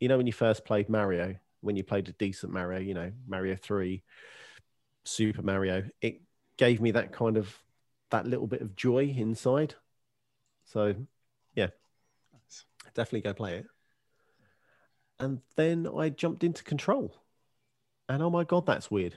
you 0.00 0.08
know, 0.08 0.16
when 0.16 0.26
you 0.26 0.32
first 0.32 0.64
played 0.64 0.88
Mario, 0.88 1.36
when 1.60 1.76
you 1.76 1.84
played 1.84 2.08
a 2.08 2.12
decent 2.12 2.52
Mario, 2.52 2.80
you 2.80 2.94
know, 2.94 3.12
Mario 3.26 3.56
3, 3.56 4.02
Super 5.04 5.42
Mario, 5.42 5.84
it 6.00 6.22
gave 6.56 6.80
me 6.80 6.92
that 6.92 7.12
kind 7.12 7.36
of, 7.36 7.56
that 8.10 8.26
little 8.26 8.46
bit 8.46 8.60
of 8.60 8.76
joy 8.76 9.14
inside. 9.16 9.74
So, 10.64 10.94
yeah, 11.54 11.68
definitely 12.94 13.22
go 13.22 13.34
play 13.34 13.56
it. 13.56 13.66
And 15.18 15.40
then 15.56 15.88
I 15.96 16.08
jumped 16.08 16.44
into 16.44 16.64
Control. 16.64 17.14
And 18.08 18.22
oh 18.22 18.30
my 18.30 18.44
God, 18.44 18.66
that's 18.66 18.90
weird. 18.90 19.16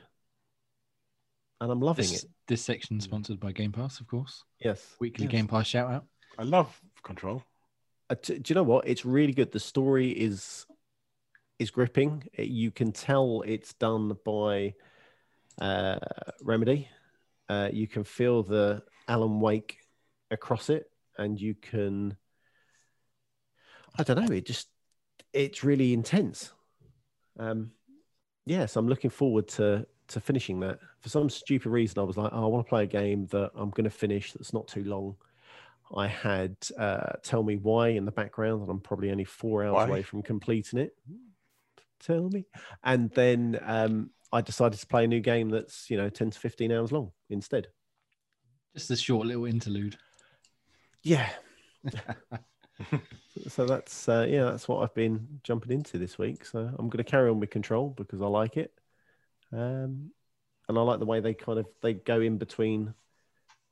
And 1.61 1.71
I'm 1.71 1.79
loving 1.79 2.03
This, 2.03 2.23
it. 2.23 2.29
this 2.47 2.61
section 2.61 2.99
sponsored 2.99 3.39
by 3.39 3.51
Game 3.51 3.71
Pass, 3.71 3.99
of 3.99 4.07
course. 4.07 4.43
Yes. 4.59 4.95
Weekly 4.99 5.25
yes. 5.25 5.31
Game 5.31 5.47
Pass 5.47 5.67
shout 5.67 5.89
out. 5.91 6.05
I 6.37 6.43
love 6.43 6.79
Control. 7.03 7.43
Uh, 8.09 8.15
d- 8.21 8.39
do 8.39 8.51
you 8.51 8.55
know 8.55 8.63
what? 8.63 8.87
It's 8.87 9.05
really 9.05 9.33
good. 9.33 9.51
The 9.51 9.59
story 9.59 10.09
is 10.09 10.65
is 11.57 11.71
gripping. 11.71 12.23
It- 12.33 12.49
you 12.49 12.71
can 12.71 12.91
tell 12.91 13.41
it's 13.45 13.73
done 13.73 14.17
by 14.25 14.73
uh, 15.61 15.99
Remedy. 16.43 16.89
Uh, 17.47 17.69
you 17.71 17.87
can 17.87 18.03
feel 18.03 18.43
the 18.43 18.83
Alan 19.07 19.39
Wake 19.39 19.77
across 20.31 20.69
it, 20.69 20.89
and 21.17 21.39
you 21.39 21.55
can. 21.55 22.17
I 23.97 24.03
don't 24.03 24.19
know. 24.25 24.35
It 24.35 24.45
just 24.45 24.67
it's 25.31 25.63
really 25.63 25.93
intense. 25.93 26.51
Um, 27.39 27.71
yeah, 28.45 28.65
so 28.65 28.79
I'm 28.79 28.87
looking 28.89 29.09
forward 29.09 29.47
to 29.49 29.85
to 30.09 30.19
finishing 30.19 30.59
that. 30.61 30.79
For 30.99 31.09
some 31.09 31.29
stupid 31.29 31.69
reason, 31.69 31.99
I 31.99 32.03
was 32.03 32.17
like, 32.17 32.31
oh, 32.33 32.43
I 32.43 32.47
want 32.47 32.65
to 32.65 32.69
play 32.69 32.83
a 32.83 32.87
game 32.87 33.27
that 33.27 33.51
I'm 33.55 33.71
going 33.71 33.85
to 33.85 33.89
finish 33.89 34.33
that's 34.33 34.53
not 34.53 34.67
too 34.67 34.83
long. 34.83 35.15
I 35.95 36.07
had 36.07 36.55
uh, 36.77 37.13
Tell 37.23 37.43
Me 37.43 37.57
Why 37.57 37.89
in 37.89 38.05
the 38.05 38.11
background, 38.11 38.61
and 38.61 38.71
I'm 38.71 38.79
probably 38.79 39.11
only 39.11 39.23
four 39.23 39.63
hours 39.63 39.75
Why? 39.75 39.85
away 39.85 40.01
from 40.01 40.23
completing 40.23 40.79
it. 40.79 40.95
tell 41.99 42.29
me. 42.29 42.45
And 42.83 43.11
then 43.11 43.59
um, 43.63 44.09
I 44.31 44.41
decided 44.41 44.79
to 44.79 44.87
play 44.87 45.03
a 45.03 45.07
new 45.07 45.21
game 45.21 45.49
that's 45.49 45.89
you 45.89 45.97
know 45.97 46.09
ten 46.09 46.31
to 46.31 46.39
fifteen 46.39 46.71
hours 46.71 46.91
long 46.91 47.11
instead. 47.29 47.67
Just 48.75 48.91
a 48.91 48.97
short 48.97 49.27
little 49.27 49.45
interlude. 49.45 49.97
Yeah. 51.03 51.29
so 53.47 53.65
that's 53.65 54.09
uh, 54.09 54.25
yeah, 54.27 54.45
that's 54.45 54.67
what 54.67 54.81
I've 54.81 54.93
been 54.95 55.39
jumping 55.43 55.71
into 55.71 55.97
this 55.97 56.17
week. 56.17 56.45
So 56.45 56.59
I'm 56.59 56.89
going 56.89 57.03
to 57.03 57.09
carry 57.09 57.29
on 57.29 57.39
with 57.39 57.51
Control 57.51 57.89
because 57.89 58.21
I 58.21 58.27
like 58.27 58.57
it, 58.57 58.73
um, 59.51 60.11
and 60.67 60.77
I 60.77 60.81
like 60.81 60.99
the 60.99 61.05
way 61.05 61.19
they 61.19 61.33
kind 61.33 61.59
of 61.59 61.67
they 61.81 61.93
go 61.93 62.21
in 62.21 62.37
between 62.37 62.93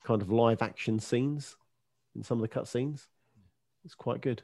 kind 0.03 0.21
of 0.21 0.32
live 0.32 0.61
action 0.61 0.99
scenes 0.99 1.55
in 2.15 2.24
some 2.24 2.41
of 2.41 2.49
the 2.49 2.59
cutscenes. 2.59 3.07
It's 3.86 3.95
quite 3.95 4.21
good. 4.21 4.43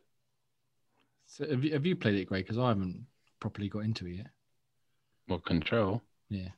So 1.28 1.48
have 1.50 1.64
you, 1.64 1.74
have 1.74 1.86
you 1.86 1.96
played 1.96 2.16
it, 2.16 2.26
Greg? 2.26 2.44
Because 2.44 2.58
I 2.58 2.70
haven't 2.70 3.06
properly 3.40 3.70
got 3.70 3.80
into 3.84 4.08
it 4.08 4.16
yet. 4.16 4.28
Well, 5.28 5.40
Control. 5.40 6.02
Yeah. 6.30 6.50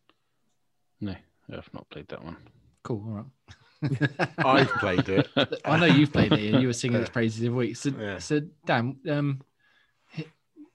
No, 1.01 1.15
I've 1.51 1.73
not 1.73 1.89
played 1.89 2.07
that 2.09 2.23
one. 2.23 2.37
Cool. 2.83 3.03
All 3.07 3.13
right. 3.91 4.09
I've 4.37 4.69
played 4.75 5.09
it. 5.09 5.27
I 5.65 5.77
know 5.77 5.87
you've 5.87 6.13
played 6.13 6.31
it 6.31 6.53
and 6.53 6.61
you 6.61 6.67
were 6.67 6.73
singing 6.73 7.01
its 7.01 7.09
praises 7.13 7.43
every 7.43 7.67
week. 7.67 7.75
So, 7.75 7.89
Yeah. 7.99 8.19
so 8.19 8.41
Dan, 8.65 8.97
um, 9.09 9.41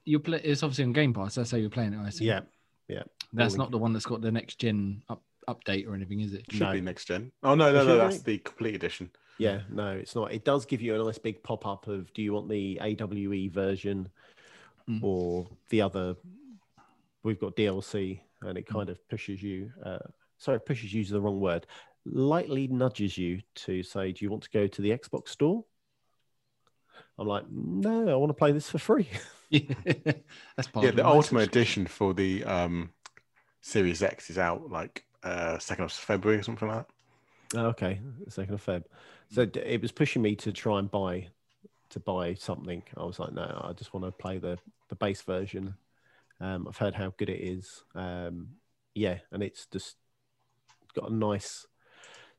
you 0.05 0.19
play. 0.19 0.41
It's 0.43 0.63
obviously 0.63 0.83
on 0.85 0.93
Game 0.93 1.13
Pass. 1.13 1.35
That's 1.35 1.51
how 1.51 1.57
you're 1.57 1.69
playing 1.69 1.93
it. 1.93 1.99
I 1.99 2.09
assume. 2.09 2.27
Yeah, 2.27 2.41
yeah, 2.87 3.03
That's 3.33 3.55
not 3.55 3.71
the 3.71 3.77
one 3.77 3.93
that's 3.93 4.05
got 4.05 4.21
the 4.21 4.31
next 4.31 4.59
gen 4.59 5.03
up, 5.09 5.21
update 5.47 5.87
or 5.87 5.93
anything, 5.95 6.21
is 6.21 6.33
it? 6.33 6.45
Should 6.51 6.61
No. 6.61 6.71
be 6.73 6.81
next 6.81 7.05
gen. 7.05 7.31
Oh 7.43 7.55
no, 7.55 7.71
no, 7.71 7.79
Should 7.81 7.87
no, 7.87 7.93
be. 7.93 7.97
that's 7.99 8.21
the 8.23 8.37
complete 8.39 8.75
edition. 8.75 9.11
yeah. 9.37 9.61
No, 9.69 9.91
it's 9.91 10.15
not. 10.15 10.33
It 10.33 10.43
does 10.45 10.65
give 10.65 10.81
you 10.81 10.99
a 10.99 11.03
nice 11.03 11.17
big 11.17 11.43
pop 11.43 11.65
up 11.65 11.87
of 11.87 12.11
do 12.13 12.21
you 12.21 12.33
want 12.33 12.49
the 12.49 12.79
AWE 12.81 13.49
version 13.49 14.09
Mm. 14.89 15.03
or 15.03 15.47
the 15.69 15.81
other? 15.81 16.15
We've 17.23 17.39
got 17.39 17.57
DLC, 17.57 18.21
and 18.41 18.57
it 18.57 18.65
kind 18.65 18.89
of 18.89 19.05
pushes 19.09 19.43
you. 19.43 19.71
Uh, 19.83 19.99
sorry, 20.37 20.61
pushes 20.61 20.93
you 20.93 21.01
is 21.01 21.09
the 21.09 21.19
wrong 21.19 21.41
word. 21.41 21.67
Lightly 22.05 22.67
nudges 22.69 23.17
you 23.17 23.41
to 23.55 23.83
say, 23.83 24.13
"Do 24.13 24.23
you 24.23 24.31
want 24.31 24.43
to 24.43 24.49
go 24.49 24.65
to 24.65 24.81
the 24.81 24.91
Xbox 24.91 25.29
store?" 25.29 25.65
I'm 27.19 27.27
like, 27.27 27.49
"No, 27.49 28.07
I 28.09 28.15
want 28.15 28.29
to 28.29 28.33
play 28.33 28.53
this 28.53 28.69
for 28.69 28.77
free." 28.77 29.09
Yeah. 29.49 29.59
that's 30.55 30.67
part 30.69 30.83
yeah, 30.83 30.89
of 30.89 30.95
the 30.95 31.03
my 31.03 31.09
ultimate 31.09 31.47
edition 31.47 31.85
for 31.87 32.13
the 32.13 32.43
um 32.45 32.91
Series 33.67 34.01
X 34.01 34.29
is 34.29 34.37
out 34.37 34.71
like 34.71 35.03
uh 35.23 35.59
second 35.59 35.83
of 35.83 35.91
February 35.91 36.39
or 36.39 36.43
something 36.43 36.69
like 36.69 36.85
that. 36.87 37.59
Oh, 37.59 37.65
okay, 37.67 37.99
second 38.29 38.53
of 38.53 38.65
Feb. 38.65 38.85
So 39.29 39.41
it 39.41 39.81
was 39.81 39.91
pushing 39.91 40.21
me 40.21 40.37
to 40.37 40.53
try 40.53 40.79
and 40.79 40.89
buy 40.89 41.27
to 41.89 41.99
buy 41.99 42.33
something. 42.35 42.81
I 42.95 43.03
was 43.03 43.19
like, 43.19 43.33
no, 43.33 43.61
I 43.67 43.73
just 43.73 43.93
want 43.93 44.05
to 44.05 44.11
play 44.13 44.37
the 44.37 44.57
the 44.87 44.95
base 44.95 45.21
version. 45.21 45.75
Um, 46.39 46.65
I've 46.65 46.77
heard 46.77 46.95
how 46.95 47.13
good 47.17 47.29
it 47.29 47.41
is. 47.41 47.83
Um, 47.93 48.51
yeah, 48.95 49.17
and 49.33 49.43
it's 49.43 49.65
just 49.65 49.97
got 50.93 51.11
a 51.11 51.13
nice 51.13 51.65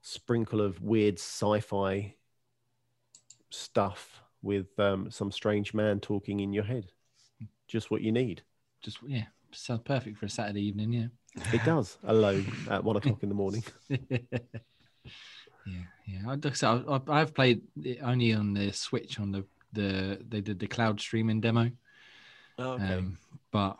sprinkle 0.01 0.62
of 0.62 0.81
weird 0.81 1.18
sci-fi 1.18 2.14
stuff 3.51 4.22
with 4.41 4.79
um, 4.81 5.11
some 5.11 5.31
strange 5.31 5.74
man 5.74 6.01
talking 6.01 6.41
in 6.41 6.55
your 6.55 6.64
head. 6.64 6.87
Just 7.66 7.91
what 7.91 8.01
you 8.01 8.12
need. 8.12 8.45
Just 8.83 8.97
yeah, 9.07 9.24
sounds 9.53 9.83
perfect 9.85 10.16
for 10.16 10.24
a 10.24 10.31
Saturday 10.31 10.62
evening. 10.62 10.93
Yeah. 10.95 11.07
It 11.53 11.64
does 11.64 11.99
alone 12.05 12.47
at 12.70 12.83
one 12.83 12.97
o'clock 12.97 13.22
in 13.22 13.29
the 13.29 13.35
morning. 13.35 13.62
yeah, 13.91 13.99
yeah. 16.07 16.18
I, 16.26 16.31
like 16.35 16.47
I, 16.47 16.53
said, 16.53 16.85
I, 16.89 16.95
I- 17.09 17.20
I've 17.20 17.35
played 17.35 17.62
it 17.83 17.99
only 18.03 18.33
on 18.35 18.55
the 18.55 18.72
Switch 18.72 19.20
on 19.20 19.33
the 19.33 19.45
the 19.72 20.18
they 20.29 20.41
did 20.41 20.59
the 20.59 20.66
cloud 20.66 21.01
streaming 21.01 21.41
demo. 21.41 21.70
Oh, 22.59 22.72
Um, 22.79 23.18
but 23.53 23.76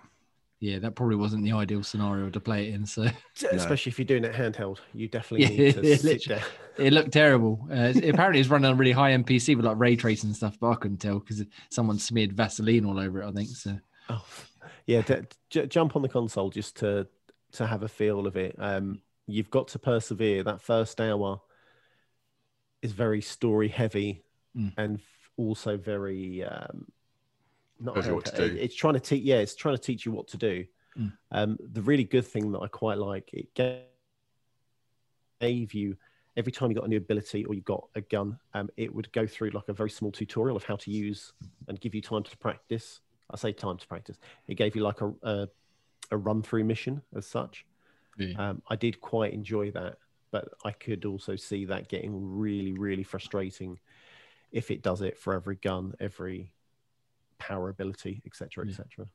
yeah, 0.61 0.79
that 0.81 0.95
probably 0.95 1.17
wasn't 1.17 1.45
the 1.45 1.53
ideal 1.53 1.83
scenario 1.83 2.29
to 2.31 2.41
play 2.41 2.69
it 2.69 2.75
in. 2.75 2.85
So 2.87 3.07
Especially 3.53 3.91
if 3.91 3.99
you're 3.99 4.07
doing 4.07 4.25
it 4.25 4.35
handheld, 4.35 4.79
you 4.93 5.09
definitely 5.09 5.47
Yeah, 5.57 5.63
need 5.63 5.75
to 5.75 5.83
yeah, 5.89 5.97
sit 5.97 6.25
there. 6.29 6.45
it 6.79 6.93
looked 6.93 7.13
terrible. 7.13 7.67
Uh, 7.71 7.75
it's- 7.91 8.09
apparently, 8.09 8.41
it's 8.41 8.49
running 8.51 8.67
on 8.67 8.73
a 8.75 8.77
really 8.77 8.93
high 8.93 9.13
MPC 9.13 9.57
with 9.57 9.65
like 9.65 9.79
ray 9.79 9.97
tracing 9.97 10.29
and 10.29 10.37
stuff, 10.37 10.59
but 10.61 10.71
I 10.71 10.75
couldn't 10.77 10.99
tell 10.99 11.19
because 11.19 11.43
someone 11.71 11.99
smeared 11.99 12.33
Vaseline 12.35 12.85
all 12.85 13.01
over 13.01 13.23
it. 13.23 13.27
I 13.29 13.33
think 13.33 13.49
so. 13.49 13.79
Oh, 14.11 14.25
yeah. 14.87 15.03
d- 15.03 15.17
j- 15.51 15.67
jump 15.67 15.97
on 15.97 16.03
the 16.03 16.09
console 16.09 16.51
just 16.51 16.77
to 16.79 17.07
to 17.53 17.67
have 17.67 17.83
a 17.83 17.89
feel 17.89 18.27
of 18.27 18.37
it. 18.37 18.55
Um, 18.59 19.01
you've 19.27 19.51
got 19.51 19.69
to 19.69 19.79
persevere. 19.79 20.43
That 20.43 20.61
first 20.61 21.01
hour 21.01 21.41
is 22.83 22.93
very 22.93 23.21
story 23.21 23.69
heavy 23.69 24.23
Mm. 24.57 24.73
and 24.79 24.99
f- 24.99 25.31
also 25.37 25.77
very 25.77 26.43
um, 26.43 26.87
not 27.79 27.95
Tells 27.95 28.09
what 28.09 28.25
to 28.27 28.37
do. 28.37 28.43
It- 28.57 28.57
It's 28.63 28.75
trying 28.75 28.95
to 28.95 29.01
teach. 29.01 29.23
Yeah, 29.23 29.37
it's 29.39 29.55
trying 29.55 29.77
to 29.77 29.83
teach 29.83 30.07
you 30.07 30.13
what 30.13 30.27
to 30.29 30.37
do. 30.37 30.65
Mm. 30.97 31.13
Um, 31.31 31.59
the 31.61 31.83
really 31.83 32.05
good 32.05 32.27
thing 32.27 32.51
that 32.53 32.61
I 32.61 32.67
quite 32.69 32.99
like 32.99 33.33
it 33.35 33.55
ga- 33.55 33.85
gave 35.41 35.75
you 35.75 35.97
every 36.37 36.51
time 36.53 36.71
you 36.71 36.75
got 36.75 36.85
a 36.85 36.89
new 36.89 36.97
ability 36.97 37.45
or 37.45 37.55
you 37.55 37.61
got 37.63 37.89
a 37.95 38.01
gun, 38.01 38.39
um, 38.55 38.69
it 38.77 38.93
would 38.95 39.11
go 39.13 39.27
through 39.27 39.51
like 39.51 39.69
a 39.69 39.73
very 39.73 39.91
small 39.91 40.11
tutorial 40.13 40.57
of 40.57 40.65
how 40.65 40.77
to 40.77 40.91
use 40.91 41.33
and 41.67 41.81
give 41.81 41.95
you 41.95 42.01
time 42.01 42.23
to 42.23 42.37
practice. 42.39 43.01
I 43.31 43.37
say 43.37 43.53
time 43.53 43.77
to 43.77 43.87
practice. 43.87 44.19
It 44.47 44.55
gave 44.55 44.75
you 44.77 44.83
like 44.83 45.01
a 45.01 45.13
a, 45.23 45.49
a 46.11 46.17
run 46.17 46.43
through 46.43 46.65
mission 46.65 47.03
as 47.15 47.27
such. 47.27 47.65
Yeah. 48.19 48.35
Um, 48.51 48.63
I 48.69 48.77
did 48.77 49.01
quite 49.01 49.33
enjoy 49.33 49.71
that, 49.73 49.99
but 50.31 50.49
I 50.65 50.73
could 50.73 51.05
also 51.05 51.37
see 51.37 51.65
that 51.67 51.89
getting 51.89 52.13
really, 52.39 52.73
really 52.73 53.03
frustrating 53.05 53.79
if 54.51 54.71
it 54.71 54.83
does 54.83 55.03
it 55.03 55.19
for 55.19 55.35
every 55.35 55.57
gun, 55.57 55.95
every 56.01 56.53
power 57.39 57.69
ability, 57.69 58.23
etc., 58.27 58.65
Yeah. 58.67 58.71
etc. 58.73 59.07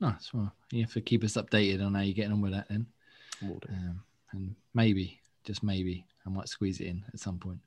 Nice. 0.00 0.34
Well, 0.34 0.52
you 0.72 0.82
have 0.82 0.92
to 0.94 1.00
keep 1.00 1.24
us 1.24 1.34
updated 1.34 1.84
on 1.84 1.94
how 1.94 2.00
you're 2.02 2.14
getting 2.14 2.32
on 2.32 2.40
with 2.40 2.52
that 2.52 2.68
then. 2.68 2.86
Will 3.42 3.60
do. 3.60 3.72
Um, 3.72 4.02
and 4.32 4.54
maybe, 4.74 5.20
just 5.44 5.62
maybe, 5.62 6.04
I 6.26 6.30
might 6.30 6.48
squeeze 6.48 6.80
it 6.80 6.88
in 6.88 7.04
at 7.14 7.20
some 7.20 7.38
point. 7.38 7.60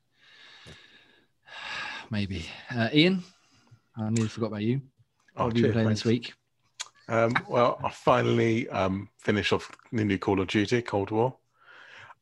maybe. 2.10 2.44
Uh, 2.70 2.88
Ian, 2.92 3.22
I 3.96 4.10
nearly 4.10 4.28
forgot 4.28 4.48
about 4.48 4.62
you. 4.62 4.80
What 5.34 5.42
Oh, 5.44 5.48
have 5.48 5.56
you 5.56 5.62
been 5.62 5.62
cheers, 5.62 5.74
playing 5.74 5.88
this 5.88 6.04
week? 6.04 6.34
Um, 7.08 7.32
well, 7.48 7.80
I 7.82 7.90
finally 7.90 8.68
um, 8.68 9.08
finished 9.18 9.52
off 9.52 9.70
the 9.92 10.04
new 10.04 10.18
Call 10.18 10.40
of 10.40 10.48
Duty 10.48 10.82
Cold 10.82 11.10
War. 11.10 11.36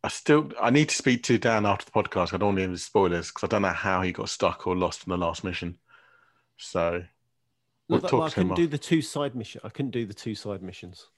I 0.05 0.09
still 0.09 0.53
I 0.61 0.71
need 0.71 0.91
to 0.91 0.95
speak 0.95 1.25
to 1.25 1.39
Dan 1.39 1.67
after 1.67 1.85
the 1.85 1.91
podcast. 1.91 2.33
I 2.33 2.37
don't 2.37 2.55
want 2.55 2.61
any 2.61 2.77
spoilers 2.77 3.29
because 3.29 3.45
I 3.45 3.49
don't 3.49 3.63
know 3.63 3.69
how 3.69 4.03
he 4.03 4.13
got 4.13 4.29
stuck 4.29 4.67
or 4.67 4.77
lost 4.77 5.05
in 5.07 5.11
the 5.11 5.17
last 5.17 5.43
mission. 5.43 5.79
So 6.59 7.03
we'll 7.89 8.01
talk 8.01 8.27
I 8.27 8.29
to 8.29 8.41
him. 8.41 8.49
couldn't 8.49 8.63
do 8.63 8.69
the 8.69 8.79
two 8.79 9.03
side 9.03 9.35
mission. 9.35 9.61
I 9.65 9.69
couldn't 9.69 9.91
do 9.91 10.07
the 10.07 10.15
two 10.15 10.37
side 10.37 10.63
missions. 10.63 11.09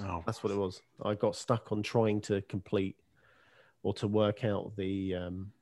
Oh, 0.00 0.22
That's 0.26 0.42
what 0.42 0.52
it 0.52 0.56
was. 0.56 0.80
I 1.04 1.14
got 1.14 1.36
stuck 1.36 1.70
on 1.70 1.82
trying 1.82 2.20
to 2.22 2.42
complete 2.42 2.96
or 3.82 3.94
to 3.94 4.08
work 4.08 4.44
out 4.44 4.72
the 4.76 5.14
um, 5.14 5.52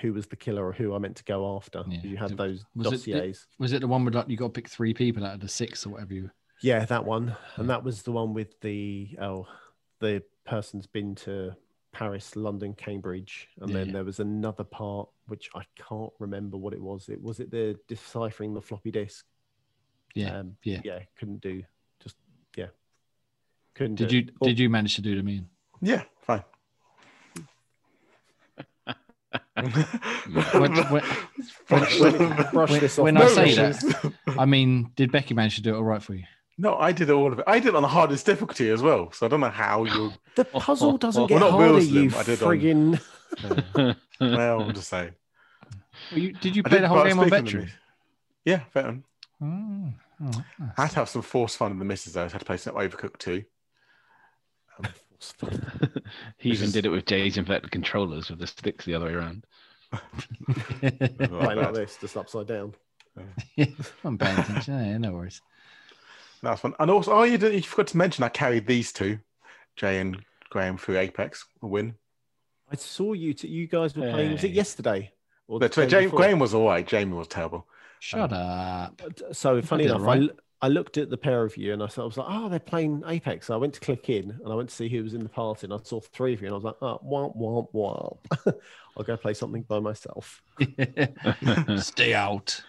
who 0.00 0.12
was 0.12 0.26
the 0.26 0.36
killer 0.36 0.66
or 0.66 0.72
who 0.72 0.94
I 0.94 0.98
meant 0.98 1.16
to 1.16 1.24
go 1.24 1.56
after. 1.56 1.82
Yeah. 1.88 2.00
You 2.02 2.16
had 2.16 2.36
those 2.36 2.64
Was 2.74 2.86
it- 2.88 2.90
dossiers. 2.90 3.46
Was 3.58 3.72
it 3.72 3.80
the 3.80 3.88
one 3.88 4.04
where 4.04 4.12
like, 4.12 4.28
you 4.28 4.36
got 4.36 4.46
to 4.46 4.50
pick 4.60 4.68
three 4.68 4.94
people 4.94 5.24
out 5.24 5.34
of 5.34 5.40
the 5.40 5.48
six 5.48 5.86
or 5.86 5.90
whatever 5.90 6.14
you? 6.14 6.30
Yeah, 6.60 6.84
that 6.86 7.04
one, 7.04 7.36
and 7.56 7.70
that 7.70 7.84
was 7.84 8.02
the 8.02 8.10
one 8.10 8.34
with 8.34 8.60
the 8.60 9.16
oh, 9.20 9.46
the 10.00 10.24
person's 10.44 10.88
been 10.88 11.14
to 11.14 11.54
Paris, 11.92 12.34
London, 12.34 12.74
Cambridge, 12.74 13.48
and 13.60 13.70
Yeah, 13.70 13.76
then 13.76 13.86
yeah. 13.86 13.92
there 13.92 14.04
was 14.04 14.18
another 14.18 14.64
part 14.64 15.08
which 15.28 15.50
I 15.54 15.62
can't 15.88 16.12
remember 16.18 16.56
what 16.56 16.72
it 16.72 16.82
was. 16.82 17.08
It 17.08 17.22
was 17.22 17.38
it 17.38 17.50
the 17.52 17.78
deciphering 17.86 18.54
the 18.54 18.60
floppy 18.60 18.90
disk. 18.90 19.24
Yeah, 20.14 20.38
um, 20.38 20.56
yeah. 20.64 20.80
yeah. 20.84 20.98
Couldn't 21.16 21.40
do. 21.42 21.62
Just 22.02 22.16
yeah, 22.56 22.66
couldn't. 23.74 23.94
Did 23.96 24.08
do 24.08 24.16
you 24.16 24.22
it. 24.22 24.30
Oh, 24.40 24.46
did 24.46 24.58
you 24.58 24.68
manage 24.68 24.96
to 24.96 25.02
do 25.02 25.20
the 25.20 25.28
Ian? 25.30 25.48
yeah, 25.80 26.02
fine. 26.22 26.42
When, 30.52 30.72
when, 30.90 31.02
Brush 31.68 32.00
when- 32.70 32.80
this 32.80 32.96
when 32.96 33.16
I 33.16 33.26
say 33.28 33.54
that, 33.54 34.12
I 34.38 34.44
mean, 34.46 34.90
did 34.96 35.12
Becky 35.12 35.34
manage 35.34 35.56
to 35.56 35.62
do 35.62 35.74
it 35.74 35.76
all 35.76 35.84
right 35.84 36.02
for 36.02 36.14
you? 36.14 36.24
no, 36.56 36.76
I 36.76 36.92
did 36.92 37.10
all 37.10 37.32
of 37.32 37.38
it. 37.38 37.44
I 37.46 37.60
did 37.60 37.68
it 37.68 37.74
on 37.76 37.82
the 37.82 37.88
hardest 37.88 38.26
difficulty 38.26 38.68
as 38.70 38.82
well. 38.82 39.12
So 39.12 39.26
I 39.26 39.28
don't 39.28 39.40
know 39.40 39.50
how 39.50 39.84
you. 39.84 40.12
The 40.34 40.44
puzzle 40.44 40.90
oh, 40.90 40.94
oh, 40.94 40.98
doesn't 40.98 41.20
oh. 41.22 41.26
Well, 41.26 41.28
get 41.28 41.40
not 41.40 41.50
harder, 41.50 41.72
Muslim, 41.74 42.04
you 42.04 42.16
I 42.16 42.22
did 42.22 42.42
on- 42.42 42.48
friggin'. 42.58 43.96
well, 44.20 44.60
I'm 44.62 44.74
just 44.74 44.88
saying. 44.88 45.12
Well, 46.12 46.20
you, 46.20 46.32
did 46.32 46.56
you 46.56 46.62
play 46.62 46.76
did 46.78 46.84
the 46.84 46.88
whole 46.88 47.04
game 47.04 47.18
on 47.18 47.26
speaking 47.26 47.44
veteran? 47.44 47.70
Yeah, 48.44 48.60
veteran. 48.72 49.04
Mm, 49.42 49.94
oh, 50.22 50.30
oh, 50.34 50.44
nice. 50.58 50.70
I 50.76 50.82
had 50.82 50.90
to 50.90 50.96
have 50.96 51.08
some 51.08 51.22
force 51.22 51.56
fun 51.56 51.72
in 51.72 51.78
the 51.78 51.84
misses 51.84 52.12
though. 52.14 52.24
I 52.24 52.28
had 52.28 52.38
to 52.38 52.44
play 52.44 52.56
some 52.56 52.74
Overcooked 52.76 53.18
too. 53.18 53.44
Um, 54.78 54.86
he 56.38 56.50
even 56.50 56.64
is- 56.66 56.72
did 56.72 56.86
it 56.86 56.90
with 56.90 57.06
Jay's 57.06 57.36
inflected 57.36 57.70
controllers 57.70 58.30
with 58.30 58.38
the 58.38 58.46
sticks 58.46 58.84
the 58.84 58.94
other 58.94 59.06
way 59.06 59.12
around. 59.12 59.44
Playing 60.80 61.28
like 61.30 61.74
this, 61.74 61.96
just 62.00 62.16
upside 62.16 62.46
down. 62.46 62.74
I'm 64.04 64.18
paying 64.18 64.38
attention. 64.38 64.74
Yeah, 64.74 64.98
no 64.98 65.12
worries. 65.12 65.40
That's 66.42 66.60
fun. 66.60 66.74
And 66.78 66.90
also, 66.90 67.12
oh, 67.12 67.22
you, 67.24 67.36
did, 67.38 67.52
you 67.54 67.62
forgot 67.62 67.88
to 67.88 67.96
mention 67.96 68.22
I 68.22 68.28
carried 68.28 68.66
these 68.66 68.92
two, 68.92 69.18
Jay 69.76 70.00
and 70.00 70.22
Graham, 70.50 70.78
through 70.78 70.98
Apex 70.98 71.44
a 71.62 71.66
win. 71.66 71.94
I 72.70 72.76
saw 72.76 73.12
you. 73.14 73.32
T- 73.34 73.48
you 73.48 73.66
guys 73.66 73.96
were 73.96 74.08
playing. 74.10 74.32
Was 74.32 74.44
it 74.44 74.52
yesterday? 74.52 75.10
Or 75.48 75.58
the 75.58 75.64
That's 75.66 75.78
right. 75.78 75.88
Jay. 75.88 76.06
Graham 76.06 76.38
was 76.38 76.54
all 76.54 76.66
right. 76.66 76.86
Jamie 76.86 77.14
was 77.14 77.26
terrible. 77.28 77.66
Shut 77.98 78.32
up. 78.32 79.00
So 79.32 79.60
funny 79.62 79.84
enough, 79.86 80.00
alright. 80.00 80.20
I 80.20 80.22
l- 80.24 80.30
I 80.60 80.68
looked 80.68 80.98
at 80.98 81.08
the 81.08 81.16
pair 81.16 81.44
of 81.44 81.56
you 81.56 81.72
and 81.72 81.82
I 81.82 81.86
thought 81.86 82.02
I 82.02 82.06
was 82.06 82.16
like, 82.16 82.26
oh, 82.28 82.48
they're 82.48 82.58
playing 82.58 83.04
Apex. 83.06 83.46
So 83.46 83.54
I 83.54 83.58
went 83.58 83.74
to 83.74 83.80
click 83.80 84.08
in 84.10 84.30
and 84.30 84.52
I 84.52 84.54
went 84.54 84.70
to 84.70 84.74
see 84.74 84.88
who 84.88 85.04
was 85.04 85.14
in 85.14 85.22
the 85.22 85.28
party 85.28 85.66
and 85.66 85.72
I 85.72 85.78
saw 85.84 86.00
three 86.00 86.34
of 86.34 86.40
you 86.40 86.48
and 86.48 86.54
I 86.54 86.56
was 86.56 86.64
like, 86.64 86.76
oh, 86.82 87.00
womp 87.04 87.36
womp 87.36 87.72
womp. 87.72 88.58
I'll 88.96 89.04
go 89.04 89.16
play 89.16 89.34
something 89.34 89.62
by 89.62 89.78
myself. 89.78 90.42
Stay 91.78 92.14
out. 92.14 92.60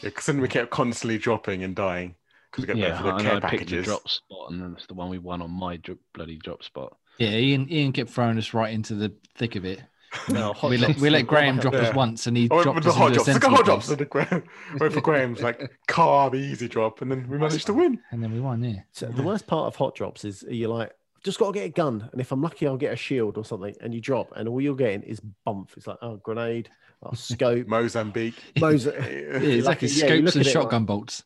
Because 0.00 0.26
then 0.26 0.40
we 0.40 0.48
kept 0.48 0.70
constantly 0.70 1.18
dropping 1.18 1.62
and 1.64 1.74
dying 1.74 2.14
because 2.50 2.62
we 2.62 2.66
got 2.66 2.76
yeah, 2.76 2.96
for 2.96 3.04
the 3.04 3.14
and 3.14 3.22
care 3.22 3.36
I 3.36 3.50
picked 3.50 3.70
the 3.70 3.82
drop 3.82 4.08
spot, 4.08 4.50
and 4.50 4.60
then 4.60 4.74
it's 4.76 4.86
the 4.86 4.94
one 4.94 5.10
we 5.10 5.18
won 5.18 5.42
on 5.42 5.50
my 5.50 5.76
dro- 5.76 5.98
bloody 6.14 6.36
drop 6.36 6.62
spot. 6.62 6.96
Yeah, 7.18 7.30
Ian, 7.30 7.70
Ian 7.70 7.92
kept 7.92 8.10
throwing 8.10 8.38
us 8.38 8.54
right 8.54 8.72
into 8.72 8.94
the 8.94 9.12
thick 9.36 9.56
of 9.56 9.64
it. 9.64 9.82
No, 10.30 10.54
we 10.62 10.76
let 10.78 10.96
we 10.98 11.10
let 11.10 11.26
Graham 11.26 11.58
drop 11.58 11.74
Yeah. 11.74 11.80
us 11.80 11.94
once, 11.94 12.26
and 12.26 12.36
he 12.36 12.48
oh, 12.50 12.54
I 12.54 12.56
went 12.58 12.64
dropped 12.64 12.82
the 12.84 12.88
us 12.90 12.96
hot 12.96 13.06
into 13.08 13.16
drops. 13.24 13.28
Look 13.28 13.44
at 13.44 13.50
hot 13.50 13.64
drops. 13.64 13.86
place. 13.86 13.90
And 13.90 13.98
the 13.98 14.04
Graham 14.06 14.42
went 14.80 14.92
for 14.94 15.00
Graham's 15.00 15.42
like 15.42 15.70
car, 15.86 16.30
the 16.30 16.38
easy 16.38 16.68
drop, 16.68 17.02
and 17.02 17.10
then 17.10 17.28
we 17.28 17.38
managed 17.38 17.66
to 17.66 17.74
win. 17.74 18.00
and 18.10 18.22
then 18.22 18.32
we 18.32 18.40
won. 18.40 18.62
Yeah, 18.64 18.80
So 18.92 19.06
the 19.06 19.22
worst 19.22 19.46
part 19.46 19.66
of 19.66 19.76
hot 19.76 19.94
drops 19.94 20.24
is 20.24 20.44
you're 20.48 20.70
like, 20.70 20.90
I've 21.16 21.22
just 21.24 21.38
got 21.38 21.48
to 21.48 21.52
get 21.52 21.66
a 21.66 21.70
gun, 21.70 22.08
and 22.12 22.20
if 22.20 22.32
I'm 22.32 22.40
lucky, 22.40 22.66
I'll 22.66 22.76
get 22.76 22.92
a 22.92 22.96
shield 22.96 23.36
or 23.38 23.44
something, 23.44 23.74
and 23.80 23.92
you 23.92 24.00
drop, 24.00 24.32
and 24.36 24.48
all 24.48 24.60
you're 24.60 24.76
getting 24.76 25.02
is 25.02 25.20
bump. 25.44 25.70
It's 25.76 25.86
like, 25.86 25.98
oh, 26.00 26.16
grenade, 26.16 26.70
oh, 27.02 27.10
scope, 27.14 27.66
Mozambique. 27.66 28.34
Moses. 28.60 28.94
yeah 28.98 29.08
yeah, 29.08 29.36
exactly. 29.56 29.88
like- 29.88 29.96
yeah, 29.98 30.14
you 30.14 30.22
look 30.22 30.32
Scopes 30.32 30.36
and 30.36 30.40
at 30.40 30.46
it 30.46 30.50
shotgun 30.52 30.84
bolts. 30.84 31.22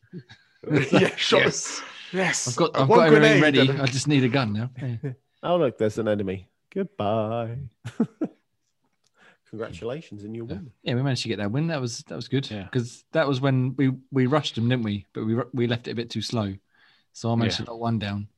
shots. 1.16 1.82
Yes. 2.12 2.48
I've 2.48 2.56
got 2.56 2.76
I've 2.78 2.88
one 2.88 2.98
got 2.98 3.06
everything 3.14 3.40
grenade 3.40 3.68
ready. 3.68 3.80
I 3.80 3.86
just 3.86 4.06
need 4.08 4.22
a 4.24 4.28
gun 4.28 4.52
now. 4.52 4.70
Yeah. 4.80 5.12
Oh, 5.42 5.56
look, 5.56 5.78
there's 5.78 5.98
an 5.98 6.08
enemy. 6.08 6.48
Goodbye. 6.74 7.56
Congratulations, 9.52 10.24
and 10.24 10.34
you 10.34 10.46
win. 10.46 10.72
Yeah, 10.82 10.94
we 10.94 11.02
managed 11.02 11.22
to 11.24 11.28
get 11.28 11.36
that 11.36 11.52
win. 11.52 11.66
That 11.66 11.80
was 11.80 11.98
that 12.08 12.16
was 12.16 12.26
good 12.26 12.50
Yeah. 12.50 12.64
because 12.64 13.04
that 13.12 13.28
was 13.28 13.40
when 13.40 13.76
we 13.76 13.92
we 14.10 14.26
rushed 14.26 14.54
them, 14.54 14.68
didn't 14.68 14.82
we? 14.84 15.04
But 15.12 15.26
we 15.26 15.36
we 15.52 15.66
left 15.66 15.86
it 15.88 15.92
a 15.92 15.94
bit 15.94 16.08
too 16.08 16.22
slow, 16.22 16.54
so 17.12 17.30
I 17.30 17.34
managed 17.34 17.60
Yeah. 17.60 17.66
to 17.66 17.70
knock 17.72 17.80
one 17.80 17.98
down, 17.98 18.28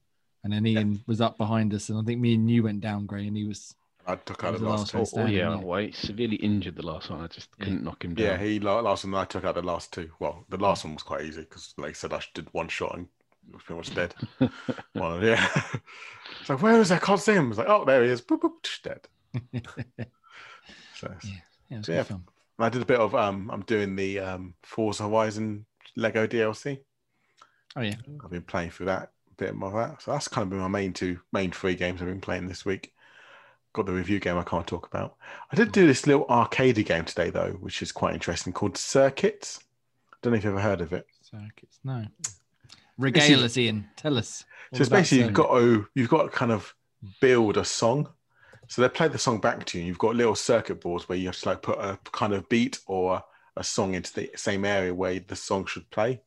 and 0.42 0.52
then 0.52 0.66
Ian 0.66 1.04
was 1.06 1.20
up 1.20 1.38
behind 1.38 1.72
us, 1.72 1.88
and 1.88 1.98
I 1.98 2.02
think 2.02 2.20
me 2.20 2.34
and 2.34 2.50
you 2.50 2.64
went 2.64 2.80
down, 2.80 3.06
Gray, 3.06 3.28
and 3.28 3.36
he 3.36 3.44
was 3.46 3.76
I 4.08 4.16
took 4.16 4.42
out 4.42 4.54
the 4.54 4.58
the 4.58 4.68
last 4.68 4.92
last 4.92 5.14
two. 5.14 5.20
one. 5.20 5.28
Oh, 5.28 5.30
yeah, 5.30 5.50
yeah. 5.50 5.56
well, 5.56 5.78
he 5.80 5.92
severely 5.92 6.36
injured 6.36 6.74
the 6.76 6.84
last 6.84 7.08
one. 7.10 7.20
I 7.20 7.28
just 7.28 7.48
Yeah. 7.58 7.64
couldn't 7.64 7.84
knock 7.84 8.04
him 8.04 8.14
down. 8.14 8.26
Yeah, 8.26 8.36
he 8.44 8.58
last 8.58 9.04
one. 9.04 9.14
I 9.14 9.24
took 9.24 9.44
out 9.44 9.54
the 9.54 9.62
last 9.62 9.92
two. 9.92 10.10
Well, 10.18 10.44
the 10.48 10.58
last 10.58 10.84
one 10.84 10.94
was 10.94 11.04
quite 11.04 11.24
easy 11.24 11.42
because, 11.42 11.74
like 11.78 11.90
I 11.90 11.92
said, 11.92 12.12
I 12.12 12.20
did 12.34 12.52
one 12.52 12.68
shot 12.68 12.96
and 12.98 13.06
was 13.52 13.62
pretty 13.62 13.78
much 13.78 13.94
dead. 13.94 14.14
well, 14.94 15.22
yeah. 15.24 15.48
It's 16.40 16.48
like, 16.50 16.60
where 16.60 16.80
is 16.80 16.90
I 16.90 16.98
can't 16.98 17.20
see 17.20 17.34
him. 17.34 17.50
It's 17.50 17.58
like, 17.58 17.68
oh, 17.68 17.84
there 17.84 18.02
he 18.02 18.10
is. 18.10 18.20
Boop, 18.20 18.40
boop, 18.40 18.82
dead. 18.82 19.06
so, 21.20 21.28
Yeah. 21.28 21.34
yeah, 21.68 21.78
was 21.78 21.88
Yeah. 21.88 21.96
good 21.98 22.06
fun. 22.06 22.24
I 22.58 22.68
did 22.68 22.82
a 22.82 22.86
bit 22.86 23.00
of 23.00 23.14
um. 23.14 23.50
I'm 23.52 23.62
doing 23.62 23.96
the 23.96 24.20
um 24.20 24.54
Forza 24.62 25.02
Horizon 25.04 25.66
Lego 25.96 26.26
DLC. 26.26 26.80
Oh 27.76 27.80
yeah, 27.80 27.96
I've 28.22 28.30
been 28.30 28.42
playing 28.42 28.70
through 28.70 28.86
that 28.86 29.10
a 29.30 29.34
bit 29.36 29.54
more 29.56 29.68
of 29.68 29.90
that. 29.90 30.02
So 30.02 30.12
that's 30.12 30.28
kind 30.28 30.44
of 30.44 30.50
been 30.50 30.60
my 30.60 30.68
main 30.68 30.92
two 30.92 31.18
main 31.32 31.50
three 31.50 31.74
games 31.74 32.00
I've 32.00 32.08
been 32.08 32.20
playing 32.20 32.46
this 32.46 32.64
week. 32.64 32.92
Got 33.72 33.86
the 33.86 33.92
review 33.92 34.20
game 34.20 34.38
I 34.38 34.44
can't 34.44 34.66
talk 34.66 34.86
about. 34.86 35.16
I 35.50 35.56
did 35.56 35.72
do 35.72 35.84
this 35.88 36.06
little 36.06 36.26
arcade 36.28 36.76
game 36.86 37.04
today 37.04 37.30
though, 37.30 37.56
which 37.60 37.82
is 37.82 37.90
quite 37.90 38.14
interesting 38.14 38.52
called 38.52 38.76
Circuits. 38.76 39.58
Don't 40.22 40.32
know 40.32 40.36
if 40.38 40.44
you've 40.44 40.52
ever 40.52 40.62
heard 40.62 40.80
of 40.80 40.92
it. 40.92 41.06
circuits. 41.22 41.80
No, 41.82 42.06
regale 42.98 43.42
us, 43.42 43.56
Ian. 43.58 43.88
Tell 43.96 44.16
us. 44.16 44.44
So 44.72 44.80
it's 44.80 44.88
basically 44.88 45.24
you've 45.24 45.34
got 45.34 45.58
to 45.58 45.88
you've 45.96 46.08
got 46.08 46.22
to 46.22 46.28
kind 46.28 46.52
of 46.52 46.72
build 47.20 47.56
a 47.56 47.64
song. 47.64 48.08
So 48.68 48.82
they 48.82 48.88
play 48.88 49.08
the 49.08 49.18
song 49.18 49.40
back 49.40 49.64
to 49.66 49.78
you. 49.78 49.84
You've 49.84 49.98
got 49.98 50.16
little 50.16 50.34
circuit 50.34 50.80
boards 50.80 51.08
where 51.08 51.18
you 51.18 51.26
have 51.26 51.38
to 51.38 51.48
like 51.50 51.62
put 51.62 51.78
a 51.78 51.98
kind 52.12 52.32
of 52.32 52.48
beat 52.48 52.78
or 52.86 53.22
a 53.56 53.64
song 53.64 53.94
into 53.94 54.12
the 54.12 54.30
same 54.36 54.64
area 54.64 54.94
where 54.94 55.20
the 55.20 55.36
song 55.36 55.66
should 55.66 55.88
play. 55.90 56.20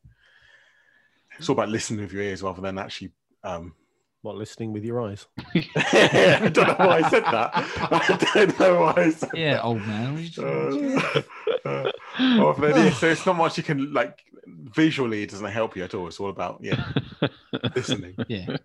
It's 1.38 1.50
all 1.50 1.54
about 1.54 1.70
listening 1.70 2.02
with 2.02 2.14
your 2.14 2.24
ears 2.24 2.42
rather 2.42 2.62
than 2.62 2.78
actually. 2.78 3.12
Um... 3.44 3.74
What, 4.22 4.36
listening 4.36 4.74
with 4.74 4.84
your 4.84 5.02
eyes? 5.02 5.26
I 5.56 6.50
don't 6.52 6.68
know 6.68 6.76
why 6.86 7.02
I 7.04 7.10
said 7.10 7.24
that. 7.24 7.52
I 7.54 8.18
don't 8.34 8.60
know 8.60 8.82
why 8.82 8.94
I 8.98 9.10
said 9.12 9.30
that. 9.30 9.38
Yeah, 9.38 9.62
old 9.62 9.86
man. 9.86 10.14
what 10.14 10.20
are 10.20 10.24
you 10.24 10.30
doing? 10.30 10.96
that. 10.96 11.26
Uh, 11.64 11.70
uh, 11.70 11.92
well, 12.40 12.56
but 12.58 12.92
so 12.94 13.08
it's 13.08 13.26
not 13.26 13.38
much 13.38 13.58
you 13.58 13.64
can 13.64 13.94
like 13.94 14.20
visually. 14.48 15.24
It 15.24 15.30
doesn't 15.30 15.46
help 15.46 15.76
you 15.76 15.84
at 15.84 15.94
all. 15.94 16.08
It's 16.08 16.20
all 16.20 16.30
about 16.30 16.60
yeah 16.62 16.92
listening. 17.76 18.16
yeah, 18.28 18.58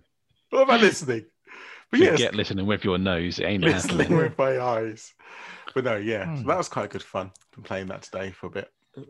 What 0.51 0.63
about 0.63 0.81
listening? 0.81 1.27
But 1.93 2.01
You 2.01 2.07
yes, 2.07 2.19
get 2.19 2.35
listening 2.35 2.67
with 2.67 2.85
your 2.85 2.99
nose. 2.99 3.39
It 3.39 3.45
ain't 3.45 3.63
listening 3.63 3.99
happening. 3.99 4.19
with 4.19 4.37
my 4.39 4.59
eyes. 4.59 5.13
But 5.75 5.85
no, 5.85 5.97
yeah, 5.97 6.25
so 6.37 6.41
Hmm. 6.43 6.49
that 6.49 6.57
was 6.59 6.69
quite 6.69 6.91
good 6.91 7.03
fun. 7.03 7.31
Been 7.55 7.63
playing 7.63 7.87
that 7.89 8.03
today 8.03 8.31
for 8.33 8.47
a 8.47 8.51
bit. 8.51 8.73
yeah. 8.97 9.05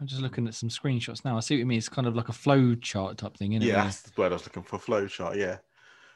I'm 0.00 0.06
just 0.06 0.20
looking 0.20 0.46
at 0.46 0.54
some 0.54 0.68
screenshots 0.68 1.24
now. 1.24 1.36
I 1.36 1.40
see 1.40 1.54
what 1.54 1.60
you 1.60 1.66
mean. 1.66 1.78
It's 1.78 1.88
kind 1.88 2.06
of 2.06 2.14
like 2.14 2.28
a 2.28 2.32
flow 2.32 2.74
chart 2.74 3.18
type 3.18 3.36
thing, 3.36 3.52
isn't 3.52 3.62
it? 3.62 3.66
Yeah, 3.66 3.76
where- 3.76 3.84
that's 3.84 4.02
the 4.02 4.12
word 4.20 4.32
I 4.32 4.34
was 4.34 4.44
looking 4.46 4.62
for. 4.64 4.78
Flowchart, 4.78 5.36
yeah. 5.36 5.58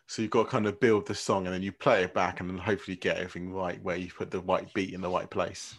So 0.09 0.23
you've 0.23 0.31
got 0.33 0.45
to 0.45 0.49
kind 0.51 0.66
of 0.66 0.81
build 0.81 1.07
the 1.07 1.14
song 1.14 1.47
and 1.47 1.55
then 1.55 1.62
you 1.62 1.71
play 1.71 2.03
it 2.05 2.14
back 2.14 2.41
and 2.41 2.49
then 2.51 2.59
hopefully 2.59 2.97
get 2.97 3.16
everything 3.19 3.53
right 3.53 3.81
where 3.83 3.97
you 3.97 4.11
put 4.11 4.31
the 4.31 4.41
right 4.41 4.73
beat 4.75 4.93
in 4.95 5.01
the 5.01 5.11
right 5.11 5.31
place. 5.31 5.77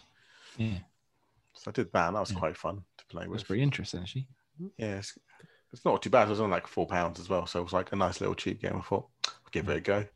yeah. 0.56 0.78
So 1.52 1.70
I 1.70 1.72
did 1.72 1.92
that. 1.92 2.06
And 2.08 2.16
that 2.16 2.20
was 2.20 2.32
Yeah. 2.32 2.38
quite 2.38 2.56
fun 2.56 2.82
to 2.96 3.04
play 3.06 3.22
That's 3.24 3.30
with. 3.30 3.46
pretty 3.46 3.62
interesting, 3.62 4.00
actually. 4.00 4.26
Yeah, 4.78 4.96
it's, 4.98 5.18
it's 5.72 5.84
not 5.84 6.00
too 6.00 6.08
bad. 6.10 6.28
It 6.28 6.30
was 6.30 6.40
only 6.40 6.52
like 6.52 6.66
four 6.66 6.86
pounds 6.86 7.20
as 7.20 7.28
well. 7.28 7.44
So 7.46 7.60
it 7.60 7.64
was 7.64 7.72
like 7.74 7.92
a 7.92 7.96
nice 7.96 8.20
little 8.20 8.34
cheap 8.34 8.62
game. 8.62 8.76
I 8.76 8.80
thought, 8.80 9.08
I'll 9.26 9.32
give 9.50 9.68
it 9.68 9.76
a 9.76 9.80
go. 9.80 10.06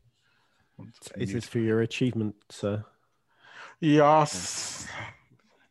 Is 1.17 1.33
this 1.33 1.45
for 1.45 1.59
your 1.59 1.81
achievement, 1.81 2.35
sir? 2.49 2.83
Yes. 3.79 4.87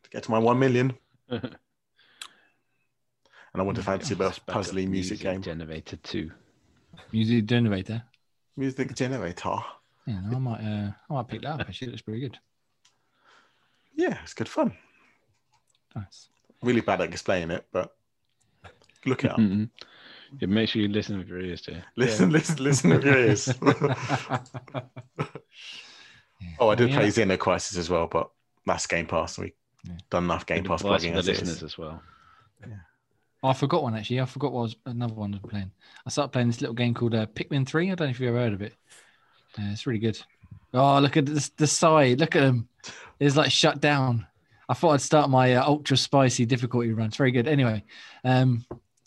To 0.03 0.09
get 0.09 0.23
to 0.23 0.31
my 0.31 0.39
one 0.39 0.59
million. 0.59 0.97
And 3.55 3.61
I 3.61 3.63
want 3.63 3.77
to 3.77 3.83
fancy 3.83 4.13
a 4.13 4.17
puzzly 4.17 4.85
music 4.85 5.21
game. 5.21 5.41
generator 5.41 5.95
too. 5.95 6.29
Music 7.13 7.45
generator. 7.45 8.03
Music 8.57 8.93
generator. 8.93 9.55
Yeah, 10.05 10.19
no, 10.25 10.35
I 10.35 10.39
might. 10.39 10.59
Uh, 10.59 10.91
I 11.09 11.13
might 11.13 11.27
pick 11.29 11.41
that 11.43 11.61
up. 11.61 11.61
Actually, 11.61 11.87
it 11.87 11.91
looks 11.91 12.01
pretty 12.01 12.19
good. 12.19 12.37
Yeah, 13.95 14.17
it's 14.23 14.33
good 14.33 14.49
fun. 14.49 14.73
Nice. 15.95 16.27
Really 16.61 16.81
bad 16.81 16.99
at 16.99 17.07
explaining 17.07 17.51
it, 17.51 17.65
but 17.71 17.95
look 19.05 19.23
it 19.23 19.31
up. 19.31 19.39
Yeah, 20.39 20.47
make 20.47 20.69
sure 20.69 20.81
you 20.81 20.87
listen 20.87 21.17
with 21.17 21.27
your 21.27 21.39
ears 21.39 21.61
too. 21.61 21.77
Listen, 21.95 22.31
listen, 22.31 22.63
listen 22.63 22.89
with 22.91 23.03
your 23.03 23.17
ears. 23.17 23.47
oh, 26.59 26.69
I 26.69 26.75
did 26.75 26.89
Yeah. 26.89 26.99
play 26.99 27.07
Xeno 27.07 27.37
Crisis 27.37 27.77
as 27.77 27.89
well, 27.89 28.07
but 28.07 28.29
that's 28.65 28.87
Game 28.87 29.05
Pass. 29.07 29.37
We 29.37 29.53
Yeah. 29.83 29.93
done 30.09 30.25
enough 30.25 30.45
Game 30.45 30.63
Pass 30.63 30.81
advice 30.81 31.01
plugging 31.01 31.13
for 31.13 31.19
as 31.19 31.25
the 31.25 31.31
listeners 31.31 31.63
as 31.63 31.77
well. 31.77 32.01
Oh, 33.43 33.49
I 33.49 33.53
forgot 33.53 33.83
one 33.83 33.95
actually. 33.95 34.21
I 34.21 34.25
forgot 34.25 34.51
what 34.53 34.63
was 34.63 34.75
another 34.87 35.13
one 35.13 35.33
I 35.33 35.37
was 35.37 35.51
playing. 35.51 35.71
I 36.05 36.09
started 36.09 36.31
playing 36.31 36.47
this 36.47 36.61
little 36.61 36.73
game 36.73 36.95
called 36.95 37.13
uh, 37.13 37.27
Pikmin 37.27 37.67
Three. 37.67 37.91
I 37.91 37.95
don't 37.95 38.07
know 38.07 38.11
if 38.11 38.19
you've 38.19 38.29
ever 38.29 38.39
heard 38.39 38.53
of 38.53 38.63
it. 38.63 38.73
Uh, 39.57 39.69
it's 39.71 39.85
really 39.85 39.99
good. 39.99 40.19
Oh, 40.73 40.99
look 40.99 41.15
at 41.15 41.27
this, 41.27 41.49
the 41.49 41.67
side. 41.67 42.19
Look 42.19 42.35
at 42.35 42.41
them. 42.41 42.67
It's 43.19 43.35
like 43.35 43.51
shut 43.51 43.79
down. 43.79 44.25
I 44.67 44.73
thought 44.73 44.93
I'd 44.93 45.01
start 45.01 45.29
my 45.29 45.53
uh, 45.55 45.63
ultra 45.63 45.95
spicy 45.95 46.45
difficulty 46.45 46.91
run. 46.91 47.07
It's 47.07 47.17
very 47.17 47.31
good. 47.31 47.47
Anyway, 47.47 47.83
um, 48.23 48.65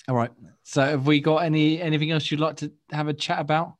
all 0.08 0.14
right. 0.16 0.30
So, 0.64 0.82
have 0.84 1.06
we 1.06 1.20
got 1.20 1.38
any 1.44 1.80
anything 1.80 2.10
else 2.10 2.30
you'd 2.30 2.40
like 2.40 2.56
to 2.56 2.72
have 2.92 3.08
a 3.08 3.14
chat 3.14 3.38
about? 3.40 3.74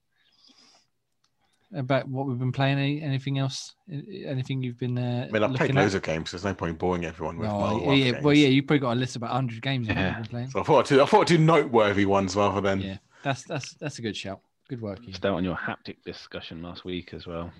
About 1.75 2.09
what 2.09 2.27
we've 2.27 2.39
been 2.39 2.53
playing? 2.53 2.79
Any, 2.79 3.03
anything 3.03 3.39
else? 3.39 3.75
Anything 3.91 4.63
you've 4.63 4.79
been? 4.79 4.97
Uh, 4.97 5.27
I 5.29 5.31
mean, 5.33 5.43
I've 5.43 5.51
played 5.51 5.61
looking 5.61 5.77
loads 5.77 5.95
of 5.95 6.03
games. 6.03 6.31
There's 6.31 6.45
no 6.45 6.55
point 6.55 6.79
boring 6.79 7.05
everyone 7.05 7.37
with 7.37 7.51
my 7.51 7.55
Oh, 7.55 7.93
yeah, 7.93 8.13
games. 8.13 8.25
well, 8.25 8.33
yeah, 8.33 8.49
you 8.49 8.63
probably 8.63 8.79
got 8.79 8.93
a 8.93 9.01
list 9.01 9.17
of 9.17 9.21
about 9.23 9.33
100 9.35 9.61
games 9.61 9.87
you've 9.87 9.99
Yeah. 9.99 10.15
been 10.15 10.25
playing. 10.25 10.49
So 10.51 10.61
I 10.61 10.63
thought 10.63 10.79
I'd 10.91 10.97
do, 10.97 11.03
I 11.03 11.07
thought 11.07 11.21
I'd 11.23 11.27
do 11.27 11.37
noteworthy 11.39 12.07
ones 12.07 12.35
rather 12.37 12.63
than 12.63 12.81
Yeah, 12.81 12.97
that's 13.23 13.43
that's 13.45 13.75
that's 13.75 13.99
a 13.99 14.03
good 14.03 14.17
shout. 14.17 14.41
Good 14.71 14.81
work. 14.81 15.01
Ian. 15.01 15.11
Just 15.11 15.27
out 15.27 15.35
on 15.35 15.45
your 15.45 15.57
haptic 15.57 15.97
discussion 16.07 16.63
last 16.63 16.87
week 16.87 17.13
as 17.13 17.27
well. 17.27 17.53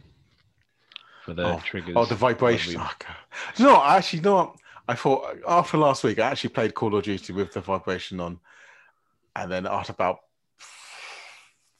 For 1.27 1.35
the 1.35 1.45
Oh, 1.45 1.61
triggers. 1.63 1.95
oh 1.95 2.07
the 2.07 2.15
vibration. 2.15 2.75
Lovely. 2.81 2.91
Oh, 2.91 3.05
God. 3.07 3.17
Do 3.57 3.63
you 3.65 3.77
actually, 3.77 4.19
you 4.21 4.23
know 4.25 4.35
what? 4.37 4.57
I 4.89 4.95
thought 4.95 5.37
after 5.47 5.77
last 5.77 6.03
week, 6.03 6.19
I 6.19 6.31
actually 6.31 6.51
played 6.51 6.73
Call 6.75 6.95
of 6.97 7.05
Duty 7.05 7.35
with 7.35 7.53
the 7.53 7.61
vibration 7.61 8.21
on, 8.21 8.41
and 9.43 9.51
then 9.53 9.67
after 9.67 9.93
about 9.93 10.19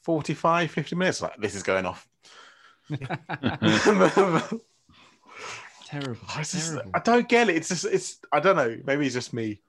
45, 0.03 0.71
50 0.71 0.95
minutes, 0.95 1.21
like 1.21 1.37
this 1.37 1.55
is 1.55 1.63
going 1.63 1.85
off. 1.85 2.07
terrible. 5.85 6.17
I, 6.35 6.39
just- 6.39 6.71
terrible. 6.71 6.91
I 6.93 6.99
don't 6.99 7.27
get 7.29 7.49
it. 7.49 7.55
It's 7.57 7.69
just, 7.69 7.85
it's, 7.85 8.17
I 8.31 8.39
don't 8.39 8.55
know. 8.55 8.77
Maybe 8.85 9.05
it's 9.05 9.13
just 9.15 9.33
me, 9.33 9.61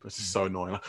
but 0.00 0.08
it's 0.08 0.16
just 0.18 0.32
so 0.32 0.44
annoying. 0.44 0.72
Like, 0.72 0.84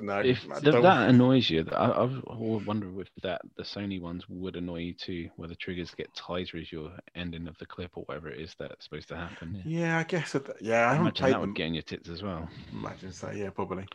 no, 0.00 0.22
If 0.22 0.40
th- 0.62 0.80
that 0.82 1.08
annoys 1.10 1.50
you, 1.50 1.66
I, 1.72 1.86
I 1.86 2.04
would 2.04 2.66
wonder 2.66 3.00
if 3.00 3.08
that 3.22 3.42
the 3.56 3.62
Sony 3.62 4.00
ones 4.00 4.24
would 4.28 4.56
annoy 4.56 4.78
you 4.78 4.94
too, 4.94 5.30
where 5.36 5.48
the 5.48 5.56
triggers 5.56 5.94
get 5.94 6.14
tighter 6.14 6.58
as 6.58 6.72
your 6.72 6.92
ending 7.14 7.46
of 7.48 7.56
the 7.58 7.66
clip 7.66 7.92
or 7.96 8.04
whatever 8.04 8.28
it 8.28 8.40
is 8.40 8.54
that's 8.58 8.84
supposed 8.84 9.08
to 9.08 9.16
happen. 9.16 9.64
yeah, 9.64 9.98
I 9.98 10.04
guess. 10.04 10.34
It, 10.34 10.48
yeah, 10.60 10.88
I 10.90 10.92
I 10.92 10.96
haven't 10.96 11.12
imagine 11.12 11.14
played 11.16 11.32
that 11.34 11.40
them. 11.40 11.40
would 11.40 11.54
get 11.54 11.66
in 11.66 11.74
your 11.74 11.82
tits 11.82 12.08
as 12.08 12.22
well. 12.22 12.48
Imagine 12.72 13.12
so, 13.12 13.30
yeah, 13.30 13.50
probably. 13.50 13.86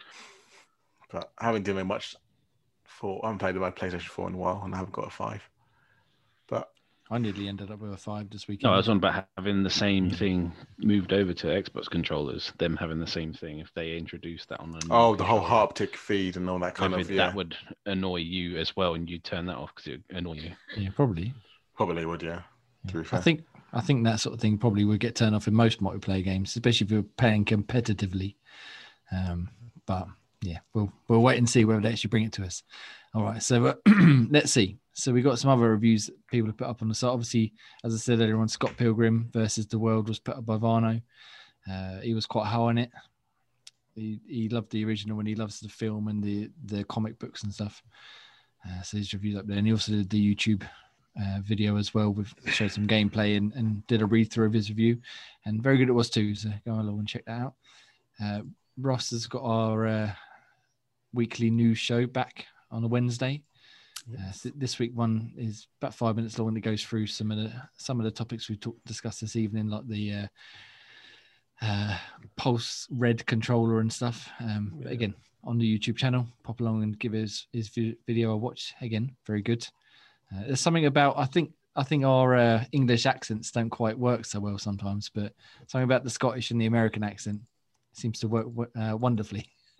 But 1.11 1.31
I 1.37 1.45
haven't 1.45 1.63
done 1.63 1.85
much 1.87 2.15
for. 2.85 3.23
I 3.23 3.27
haven't 3.29 3.39
played 3.39 3.55
my 3.55 3.71
PlayStation 3.71 4.09
Four 4.09 4.29
in 4.29 4.35
a 4.35 4.37
while, 4.37 4.61
and 4.63 4.73
I 4.73 4.77
haven't 4.77 4.93
got 4.93 5.07
a 5.07 5.11
five. 5.11 5.49
But 7.09 7.15
I 7.15 7.17
nearly 7.17 7.47
ended 7.47 7.71
up 7.71 7.79
with 7.79 7.91
a 7.93 7.97
five 7.97 8.29
this 8.29 8.47
weekend. 8.47 8.69
No, 8.69 8.73
I 8.73 8.77
was 8.77 8.87
on 8.89 8.97
about 8.97 9.27
having 9.37 9.63
the 9.63 9.69
same 9.69 10.09
thing 10.11 10.51
moved 10.77 11.11
over 11.11 11.33
to 11.33 11.47
Xbox 11.47 11.89
controllers. 11.89 12.53
Them 12.59 12.77
having 12.77 12.99
the 12.99 13.07
same 13.07 13.33
thing 13.33 13.59
if 13.59 13.73
they 13.73 13.97
introduce 13.97 14.45
that 14.47 14.59
on. 14.59 14.69
A 14.69 14.73
new 14.73 14.79
Oh, 14.91 15.15
the 15.15 15.23
whole 15.23 15.39
controller. 15.39 15.67
haptic 15.67 15.95
feed 15.95 16.37
and 16.37 16.49
all 16.49 16.59
that 16.59 16.75
kind 16.75 16.91
Whether 16.91 17.01
of 17.01 17.11
yeah. 17.11 17.25
that 17.27 17.35
would 17.35 17.55
annoy 17.85 18.17
you 18.17 18.57
as 18.57 18.75
well, 18.75 18.93
and 18.93 19.09
you'd 19.09 19.23
turn 19.23 19.45
that 19.47 19.55
off 19.57 19.71
because 19.75 19.87
it 19.91 20.01
would 20.09 20.17
annoy 20.17 20.33
you. 20.33 20.51
yeah, 20.77 20.89
probably. 20.95 21.33
Probably 21.75 22.05
would, 22.05 22.21
yeah. 22.21 22.41
To 22.87 23.01
be 23.01 23.09
I 23.11 23.19
think 23.21 23.43
I 23.73 23.81
think 23.81 24.03
that 24.05 24.19
sort 24.19 24.35
of 24.35 24.41
thing 24.41 24.57
probably 24.57 24.85
would 24.85 24.99
get 24.99 25.15
turned 25.15 25.35
off 25.35 25.47
in 25.47 25.53
most 25.53 25.81
multiplayer 25.81 26.23
games, 26.23 26.49
especially 26.51 26.85
if 26.85 26.91
you're 26.91 27.03
playing 27.17 27.45
competitively. 27.45 28.35
Um, 29.11 29.49
but 29.85 30.07
yeah, 30.41 30.59
we'll 30.73 30.91
we'll 31.07 31.21
wait 31.21 31.37
and 31.37 31.49
see 31.49 31.65
whether 31.65 31.81
they 31.81 31.89
actually 31.89 32.09
bring 32.09 32.23
it 32.23 32.33
to 32.33 32.43
us. 32.45 32.63
All 33.13 33.23
right, 33.23 33.41
so 33.41 33.65
uh, 33.65 33.73
let's 34.29 34.51
see. 34.51 34.77
So 34.99 35.13
we 35.13 35.21
got 35.21 35.39
some 35.39 35.49
other 35.49 35.69
reviews 35.69 36.07
that 36.07 36.27
people 36.27 36.47
have 36.47 36.57
put 36.57 36.67
up 36.67 36.81
on 36.81 36.89
the 36.89 36.95
site. 36.95 37.09
Obviously, 37.09 37.53
as 37.85 37.93
I 37.93 37.97
said 37.97 38.19
earlier 38.19 38.39
on, 38.39 38.49
Scott 38.49 38.75
Pilgrim 38.75 39.29
versus 39.31 39.65
the 39.65 39.79
World 39.79 40.09
was 40.09 40.19
put 40.19 40.35
up 40.35 40.45
by 40.45 40.57
Varno. 40.57 41.01
Uh, 41.71 41.99
he 42.01 42.13
was 42.13 42.25
quite 42.25 42.47
high 42.47 42.57
on 42.57 42.77
it. 42.77 42.91
He, 43.95 44.19
he 44.27 44.49
loved 44.49 44.71
the 44.71 44.83
original 44.83 45.19
and 45.19 45.27
he 45.27 45.35
loves 45.35 45.61
the 45.61 45.69
film 45.69 46.09
and 46.09 46.21
the 46.21 46.49
the 46.65 46.83
comic 46.85 47.17
books 47.17 47.43
and 47.43 47.53
stuff. 47.53 47.81
Uh, 48.67 48.81
so 48.81 48.97
his 48.97 49.13
reviews 49.13 49.37
up 49.37 49.47
there, 49.47 49.57
and 49.57 49.65
he 49.65 49.71
also 49.71 49.93
did 49.93 50.09
the 50.09 50.35
YouTube 50.35 50.63
uh, 51.21 51.39
video 51.41 51.77
as 51.77 51.93
well 51.93 52.11
with 52.11 52.33
showed 52.47 52.71
some 52.71 52.87
gameplay 52.87 53.37
and, 53.37 53.53
and 53.53 53.85
did 53.87 54.01
a 54.01 54.05
read 54.05 54.31
through 54.31 54.47
of 54.47 54.53
his 54.53 54.69
review 54.69 54.97
and 55.45 55.61
very 55.61 55.77
good 55.77 55.89
it 55.89 55.93
was 55.93 56.09
too 56.09 56.35
so 56.35 56.49
go 56.65 56.73
along 56.73 56.99
and 56.99 57.07
check 57.07 57.25
that 57.25 57.41
out 57.41 57.55
uh, 58.23 58.41
ross 58.77 59.09
has 59.09 59.27
got 59.27 59.41
our 59.41 59.87
uh, 59.87 60.11
weekly 61.11 61.49
news 61.49 61.77
show 61.77 62.05
back 62.05 62.45
on 62.71 62.83
a 62.83 62.87
wednesday 62.87 63.41
uh, 64.17 64.49
this 64.55 64.79
week 64.79 64.91
one 64.95 65.31
is 65.37 65.67
about 65.81 65.93
five 65.93 66.15
minutes 66.15 66.37
long 66.37 66.49
and 66.49 66.57
it 66.57 66.61
goes 66.61 66.83
through 66.83 67.07
some 67.07 67.31
of 67.31 67.37
the 67.37 67.51
some 67.77 67.99
of 67.99 68.03
the 68.03 68.11
topics 68.11 68.49
we 68.49 68.55
talked 68.55 68.83
discussed 68.85 69.21
this 69.21 69.35
evening 69.35 69.67
like 69.67 69.87
the 69.87 70.13
uh, 70.13 70.27
uh, 71.61 71.97
pulse 72.35 72.87
red 72.91 73.25
controller 73.25 73.79
and 73.79 73.91
stuff. 73.91 74.29
Um, 74.39 74.73
but 74.81 74.91
again 74.91 75.13
on 75.45 75.57
the 75.57 75.79
youtube 75.79 75.95
channel 75.95 76.27
pop 76.43 76.59
along 76.59 76.83
and 76.83 76.99
give 76.99 77.13
his 77.13 77.47
his 77.53 77.69
video 77.69 78.31
a 78.31 78.37
watch. 78.37 78.73
Again 78.81 79.15
very 79.25 79.41
good. 79.41 79.67
Uh, 80.33 80.43
there's 80.47 80.61
something 80.61 80.85
about 80.85 81.17
I 81.17 81.25
think 81.25 81.51
I 81.75 81.83
think 81.83 82.03
our 82.03 82.35
uh, 82.35 82.63
English 82.71 83.05
accents 83.05 83.51
don't 83.51 83.69
quite 83.69 83.97
work 83.97 84.25
so 84.25 84.39
well 84.39 84.57
sometimes, 84.57 85.09
but 85.13 85.33
something 85.67 85.85
about 85.85 86.03
the 86.03 86.09
Scottish 86.09 86.51
and 86.51 86.59
the 86.59 86.65
American 86.65 87.03
accent 87.03 87.41
seems 87.93 88.19
to 88.19 88.27
work 88.27 88.47
uh, 88.79 88.97
wonderfully. 88.97 89.47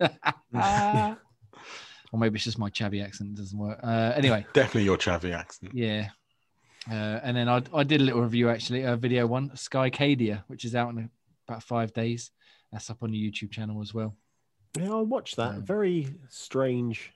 or 2.12 2.18
maybe 2.18 2.36
it's 2.36 2.44
just 2.44 2.58
my 2.58 2.70
chavvy 2.70 3.04
accent 3.04 3.34
doesn't 3.34 3.58
work. 3.58 3.78
Uh, 3.82 4.12
anyway, 4.16 4.44
Definitely 4.52 4.84
your 4.84 4.96
chavvy 4.98 5.32
accent. 5.34 5.72
yeah. 5.74 6.08
Uh, 6.90 7.20
and 7.22 7.36
then 7.36 7.46
I, 7.48 7.62
I 7.74 7.84
did 7.84 8.00
a 8.00 8.04
little 8.04 8.22
review 8.22 8.48
actually, 8.48 8.82
a 8.84 8.96
video 8.96 9.26
one, 9.26 9.50
Skycadia, 9.50 10.42
which 10.46 10.64
is 10.64 10.74
out 10.74 10.90
in 10.90 11.10
about 11.46 11.62
five 11.62 11.92
days. 11.92 12.30
That's 12.72 12.88
up 12.88 13.02
on 13.02 13.10
the 13.10 13.18
YouTube 13.30 13.50
channel 13.50 13.82
as 13.82 13.92
well. 13.92 14.16
Yeah, 14.78 14.94
I 14.94 15.00
watched 15.02 15.36
that. 15.36 15.56
Um, 15.56 15.62
Very 15.62 16.14
strange. 16.28 17.12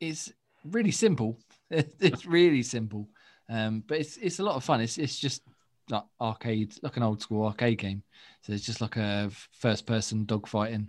it's 0.00 0.32
really 0.64 0.90
simple. 0.92 1.38
It's 1.70 2.24
really 2.24 2.62
simple, 2.62 3.08
um, 3.48 3.82
but 3.86 3.98
it's 3.98 4.16
it's 4.18 4.38
a 4.38 4.44
lot 4.44 4.54
of 4.54 4.62
fun. 4.62 4.80
It's 4.80 4.98
it's 4.98 5.18
just 5.18 5.42
like 5.90 6.04
arcade, 6.20 6.74
like 6.82 6.96
an 6.96 7.02
old 7.02 7.20
school 7.20 7.44
arcade 7.44 7.78
game. 7.78 8.04
So 8.42 8.52
it's 8.52 8.64
just 8.64 8.80
like 8.80 8.96
a 8.96 9.30
first 9.50 9.84
person 9.84 10.26
dogfighting, 10.26 10.86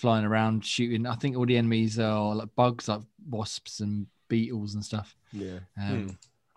flying 0.00 0.24
around, 0.24 0.64
shooting. 0.64 1.06
I 1.06 1.14
think 1.14 1.36
all 1.36 1.46
the 1.46 1.56
enemies 1.56 1.98
are 1.98 2.34
like 2.34 2.54
bugs, 2.56 2.88
like 2.88 3.02
wasps 3.28 3.80
and 3.80 4.06
beetles 4.28 4.74
and 4.74 4.84
stuff. 4.84 5.16
Yeah. 5.32 5.60
Um, 5.78 6.06
Hmm. 6.06 6.10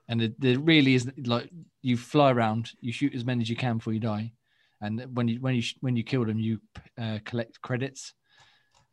And 0.09 0.21
it, 0.21 0.39
there 0.39 0.57
really 0.57 0.95
is 0.95 1.05
like 1.25 1.49
you 1.81 1.97
fly 1.97 2.31
around, 2.31 2.71
you 2.79 2.93
shoot 2.93 3.13
as 3.13 3.25
many 3.25 3.41
as 3.41 3.49
you 3.49 3.57
can 3.57 3.77
before 3.77 3.91
you 3.91 3.99
die, 3.99 4.31
and 4.79 5.05
when 5.17 5.27
you 5.27 5.41
when 5.41 5.53
you 5.53 5.63
when 5.81 5.97
you 5.97 6.03
kill 6.03 6.23
them, 6.23 6.39
you 6.39 6.61
uh, 6.97 7.19
collect 7.25 7.59
credits, 7.61 8.13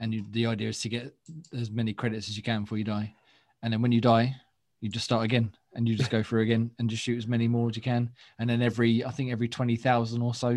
and 0.01 0.13
you, 0.13 0.25
the 0.33 0.47
idea 0.47 0.69
is 0.71 0.81
to 0.81 0.89
get 0.89 1.15
as 1.53 1.71
many 1.71 1.93
credits 1.95 2.29
as 2.29 2.37
you 2.37 2.43
can 2.43 2.63
before 2.63 2.79
you 2.79 2.85
die, 2.85 3.15
and 3.63 3.73
then 3.73 3.81
when 3.81 3.93
you 3.93 4.01
die, 4.01 4.35
you 4.81 4.91
just 4.91 5.05
start 5.05 5.25
again, 5.25 5.55
and 5.75 5.89
you 5.89 5.95
just 5.95 6.11
go 6.11 6.21
through 6.21 6.43
again 6.43 6.73
and 6.81 6.91
just 6.91 7.05
shoot 7.05 7.17
as 7.17 7.29
many 7.29 7.47
more 7.47 7.69
as 7.69 7.77
you 7.77 7.83
can, 7.83 8.11
and 8.41 8.51
then 8.51 8.61
every 8.61 9.05
I 9.05 9.13
think 9.13 9.31
every 9.31 9.49
twenty 9.49 9.77
thousand 9.77 10.21
or 10.21 10.35
so, 10.35 10.51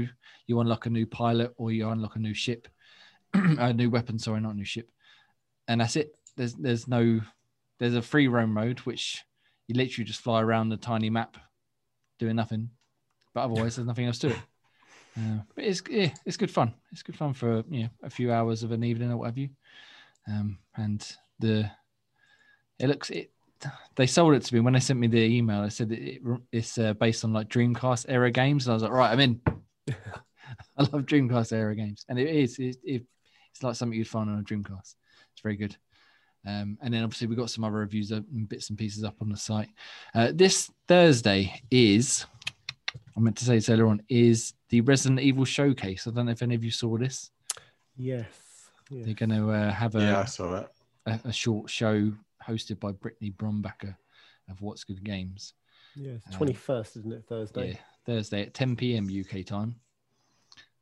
you 0.47 0.59
unlock 0.59 0.87
a 0.87 0.89
new 0.89 1.05
pilot 1.05 1.53
or 1.57 1.71
you 1.71 1.87
unlock 1.87 2.15
a 2.15 2.19
new 2.19 2.33
ship, 2.33 2.67
a 3.59 3.73
new 3.73 3.89
weapon. 3.89 4.19
Sorry, 4.19 4.39
not 4.39 4.53
a 4.53 4.57
new 4.57 4.65
ship, 4.65 4.89
and 5.67 5.81
that's 5.81 5.95
it. 5.95 6.15
There's 6.35 6.53
there's 6.53 6.87
no 6.87 7.21
there's 7.79 7.95
a 7.95 8.01
free 8.01 8.27
roam 8.27 8.53
mode 8.53 8.79
which 8.79 9.23
you 9.67 9.75
literally 9.75 10.05
just 10.05 10.21
fly 10.21 10.41
around 10.41 10.69
the 10.69 10.77
tiny 10.77 11.09
map 11.09 11.37
doing 12.19 12.35
nothing. 12.35 12.69
But 13.33 13.41
otherwise 13.41 13.75
there's 13.75 13.87
nothing 13.87 14.05
else 14.05 14.19
to 14.19 14.29
it. 14.29 14.37
Uh, 15.17 15.39
but 15.55 15.63
it's 15.63 15.81
yeah, 15.89 16.11
it's 16.27 16.37
good 16.37 16.51
fun. 16.51 16.71
It's 16.91 17.01
good 17.01 17.15
fun 17.15 17.33
for 17.33 17.63
you 17.71 17.83
know 17.83 17.89
a 18.03 18.09
few 18.09 18.31
hours 18.31 18.61
of 18.61 18.71
an 18.71 18.83
evening 18.83 19.11
or 19.11 19.17
what 19.17 19.25
have 19.25 19.37
you. 19.39 19.49
Um, 20.27 20.59
and 20.75 21.03
the 21.39 21.71
it 22.77 22.87
looks 22.87 23.09
it 23.09 23.31
they 23.95 24.05
sold 24.05 24.35
it 24.35 24.43
to 24.43 24.53
me. 24.53 24.59
When 24.59 24.73
they 24.73 24.79
sent 24.79 24.99
me 24.99 25.07
the 25.07 25.17
email 25.17 25.63
they 25.63 25.69
said 25.69 25.91
it, 25.91 26.21
it's 26.51 26.77
uh, 26.77 26.93
based 26.93 27.23
on 27.23 27.33
like 27.33 27.49
dreamcast 27.49 28.05
era 28.07 28.29
games. 28.29 28.67
And 28.67 28.73
i 28.73 28.75
was 28.75 28.83
like 28.83 28.91
right 28.91 29.11
i'm 29.11 29.19
in. 29.19 29.41
I 30.77 30.83
love 30.83 31.07
dreamcast 31.07 31.51
era 31.51 31.75
games. 31.75 32.05
And 32.07 32.19
it 32.19 32.27
is 32.29 32.59
it, 32.59 32.77
it, 32.83 33.03
it's 33.57 33.63
like 33.63 33.75
something 33.75 33.97
you'd 33.97 34.07
find 34.07 34.29
on 34.29 34.39
a 34.39 34.43
dreamcast 34.43 34.95
it's 35.33 35.41
very 35.41 35.55
good 35.55 35.75
um, 36.45 36.77
and 36.81 36.93
then 36.93 37.03
obviously 37.03 37.27
we've 37.27 37.37
got 37.37 37.49
some 37.49 37.63
other 37.65 37.75
reviews 37.77 38.11
up 38.11 38.23
and 38.31 38.47
bits 38.47 38.69
and 38.69 38.77
pieces 38.77 39.03
up 39.03 39.15
on 39.21 39.27
the 39.27 39.35
site. 39.35 39.67
Uh, 40.15 40.31
this 40.33 40.71
Thursday 40.87 41.61
is, 41.69 42.25
I 43.17 43.19
meant 43.19 43.35
to 43.37 43.43
say 43.43 43.55
this 43.55 43.67
earlier 43.67 43.87
on, 43.87 44.01
is 44.07 44.53
the 44.69 44.79
Resident 44.79 45.19
Evil 45.19 45.43
Showcase. 45.43 46.07
I 46.07 46.11
don't 46.11 46.27
know 46.27 46.31
if 46.31 46.41
any 46.41 46.55
of 46.55 46.63
you 46.63 46.71
saw 46.71 46.97
this. 46.97 47.31
Yes. 47.97 48.27
Yeah. 48.89 49.03
They're 49.03 49.13
going 49.13 49.31
to 49.31 49.49
uh, 49.51 49.71
have 49.73 49.95
a, 49.95 49.99
yeah, 49.99 50.19
I 50.21 50.25
saw 50.25 50.51
that. 50.51 50.71
a, 51.25 51.27
a 51.27 51.33
short 51.33 51.69
show 51.69 52.13
hosted 52.47 52.79
by 52.79 52.93
Brittany 52.93 53.31
Brombacher 53.31 53.97
of 54.49 54.61
What's 54.61 54.85
Good 54.85 55.03
Games. 55.03 55.51
Yeah. 55.97 56.13
It's 56.25 56.39
Um, 56.39 56.47
21st, 56.47 56.97
isn't 56.97 57.11
it? 57.13 57.25
Thursday. 57.27 57.69
Yeah, 57.71 57.77
Thursday 58.05 58.43
at 58.43 58.53
10 58.53 58.77
p.m. 58.77 59.09
UK 59.09 59.45
time. 59.45 59.75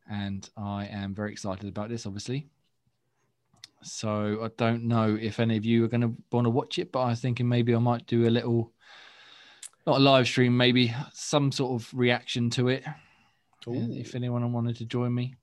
And 0.07 0.47
I 0.55 0.85
am 0.85 1.15
very 1.15 1.31
excited 1.31 1.67
about 1.67 1.89
this, 1.89 2.05
obviously. 2.05 2.49
So 3.85 4.43
I 4.43 4.49
don't 4.57 4.83
know 4.85 5.17
if 5.19 5.39
any 5.39 5.57
of 5.57 5.65
you 5.65 5.85
are 5.85 5.87
going 5.87 6.01
to 6.01 6.13
want 6.31 6.45
to 6.45 6.49
watch 6.49 6.79
it, 6.79 6.91
but 6.91 7.01
I 7.01 7.09
was 7.09 7.21
thinking 7.21 7.47
maybe 7.47 7.75
I 7.75 7.79
might 7.79 8.05
do 8.07 8.27
a 8.27 8.29
little, 8.29 8.71
not 9.85 9.97
a 9.97 9.99
live 9.99 10.25
stream, 10.27 10.57
maybe 10.57 10.93
some 11.13 11.51
sort 11.51 11.81
of 11.81 11.89
reaction 11.93 12.49
to 12.51 12.69
it. 12.69 12.83
Ooh. 13.67 13.87
If 13.91 14.15
anyone 14.15 14.51
wanted 14.53 14.75
to 14.77 14.85
join 14.85 15.13
me, 15.13 15.35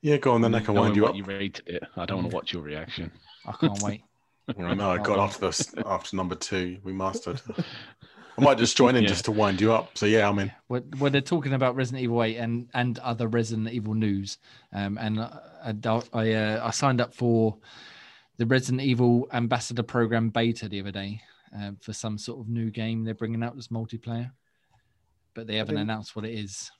Yeah, 0.00 0.16
go 0.16 0.32
on, 0.32 0.40
then 0.40 0.54
I 0.54 0.60
can 0.60 0.74
Knowing 0.74 0.86
wind 0.86 0.96
you 0.96 1.02
what 1.02 1.10
up. 1.10 1.16
You 1.16 1.24
rated 1.24 1.68
it. 1.68 1.82
I 1.96 2.06
don't 2.06 2.18
want 2.18 2.30
to 2.30 2.34
watch 2.36 2.52
your 2.52 2.62
reaction. 2.62 3.10
I 3.46 3.52
can't 3.52 3.82
wait. 3.82 4.02
I 4.58 4.74
know, 4.74 4.90
I 4.90 4.98
got 4.98 5.18
after 5.18 5.46
this 5.46 5.74
after 5.84 6.16
number 6.16 6.34
two, 6.34 6.78
we 6.82 6.92
mastered. 6.92 7.40
I 8.38 8.40
might 8.40 8.58
just 8.58 8.76
join 8.76 8.94
in 8.94 9.02
Yeah. 9.02 9.08
just 9.08 9.24
to 9.26 9.32
wind 9.32 9.60
you 9.60 9.72
up. 9.72 9.98
So 9.98 10.06
yeah, 10.06 10.28
I'm 10.28 10.38
in. 10.38 10.52
when, 10.68 10.84
when 10.98 11.10
they're 11.12 11.20
talking 11.20 11.52
about 11.54 11.74
Resident 11.74 12.02
Evil 12.04 12.22
8 12.22 12.36
and 12.36 12.68
and 12.72 12.98
other 13.00 13.26
Resident 13.26 13.68
Evil 13.70 13.94
news, 13.94 14.38
um, 14.72 14.96
and 14.98 15.18
uh, 15.18 15.30
I 15.64 16.02
I, 16.12 16.32
uh, 16.32 16.66
I 16.66 16.70
signed 16.70 17.00
up 17.00 17.14
for 17.14 17.56
the 18.36 18.46
Resident 18.46 18.82
Evil 18.82 19.28
Ambassador 19.32 19.82
Program 19.82 20.30
beta 20.30 20.68
the 20.68 20.80
other 20.80 20.92
day 20.92 21.20
uh, 21.56 21.72
for 21.80 21.92
some 21.92 22.18
sort 22.18 22.40
of 22.40 22.48
new 22.48 22.70
game 22.70 23.04
they're 23.04 23.14
bringing 23.14 23.42
out 23.42 23.54
that's 23.54 23.68
multiplayer, 23.68 24.30
but 25.34 25.46
they 25.46 25.56
haven't 25.56 25.76
announced 25.76 26.16
what 26.16 26.24
it 26.24 26.38
is. 26.38 26.70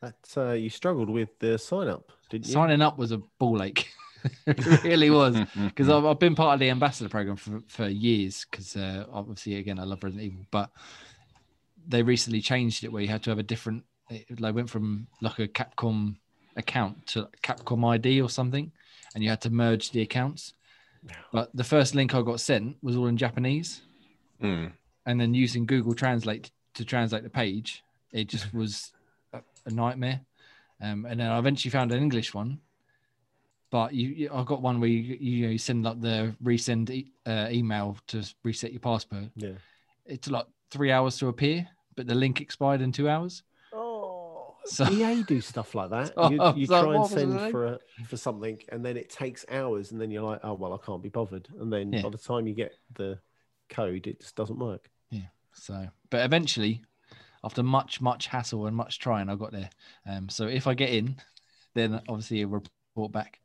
That 0.00 0.14
uh, 0.36 0.52
you 0.52 0.70
struggled 0.70 1.10
with 1.10 1.38
the 1.40 1.58
sign 1.58 1.88
up, 1.88 2.12
didn't 2.30 2.46
you? 2.46 2.52
Signing 2.52 2.82
up 2.82 2.98
was 2.98 3.12
a 3.12 3.18
ball 3.38 3.62
ache. 3.62 3.88
it 4.46 4.82
really 4.84 5.10
was 5.10 5.36
because 5.64 5.88
I've, 5.88 6.04
I've 6.04 6.18
been 6.18 6.34
part 6.34 6.54
of 6.54 6.60
the 6.60 6.70
ambassador 6.70 7.08
program 7.08 7.36
for, 7.36 7.60
for 7.66 7.88
years 7.88 8.46
because 8.50 8.76
uh, 8.76 9.04
obviously 9.12 9.56
again 9.56 9.78
I 9.78 9.84
love 9.84 10.02
Resident 10.02 10.32
Evil 10.32 10.46
but 10.50 10.70
they 11.86 12.02
recently 12.02 12.40
changed 12.40 12.84
it 12.84 12.92
where 12.92 13.02
you 13.02 13.08
had 13.08 13.22
to 13.24 13.30
have 13.30 13.38
a 13.38 13.44
different 13.44 13.84
it, 14.10 14.26
they 14.40 14.50
went 14.52 14.70
from 14.70 15.06
like 15.20 15.38
a 15.38 15.48
Capcom 15.48 16.16
account 16.58 17.06
to 17.06 17.28
Capcom 17.42 17.84
ID 17.88 18.20
or 18.20 18.28
something 18.28 18.70
and 19.14 19.22
you 19.24 19.30
had 19.30 19.40
to 19.42 19.50
merge 19.50 19.90
the 19.92 20.02
accounts 20.02 20.54
but 21.32 21.50
the 21.54 21.64
first 21.64 21.94
link 21.94 22.14
I 22.14 22.22
got 22.22 22.40
sent 22.40 22.76
was 22.82 22.96
all 22.96 23.06
in 23.06 23.16
Japanese 23.16 23.82
Mm. 24.42 24.70
and 25.04 25.20
then 25.20 25.34
using 25.34 25.66
Google 25.66 25.94
Translate 25.94 26.52
to 26.74 26.84
translate 26.84 27.24
the 27.24 27.30
page 27.30 27.82
it 28.12 28.28
just 28.28 28.52
was 28.60 28.92
a, 29.32 29.40
a 29.66 29.70
nightmare 29.70 30.20
um, 30.80 31.06
and 31.06 31.18
then 31.18 31.28
I 31.30 31.38
eventually 31.38 31.70
found 31.72 31.90
an 31.92 32.00
English 32.00 32.34
one 32.34 32.60
but 33.70 33.92
you, 33.92 34.08
you 34.08 34.30
I 34.32 34.44
got 34.44 34.62
one 34.62 34.80
where 34.80 34.88
you, 34.88 35.16
you, 35.20 35.46
know, 35.46 35.52
you 35.52 35.58
send 35.58 35.84
like 35.84 36.00
the 36.00 36.34
resend 36.42 36.88
e- 36.90 37.12
uh, 37.26 37.48
email 37.50 37.96
to 38.06 38.24
reset 38.42 38.72
your 38.72 38.80
password. 38.80 39.30
Yeah. 39.36 39.58
It 40.06 40.22
took 40.22 40.32
like 40.32 40.46
three 40.70 40.90
hours 40.90 41.18
to 41.18 41.28
appear, 41.28 41.68
but 41.94 42.06
the 42.06 42.14
link 42.14 42.40
expired 42.40 42.80
in 42.80 42.92
two 42.92 43.08
hours. 43.10 43.42
So- 44.68 44.90
EA 44.90 45.22
do 45.22 45.40
stuff 45.40 45.74
like 45.74 45.90
that. 45.90 46.12
Oh, 46.16 46.30
You, 46.30 46.60
you 46.60 46.66
so 46.66 46.82
try 46.82 46.90
and 46.92 47.00
what 47.00 47.00
was 47.00 47.10
the 47.10 47.18
send 47.20 47.50
for 47.50 47.66
a, 47.66 47.78
for 48.06 48.16
something, 48.16 48.58
and 48.70 48.84
then 48.84 48.96
it 48.96 49.10
takes 49.10 49.44
hours, 49.50 49.92
and 49.92 50.00
then 50.00 50.10
you're 50.10 50.22
like, 50.22 50.40
oh 50.42 50.54
well, 50.54 50.74
I 50.74 50.84
can't 50.84 51.02
be 51.02 51.08
bothered, 51.08 51.48
and 51.60 51.72
then 51.72 51.92
Yeah. 51.92 52.02
by 52.02 52.10
the 52.10 52.18
time 52.18 52.46
you 52.46 52.54
get 52.54 52.74
the 52.94 53.18
code, 53.68 54.06
it 54.06 54.20
just 54.20 54.36
doesn't 54.36 54.58
work. 54.58 54.90
Yeah. 55.10 55.28
So, 55.52 55.88
but 56.10 56.24
eventually, 56.24 56.82
after 57.44 57.62
much 57.62 58.00
much 58.00 58.26
hassle 58.26 58.66
and 58.66 58.76
much 58.76 58.98
trying, 58.98 59.28
I 59.28 59.34
got 59.36 59.52
there. 59.52 59.70
Um, 60.06 60.28
so 60.28 60.46
if 60.46 60.66
I 60.66 60.74
get 60.74 60.90
in, 60.90 61.16
then 61.74 62.00
obviously 62.08 62.42
a 62.42 62.46
report 62.46 63.12
back 63.12 63.40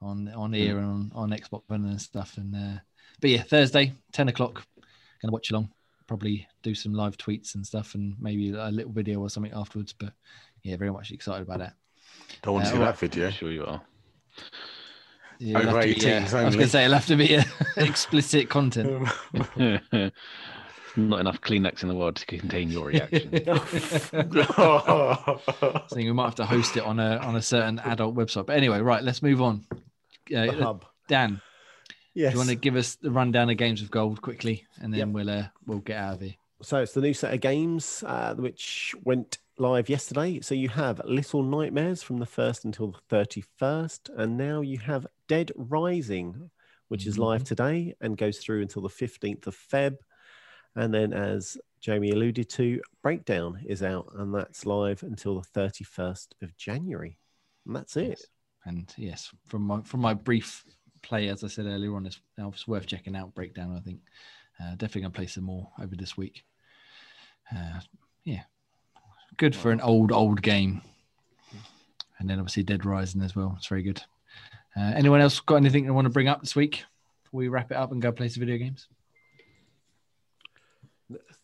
on 0.00 0.28
on 0.28 0.52
here 0.52 0.78
and 0.78 0.86
on, 0.86 1.12
on 1.14 1.30
Xbox 1.30 1.62
One 1.66 1.84
and 1.84 2.00
stuff. 2.00 2.36
And 2.36 2.54
uh, 2.54 2.80
but 3.20 3.30
yeah, 3.30 3.42
Thursday, 3.42 3.92
ten 4.12 4.28
o'clock, 4.28 4.64
gonna 5.20 5.32
watch 5.32 5.50
along. 5.50 5.70
Probably 6.06 6.46
do 6.62 6.74
some 6.74 6.92
live 6.92 7.16
tweets 7.16 7.54
and 7.54 7.66
stuff, 7.66 7.94
and 7.94 8.14
maybe 8.20 8.50
a 8.50 8.68
little 8.70 8.92
video 8.92 9.20
or 9.20 9.30
something 9.30 9.52
afterwards. 9.54 9.94
But 9.94 10.12
yeah, 10.64 10.76
very 10.76 10.90
much 10.90 11.12
excited 11.12 11.42
about 11.42 11.60
that. 11.60 11.74
Don't 12.42 12.54
want 12.54 12.64
to 12.64 12.70
Uh, 12.70 12.72
see 12.72 12.78
alright. 12.80 12.94
that 12.94 13.00
video. 13.00 13.26
I'm 13.26 13.32
sure 13.32 13.52
you 13.52 13.64
are. 13.64 13.80
Yeah, 15.38 15.58
Over 15.58 15.82
have 15.82 15.94
to 15.94 16.00
be, 16.00 16.12
uh, 16.12 16.38
I 16.38 16.44
was 16.44 16.54
gonna 16.56 16.68
say 16.68 16.84
it'll 16.84 16.94
have 16.94 17.06
to 17.06 17.16
be 17.16 17.36
uh, 17.36 17.44
explicit 17.76 18.48
content. 18.48 19.08
Not 20.96 21.18
enough 21.20 21.40
Kleenex 21.40 21.82
in 21.82 21.88
the 21.88 21.94
world 21.94 22.14
to 22.16 22.26
contain 22.26 22.70
your 22.70 22.86
reaction. 22.86 23.28
I 23.48 23.58
think 25.90 26.06
we 26.06 26.12
might 26.12 26.26
have 26.26 26.34
to 26.36 26.46
host 26.46 26.76
it 26.76 26.84
on 26.84 27.00
a 27.00 27.16
on 27.16 27.34
a 27.34 27.42
certain 27.42 27.80
adult 27.80 28.14
website. 28.14 28.46
But 28.46 28.56
anyway, 28.56 28.80
right, 28.80 29.02
let's 29.02 29.20
move 29.22 29.42
on. 29.42 29.66
The 30.28 30.50
Uh, 30.50 30.62
hub. 30.62 30.84
Dan, 31.08 31.40
Yes. 32.14 32.30
do 32.30 32.34
you 32.34 32.38
want 32.38 32.50
to 32.50 32.54
give 32.56 32.76
us 32.76 32.94
the 32.94 33.10
rundown 33.10 33.50
of 33.50 33.56
games 33.56 33.82
of 33.82 33.90
gold 33.90 34.22
quickly, 34.22 34.64
and 34.80 34.92
then 34.92 34.98
Yep. 35.00 35.08
we'll 35.08 35.30
uh, 35.30 35.44
we'll 35.66 35.80
get 35.80 35.96
out 35.98 36.14
of 36.14 36.20
here. 36.20 36.34
So 36.62 36.80
it's 36.80 36.92
the 36.92 37.00
new 37.00 37.12
set 37.12 37.34
of 37.34 37.40
games 37.40 38.04
uh, 38.06 38.34
which 38.36 38.94
went 39.02 39.38
live 39.58 39.88
yesterday. 39.88 40.40
So 40.40 40.54
you 40.54 40.68
have 40.70 41.00
Little 41.04 41.42
Nightmares 41.42 42.02
from 42.02 42.18
the 42.18 42.26
1st 42.26 42.64
until 42.64 42.88
the 42.88 43.16
31st. 43.16 44.10
And 44.16 44.36
now 44.36 44.60
you 44.60 44.78
have 44.78 45.06
Dead 45.28 45.52
Rising, 45.56 46.50
which 46.88 47.06
is 47.06 47.18
live 47.18 47.44
today 47.44 47.94
and 48.00 48.16
goes 48.16 48.38
through 48.38 48.62
until 48.62 48.82
the 48.82 48.88
15th 48.88 49.46
of 49.46 49.56
Feb. 49.56 49.96
And 50.76 50.92
then, 50.92 51.12
as 51.12 51.56
Jamie 51.80 52.10
alluded 52.10 52.48
to, 52.50 52.80
Breakdown 53.02 53.60
is 53.64 53.82
out 53.82 54.08
and 54.14 54.34
that's 54.34 54.66
live 54.66 55.04
until 55.04 55.40
the 55.40 55.60
31st 55.60 56.28
of 56.42 56.56
January. 56.56 57.18
And 57.66 57.76
that's 57.76 57.96
it. 57.96 58.08
Yes. 58.08 58.26
And 58.66 58.92
yes, 58.96 59.30
from 59.46 59.62
my 59.62 59.82
from 59.82 60.00
my 60.00 60.14
brief 60.14 60.64
play, 61.02 61.28
as 61.28 61.44
I 61.44 61.48
said 61.48 61.66
earlier 61.66 61.94
on, 61.94 62.06
it's, 62.06 62.18
it's 62.38 62.66
worth 62.66 62.86
checking 62.86 63.14
out. 63.14 63.34
Breakdown, 63.34 63.76
I 63.76 63.80
think. 63.80 64.00
Uh, 64.58 64.70
definitely 64.70 65.02
gonna 65.02 65.10
play 65.12 65.26
some 65.26 65.44
more 65.44 65.70
over 65.80 65.94
this 65.94 66.16
week. 66.16 66.44
Uh, 67.54 67.80
yeah, 68.24 68.44
good 69.36 69.54
for 69.56 69.70
an 69.70 69.80
old 69.80 70.12
old 70.12 70.42
game. 70.42 70.82
And 72.18 72.28
then 72.30 72.38
obviously 72.38 72.62
Dead 72.62 72.84
Rising 72.84 73.22
as 73.22 73.34
well. 73.36 73.54
It's 73.58 73.66
very 73.66 73.82
good. 73.82 74.02
Uh, 74.76 74.92
anyone 74.94 75.20
else 75.20 75.40
got 75.40 75.56
anything 75.56 75.84
they 75.84 75.90
want 75.90 76.06
to 76.06 76.10
bring 76.10 76.28
up 76.28 76.40
this 76.40 76.56
week? 76.56 76.84
Before 77.24 77.38
we 77.38 77.48
wrap 77.48 77.70
it 77.70 77.76
up 77.76 77.92
and 77.92 78.00
go 78.00 78.12
play 78.12 78.28
some 78.28 78.40
video 78.40 78.56
games. 78.56 78.88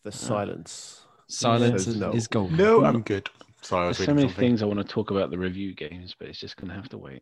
The 0.03 0.11
silence. 0.11 1.01
Silence 1.27 1.85
Says 1.85 1.97
no. 1.97 2.11
is 2.11 2.27
gold. 2.27 2.51
no, 2.51 2.83
I'm 2.83 3.01
good. 3.03 3.29
Sorry, 3.61 3.85
I 3.85 3.87
was 3.89 3.97
There's 3.97 4.07
so 4.07 4.13
many 4.15 4.27
something. 4.27 4.39
things 4.49 4.63
I 4.63 4.65
want 4.65 4.79
to 4.79 4.83
talk 4.85 5.11
about 5.11 5.29
the 5.29 5.37
review 5.37 5.73
games, 5.75 6.15
but 6.17 6.27
it's 6.27 6.39
just 6.39 6.57
going 6.57 6.69
to 6.69 6.75
have 6.75 6.89
to 6.89 6.97
wait. 6.97 7.21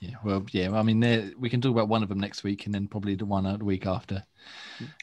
Yeah, 0.00 0.16
well, 0.24 0.44
yeah. 0.52 0.72
I 0.72 0.82
mean, 0.82 1.34
we 1.38 1.48
can 1.48 1.60
talk 1.60 1.72
about 1.72 1.88
one 1.88 2.02
of 2.02 2.08
them 2.08 2.20
next 2.20 2.42
week, 2.42 2.66
and 2.66 2.74
then 2.74 2.86
probably 2.86 3.14
the 3.14 3.24
one 3.24 3.44
the 3.44 3.64
week 3.64 3.86
after. 3.86 4.24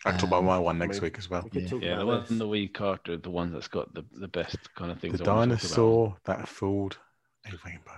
I 0.05 0.11
can 0.11 0.19
talk 0.19 0.27
about 0.29 0.39
Um, 0.39 0.45
my 0.45 0.59
one 0.59 0.77
next 0.77 0.93
mean, 0.95 1.01
week 1.03 1.17
as 1.17 1.29
well. 1.29 1.47
We 1.53 1.61
Yeah. 1.61 1.69
Yeah, 1.81 1.95
the 1.97 2.05
one 2.05 2.21
this. 2.21 2.29
the 2.39 2.47
week 2.47 2.81
after, 2.81 3.17
the 3.17 3.29
one 3.29 3.51
that's 3.51 3.67
got 3.67 3.93
the, 3.93 4.03
the 4.11 4.27
best 4.27 4.57
kind 4.75 4.91
of 4.91 4.99
things. 4.99 5.19
The 5.19 5.25
I 5.25 5.33
wanna 5.33 5.55
talk 5.57 5.71
about. 5.71 5.75
dinosaur 5.79 6.17
that 6.25 6.47
fooled 6.47 6.97
a 7.45 7.51
rainbow. 7.65 7.91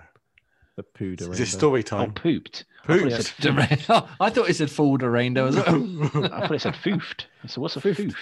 The 0.76 0.84
poo 0.84 1.14
Is 1.14 1.22
rainbow. 1.22 1.44
it 1.44 1.48
story 1.48 1.82
Oh, 1.82 1.84
time? 1.84 2.14
pooped. 2.14 2.66
I 2.88 2.98
thought, 2.98 3.08
it 3.08 3.12
Pooped. 3.12 3.38
said, 3.38 3.86
Oh, 3.90 4.10
I 4.20 4.30
thought 4.30 4.50
it 4.50 4.56
said 4.56 4.72
Fooled 4.72 5.04
a 5.04 5.10
Rainbow 5.10 5.48
as. 5.48 5.58
I 5.58 5.62
thought 5.62 6.52
it 6.52 6.62
said 6.62 6.74
foofed. 6.76 7.26
So 7.48 7.62
what's 7.62 7.76
a 7.76 7.82
Foofed. 7.82 8.12
foof? 8.12 8.16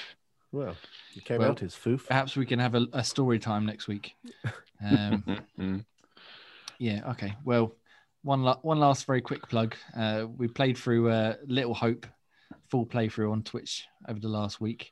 Well, 0.51 0.75
it 1.15 1.23
came 1.23 1.39
Well, 1.39 1.51
out 1.51 1.61
as 1.61 1.75
foof. 1.75 2.07
Perhaps 2.07 2.35
we 2.35 2.45
can 2.45 2.59
have 2.59 2.73
a, 2.75 2.87
a 2.93 3.03
story 3.03 3.37
time 3.39 3.65
next 3.65 3.87
week. 3.87 4.13
Um, 4.83 5.23
Mm. 5.59 5.85
yeah. 6.79 7.11
Okay. 7.11 7.35
Well, 7.45 7.73
one 8.27 8.43
la- 8.43 8.59
one 8.61 8.77
last 8.77 9.05
very 9.05 9.21
quick 9.21 9.47
plug. 9.47 9.73
Uh, 9.95 10.25
we 10.37 10.49
played 10.49 10.77
through 10.77 11.09
uh, 11.09 11.35
Little 11.47 11.73
Hope 11.73 12.05
full 12.69 12.85
playthrough 12.85 13.31
on 13.31 13.41
Twitch 13.41 13.85
over 14.09 14.19
the 14.19 14.27
last 14.27 14.59
week. 14.59 14.91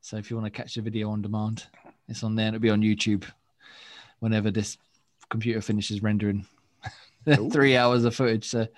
So 0.00 0.16
if 0.16 0.30
you 0.30 0.36
want 0.36 0.46
to 0.46 0.56
catch 0.56 0.76
the 0.76 0.80
video 0.80 1.10
on 1.10 1.20
demand, 1.20 1.66
it's 2.08 2.22
on 2.22 2.36
there. 2.36 2.46
and 2.46 2.54
It'll 2.54 2.62
be 2.62 2.70
on 2.70 2.80
YouTube 2.80 3.24
whenever 4.20 4.52
this 4.52 4.78
computer 5.28 5.60
finishes 5.60 6.04
rendering 6.04 6.46
three 7.50 7.76
hours 7.76 8.04
of 8.04 8.14
footage. 8.14 8.48
So 8.48 8.68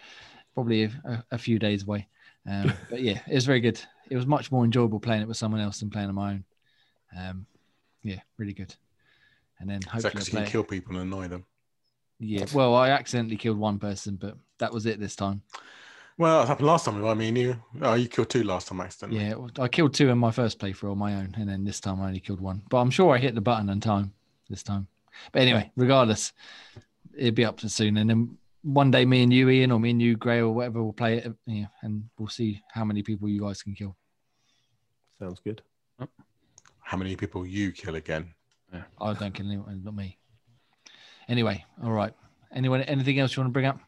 probably 0.55 0.84
a, 0.84 1.24
a 1.30 1.38
few 1.38 1.59
days 1.59 1.82
away. 1.82 2.09
Um, 2.48 2.72
but 2.90 3.03
yeah, 3.03 3.20
it 3.28 3.34
was 3.34 3.44
very 3.44 3.61
good. 3.61 3.78
It 4.09 4.16
was 4.16 4.26
much 4.26 4.51
more 4.51 4.64
enjoyable 4.64 4.98
playing 4.98 5.20
it 5.20 5.28
with 5.28 5.36
someone 5.36 5.61
else 5.61 5.80
than 5.80 5.90
playing 5.90 6.09
on 6.09 6.14
my 6.14 6.30
own. 6.30 6.44
Um, 7.16 7.46
yeah, 8.03 8.20
really 8.38 8.55
good. 8.55 8.74
And 9.59 9.68
then 9.68 9.82
hopefully, 9.82 10.12
because 10.12 10.32
you 10.32 10.38
can 10.38 10.46
kill 10.46 10.64
people 10.64 10.96
and 10.96 11.03
annoy 11.03 11.28
them? 11.28 11.44
Yeah. 12.20 12.44
Well, 12.52 12.74
I 12.74 12.90
accidentally 12.90 13.36
killed 13.36 13.58
one 13.58 13.78
person, 13.78 14.16
but 14.16 14.36
that 14.58 14.72
was 14.72 14.86
it 14.86 15.00
this 15.00 15.16
time. 15.16 15.42
Well, 16.18 16.42
it 16.42 16.48
happened 16.48 16.66
last 16.66 16.84
time. 16.84 17.02
I 17.04 17.14
mean, 17.14 17.34
you 17.34 17.56
oh, 17.80 17.94
you 17.94 18.06
killed 18.06 18.28
two 18.28 18.44
last 18.44 18.68
time 18.68 18.80
accidentally. 18.82 19.24
Yeah, 19.24 19.34
I 19.58 19.68
killed 19.68 19.94
two 19.94 20.10
in 20.10 20.18
my 20.18 20.30
first 20.30 20.58
playthrough 20.58 20.92
on 20.92 20.98
my 20.98 21.14
own, 21.14 21.34
and 21.38 21.48
then 21.48 21.64
this 21.64 21.80
time 21.80 22.00
I 22.00 22.08
only 22.08 22.20
killed 22.20 22.40
one. 22.40 22.62
But 22.68 22.78
I'm 22.78 22.90
sure 22.90 23.14
I 23.14 23.18
hit 23.18 23.34
the 23.34 23.40
button 23.40 23.70
in 23.70 23.80
time 23.80 24.12
this 24.50 24.62
time. 24.62 24.86
But 25.32 25.42
anyway, 25.42 25.72
regardless, 25.76 26.34
it'll 27.16 27.34
be 27.34 27.46
up 27.46 27.58
to 27.60 27.70
soon. 27.70 27.96
And 27.96 28.10
then 28.10 28.36
one 28.62 28.90
day, 28.90 29.06
me 29.06 29.22
and 29.22 29.32
you, 29.32 29.48
Ian, 29.48 29.72
or 29.72 29.80
me 29.80 29.90
and 29.90 30.02
you, 30.02 30.16
Gray, 30.16 30.40
or 30.40 30.50
whatever, 30.50 30.82
will 30.82 30.92
play 30.92 31.18
it. 31.18 31.32
Yeah, 31.46 31.66
and 31.80 32.04
we'll 32.18 32.28
see 32.28 32.60
how 32.70 32.84
many 32.84 33.02
people 33.02 33.26
you 33.26 33.40
guys 33.40 33.62
can 33.62 33.74
kill. 33.74 33.96
Sounds 35.18 35.40
good. 35.40 35.62
How 36.80 36.96
many 36.98 37.16
people 37.16 37.46
you 37.46 37.72
kill 37.72 37.94
again? 37.94 38.34
I 39.00 39.14
don't 39.14 39.32
kill 39.32 39.46
anyone, 39.46 39.82
not 39.82 39.94
me. 39.94 40.18
Anyway, 41.30 41.64
all 41.82 41.92
right. 41.92 42.12
Anyone, 42.52 42.82
anything 42.82 43.20
else 43.20 43.36
you 43.36 43.40
want 43.40 43.50
to 43.50 43.52
bring 43.52 43.66
up? 43.66 43.78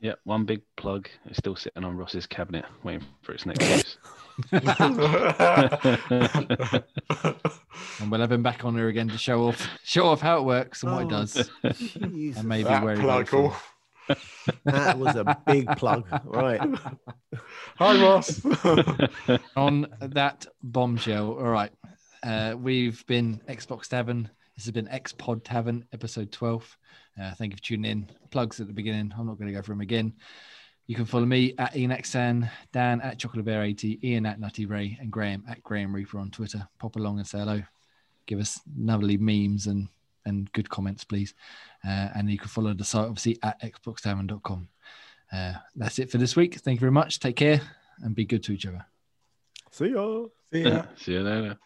Yeah, 0.00 0.14
one 0.24 0.46
big 0.46 0.62
plug 0.78 1.10
is 1.26 1.36
still 1.36 1.54
sitting 1.54 1.84
on 1.84 1.94
Ross's 1.94 2.26
cabinet, 2.26 2.64
waiting 2.82 3.06
for 3.20 3.32
its 3.32 3.44
next 3.44 3.68
use. 3.68 3.98
And 8.00 8.10
we'll 8.10 8.20
have 8.20 8.32
him 8.32 8.42
back 8.42 8.64
on 8.64 8.74
here 8.76 8.88
again 8.88 9.08
to 9.08 9.18
show 9.18 9.48
off, 9.48 9.68
show 9.84 10.06
off 10.06 10.20
how 10.22 10.38
it 10.38 10.44
works 10.44 10.82
and 10.82 10.92
what 10.92 11.02
it 11.02 11.06
Oh, 11.06 11.10
does, 11.10 11.50
Jesus. 11.76 12.40
and 12.40 12.48
maybe 12.48 12.64
that 12.64 12.82
where 12.82 12.96
he 12.96 13.02
plug 13.02 13.28
got 13.28 13.38
it 13.38 13.44
off. 13.46 13.74
That 14.64 14.98
was 14.98 15.14
a 15.16 15.36
big 15.46 15.68
plug. 15.76 16.06
Right. 16.24 16.60
Hi, 17.76 18.02
Ross. 18.02 18.40
on 19.56 19.86
that 20.00 20.46
bombshell. 20.62 21.32
All 21.32 21.50
right. 21.50 21.70
Uh, 22.22 22.54
we've 22.58 23.04
been 23.06 23.40
Xbox 23.48 23.88
Tavern. 23.88 24.30
This 24.60 24.66
has 24.66 24.72
been 24.72 24.88
X 24.88 25.14
Pod 25.14 25.42
Tavern, 25.42 25.86
episode 25.94 26.30
12. 26.32 26.78
Uh, 27.18 27.32
thank 27.36 27.50
you 27.50 27.56
for 27.56 27.62
tuning 27.62 27.90
in. 27.90 28.10
Plugs 28.30 28.60
at 28.60 28.66
the 28.66 28.74
beginning. 28.74 29.10
I'm 29.18 29.26
not 29.26 29.38
going 29.38 29.46
to 29.46 29.54
go 29.54 29.62
through 29.62 29.76
them 29.76 29.80
again. 29.80 30.12
You 30.86 30.94
can 30.94 31.06
follow 31.06 31.24
me 31.24 31.54
at 31.56 31.74
Ian 31.74 31.92
Xan, 31.92 32.50
Dan 32.70 33.00
at 33.00 33.18
Chocolate 33.18 33.46
Bear 33.46 33.62
80, 33.62 34.06
Ian 34.06 34.26
at 34.26 34.38
Nutty 34.38 34.66
Ray, 34.66 34.98
and 35.00 35.10
Graham 35.10 35.44
at 35.48 35.62
Graham 35.62 35.94
Reaper 35.94 36.18
on 36.18 36.30
Twitter. 36.30 36.68
Pop 36.78 36.96
along 36.96 37.16
and 37.16 37.26
say 37.26 37.38
hello. 37.38 37.62
Give 38.26 38.38
us 38.38 38.60
lovely 38.76 39.16
memes 39.16 39.66
and 39.66 39.88
and 40.26 40.52
good 40.52 40.68
comments, 40.68 41.04
please. 41.04 41.32
Uh, 41.82 42.10
and 42.14 42.30
you 42.30 42.36
can 42.36 42.48
follow 42.48 42.74
the 42.74 42.84
site 42.84 43.06
obviously 43.06 43.38
at 43.42 43.58
xboxtavern.com. 43.62 44.68
Uh, 45.32 45.54
that's 45.74 45.98
it 45.98 46.10
for 46.10 46.18
this 46.18 46.36
week. 46.36 46.56
Thank 46.56 46.76
you 46.76 46.80
very 46.80 46.92
much. 46.92 47.18
Take 47.18 47.36
care 47.36 47.62
and 48.02 48.14
be 48.14 48.26
good 48.26 48.42
to 48.42 48.52
each 48.52 48.66
other. 48.66 48.84
See 49.70 49.86
ya. 49.86 50.24
See 50.52 50.64
ya. 50.64 50.82
See 50.96 51.12
you 51.14 51.22
later. 51.22 51.58